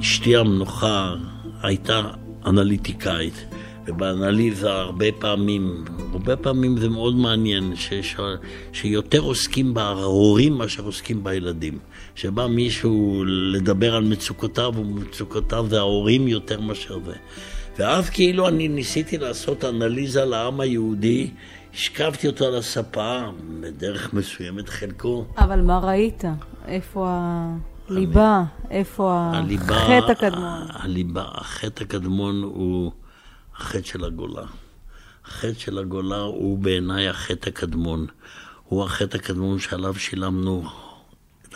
אשתי 0.00 0.36
המנוחה 0.36 1.14
הייתה 1.62 2.02
אנליטיקאית, 2.46 3.44
ובאנליזה 3.86 4.72
הרבה 4.72 5.06
פעמים, 5.18 5.84
הרבה 6.12 6.36
פעמים 6.36 6.76
זה 6.78 6.88
מאוד 6.88 7.16
מעניין, 7.16 7.76
שיש, 7.76 8.16
שיותר 8.72 9.20
עוסקים 9.20 9.74
בהורים 9.74 10.52
מאשר 10.52 10.82
עוסקים 10.82 11.24
בילדים. 11.24 11.78
שבא 12.14 12.46
מישהו 12.46 13.24
לדבר 13.26 13.94
על 13.94 14.04
מצוקותיו, 14.04 14.72
ומצוקותיו 14.76 15.66
זה 15.70 15.78
ההורים 15.78 16.28
יותר 16.28 16.60
מאשר 16.60 16.98
זה. 17.04 17.14
ואז 17.78 18.10
כאילו 18.10 18.48
אני 18.48 18.68
ניסיתי 18.68 19.18
לעשות 19.18 19.64
אנליזה 19.64 20.24
לעם 20.24 20.60
היהודי, 20.60 21.30
השכבתי 21.74 22.26
אותו 22.26 22.46
על 22.46 22.56
הספה, 22.56 23.20
בדרך 23.60 24.12
מסוימת 24.12 24.68
חלקו. 24.68 25.24
אבל 25.38 25.60
מה 25.60 25.78
ראית? 25.78 26.24
איפה 26.66 27.08
הליבה? 27.88 28.44
איפה 28.70 29.32
החטא 29.68 30.12
הקדמון? 30.12 30.66
הליבה, 30.70 31.24
החטא 31.34 31.84
הקדמון 31.84 32.42
הוא 32.42 32.92
החטא 33.56 33.86
של 33.86 34.04
הגולה. 34.04 34.44
החטא 35.24 35.58
של 35.58 35.78
הגולה 35.78 36.18
הוא 36.20 36.58
בעיניי 36.58 37.08
החטא 37.08 37.48
הקדמון. 37.48 38.06
הוא 38.64 38.84
החטא 38.84 39.16
הקדמון 39.16 39.58
שעליו 39.58 39.94
שילמנו 39.94 40.64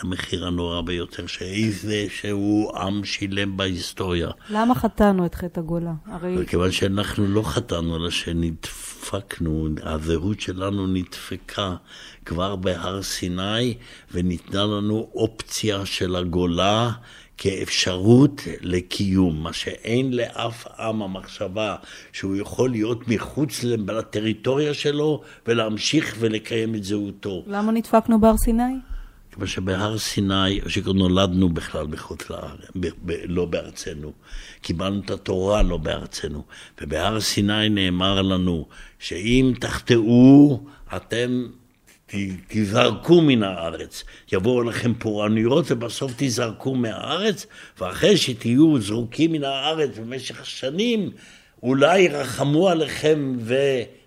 המחיר 0.01 0.47
הנורא 0.47 0.81
ביותר 0.81 1.27
שאיזה 1.27 2.07
שהוא 2.09 2.77
עם 2.77 3.05
שילם 3.05 3.57
בהיסטוריה. 3.57 4.31
למה 4.51 4.75
חטאנו 4.75 5.27
את 5.27 5.35
חטא 5.35 5.61
הגולה? 5.61 5.93
הרי... 6.07 6.47
כיוון 6.47 6.73
שאנחנו 6.73 7.27
לא 7.27 7.43
חטאנו, 7.43 7.97
אלא 7.97 8.11
שנדפקנו, 8.11 9.69
הזהות 9.83 10.41
שלנו 10.41 10.87
נדפקה 10.87 11.77
כבר 12.25 12.57
בהר 12.57 13.03
סיני, 13.03 13.75
וניתנה 14.13 14.65
לנו 14.65 15.11
אופציה 15.15 15.87
של 15.87 16.17
הגולה 16.17 16.91
כאפשרות 17.39 18.43
לקיום, 18.61 19.43
מה 19.43 19.53
שאין 19.53 20.13
לאף 20.13 20.67
עם 20.79 21.03
המחשבה 21.03 21.77
שהוא 22.13 22.37
יכול 22.37 22.71
להיות 22.71 23.09
מחוץ 23.09 23.65
לטריטוריה 23.65 24.75
שלו 24.75 25.23
ולהמשיך 25.47 26.17
ולקיים 26.19 26.75
את 26.75 26.85
זהותו. 26.85 27.45
למה 27.47 27.73
נדפקנו 27.73 28.21
בהר 28.21 28.37
סיני? 28.37 28.75
כמו 29.33 29.47
שבהר 29.47 29.99
סיני, 29.99 30.61
שנולדנו 30.69 31.49
בכלל 31.49 31.87
בחוץ 31.87 32.31
לארץ, 32.31 32.61
לא 33.25 33.45
בארצנו. 33.45 34.13
קיבלנו 34.63 35.01
את 35.05 35.11
התורה 35.11 35.63
לא 35.63 35.77
בארצנו. 35.77 36.45
ובהר 36.81 37.21
סיני 37.21 37.69
נאמר 37.69 38.23
לנו 38.23 38.67
שאם 38.99 39.53
תחטאו, 39.61 40.61
אתם 40.97 41.47
תזרקו 42.49 43.21
מן 43.21 43.43
הארץ. 43.43 44.05
יבואו 44.33 44.63
לכם 44.63 44.95
פורענויות 44.95 45.71
ובסוף 45.71 46.13
תזרקו 46.17 46.75
מהארץ, 46.75 47.47
ואחרי 47.79 48.17
שתהיו 48.17 48.81
זרוקים 48.81 49.33
מן 49.33 49.45
הארץ 49.45 49.99
במשך 49.99 50.47
שנים, 50.47 51.11
אולי 51.63 52.01
ירחמו 52.01 52.69
עליכם 52.69 53.37
ו... 53.39 53.55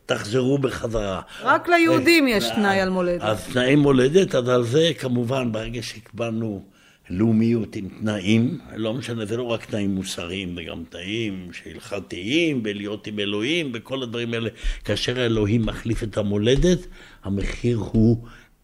תחזרו 0.05 0.57
בחזרה. 0.57 1.21
רק 1.43 1.69
ליהודים 1.69 2.27
יש 2.27 2.49
תנאי 2.55 2.79
על 2.79 2.89
מולדת. 2.89 3.21
אז 3.21 3.47
תנאי 3.53 3.75
מולדת, 3.75 4.35
אז 4.35 4.49
על 4.49 4.63
זה 4.63 4.91
כמובן, 4.99 5.51
ברגע 5.51 5.81
שקיבלנו 5.81 6.63
לאומיות 7.09 7.75
עם 7.75 7.89
תנאים, 7.99 8.59
לא 8.75 8.93
משנה, 8.93 9.25
זה 9.25 9.37
לא 9.37 9.43
רק 9.43 9.65
תנאים 9.65 9.95
מוסריים, 9.95 10.55
זה 10.55 10.63
גם 10.63 10.83
תנאים 10.89 11.49
שהלכתיים, 11.51 12.61
ולהיות 12.63 13.07
עם 13.07 13.19
אלוהים, 13.19 13.71
וכל 13.73 14.03
הדברים 14.03 14.33
האלה. 14.33 14.49
כאשר 14.85 15.19
האלוהים 15.19 15.65
מחליף 15.65 16.03
את 16.03 16.17
המולדת, 16.17 16.79
המחיר 17.23 17.77
הוא 17.77 18.17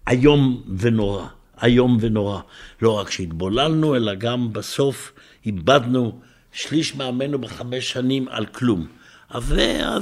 איום 0.10 0.64
ונורא. 0.78 1.26
איום 1.64 1.98
ונורא. 2.02 2.40
לא 2.82 3.00
רק 3.00 3.12
שהתבוללנו, 3.12 3.96
אלא 3.96 4.14
גם 4.14 4.54
בסוף 4.54 5.14
איבדנו 5.46 6.20
שליש 6.52 6.96
מעמנו 6.96 7.40
בחמש 7.40 7.92
שנים 7.92 8.28
על 8.30 8.46
כלום. 8.46 8.88
אז 9.30 9.44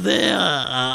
זה, 0.03 0.31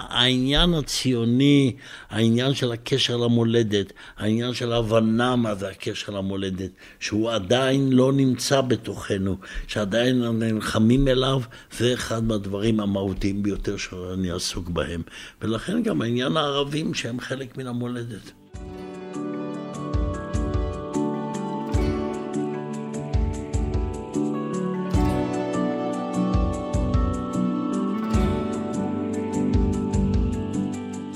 העניין 0.09 0.75
הציוני, 0.75 1.77
העניין 2.11 2.55
של 2.55 2.73
הקשר 2.73 3.17
למולדת, 3.17 3.93
העניין 4.17 4.55
של 4.55 4.73
ההבנה 4.73 5.37
מה 5.37 5.55
זה 5.55 5.69
הקשר 5.69 6.13
למולדת, 6.13 6.71
שהוא 7.01 7.31
עדיין 7.31 7.93
לא 7.93 8.13
נמצא 8.13 8.61
בתוכנו, 8.61 9.37
שעדיין 9.67 10.23
נלחמים 10.23 11.09
אליו, 11.09 11.41
זה 11.79 11.95
אחד 11.95 12.25
מהדברים 12.25 12.81
המהותיים 12.81 13.43
ביותר 13.43 13.77
שאני 13.77 14.31
עסוק 14.31 14.69
בהם. 14.69 15.03
ולכן 15.41 15.83
גם 15.83 16.03
העניין 16.03 16.37
הערבים 16.37 16.95
שהם 16.95 17.21
חלק 17.21 17.57
מן 17.57 17.67
המולדת. 17.67 18.33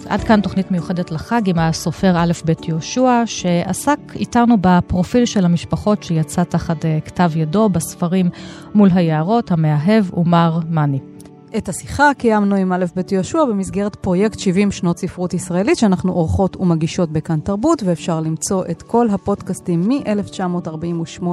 עד 0.08 0.24
כאן 0.24 0.40
תוכנית 0.40 0.70
מיוחדת 0.70 1.10
לחג 1.10 1.42
עם 1.46 1.58
הסופר 1.58 2.12
א' 2.16 2.32
ב' 2.44 2.52
יהושע, 2.68 3.22
שעסק 3.26 3.98
איתנו 4.14 4.56
בפרופיל 4.60 5.24
של 5.24 5.44
המשפחות 5.44 6.02
שיצא 6.02 6.44
תחת 6.44 6.84
אה, 6.84 6.98
כתב 7.04 7.30
ידו 7.36 7.68
בספרים 7.68 8.30
מול 8.74 8.88
היערות, 8.94 9.50
המאהב 9.50 10.14
ומר 10.14 10.58
מאני. 10.70 11.00
את 11.56 11.68
השיחה 11.68 12.10
קיימנו 12.18 12.56
עם 12.56 12.72
א' 12.72 12.84
ב' 12.96 13.12
יהושע 13.12 13.44
במסגרת 13.44 13.96
פרויקט 13.96 14.38
70 14.38 14.70
שנות 14.70 14.98
ספרות 14.98 15.34
ישראלית, 15.34 15.78
שאנחנו 15.78 16.12
עורכות 16.12 16.56
ומגישות 16.56 17.10
בכאן 17.12 17.40
תרבות, 17.40 17.82
ואפשר 17.82 18.20
למצוא 18.20 18.64
את 18.70 18.82
כל 18.82 19.08
הפודקאסטים 19.10 19.88
מ-1948. 19.88 21.24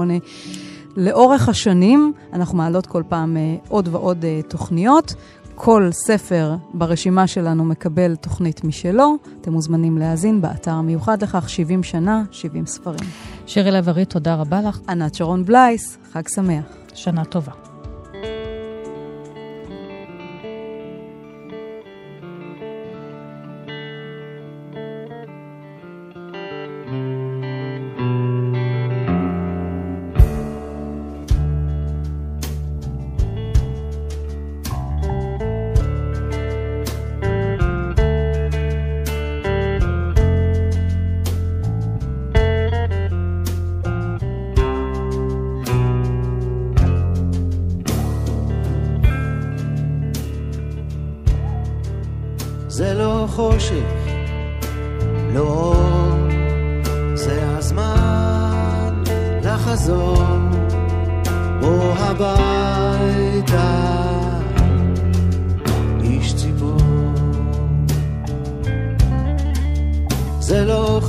לאורך 0.97 1.49
השנים 1.49 2.13
אנחנו 2.33 2.57
מעלות 2.57 2.85
כל 2.85 3.03
פעם 3.09 3.37
אה, 3.37 3.55
עוד 3.69 3.87
ועוד 3.91 4.25
אה, 4.25 4.41
תוכניות. 4.47 5.13
כל 5.55 5.89
ספר 5.91 6.55
ברשימה 6.73 7.27
שלנו 7.27 7.65
מקבל 7.65 8.15
תוכנית 8.15 8.63
משלו. 8.63 9.15
אתם 9.41 9.51
מוזמנים 9.51 9.97
להאזין 9.97 10.41
באתר 10.41 10.71
המיוחד 10.71 11.23
לכך, 11.23 11.49
70 11.49 11.83
שנה, 11.83 12.23
70 12.31 12.65
ספרים. 12.65 13.09
שירי 13.47 13.71
לב-ארי, 13.71 14.05
תודה 14.05 14.35
רבה 14.35 14.61
לך. 14.61 14.79
ענת 14.89 15.15
שרון 15.15 15.45
בלייס, 15.45 15.97
חג 16.13 16.27
שמח. 16.27 16.65
שנה 16.95 17.25
טובה. 17.25 17.62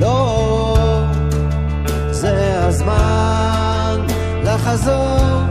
לא, 0.00 0.76
זה 2.10 2.64
הזמן 2.66 4.00
לחזור 4.44 5.42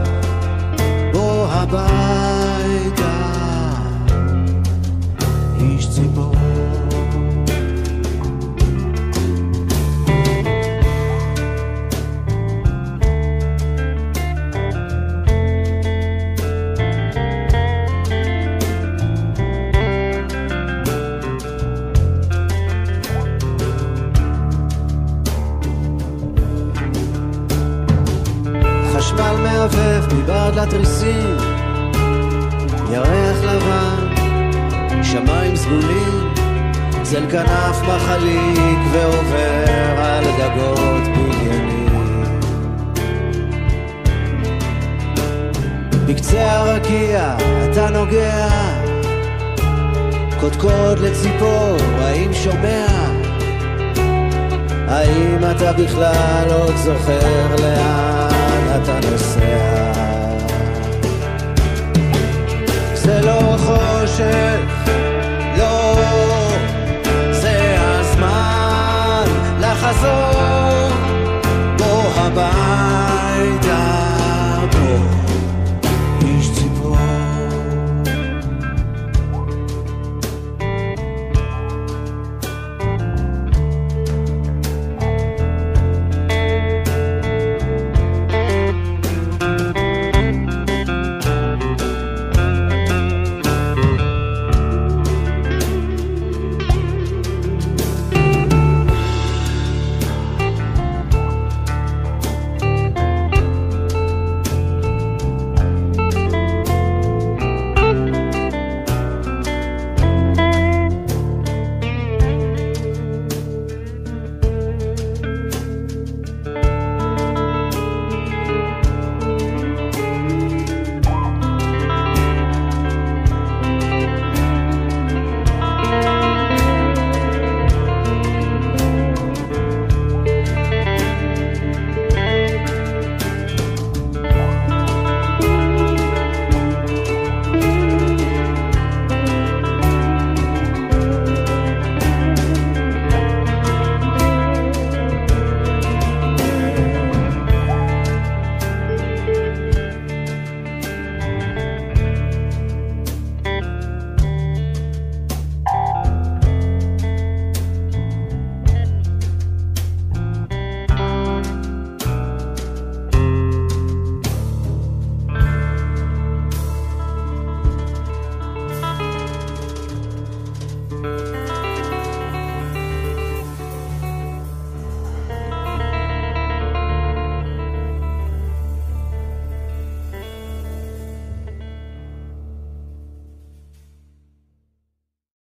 בו 1.12 1.46
הביתה, 1.50 2.39
מבעד 30.50 30.68
לתריסים, 30.68 31.36
ירח 32.92 33.44
לבן, 33.44 34.14
שמיים 35.02 35.56
סגולים, 35.56 36.32
צל 37.02 37.22
כנף 37.30 37.82
מחליק 37.82 38.78
ועובר 38.92 39.98
על 39.98 40.24
גגות 40.24 41.02
בניינים. 41.14 42.24
בקצה 46.06 46.52
הרקיע 46.52 47.36
אתה 47.70 47.88
נוגע, 47.90 48.48
קודקוד 50.40 50.98
לציפור, 50.98 51.76
האם 52.00 52.32
שומע? 52.32 52.86
האם 54.88 55.38
אתה 55.50 55.72
בכלל 55.72 56.46
עוד 56.50 56.76
זוכר 56.76 57.56
לאן 57.60 58.82
אתה 58.82 59.10
נוסע? 59.10 59.89
ולא 63.22 63.56
חושב. 63.58 64.60
לא, 65.58 65.94
זה 67.32 67.76
הזמן 67.78 69.24
לחזור. 69.60 70.39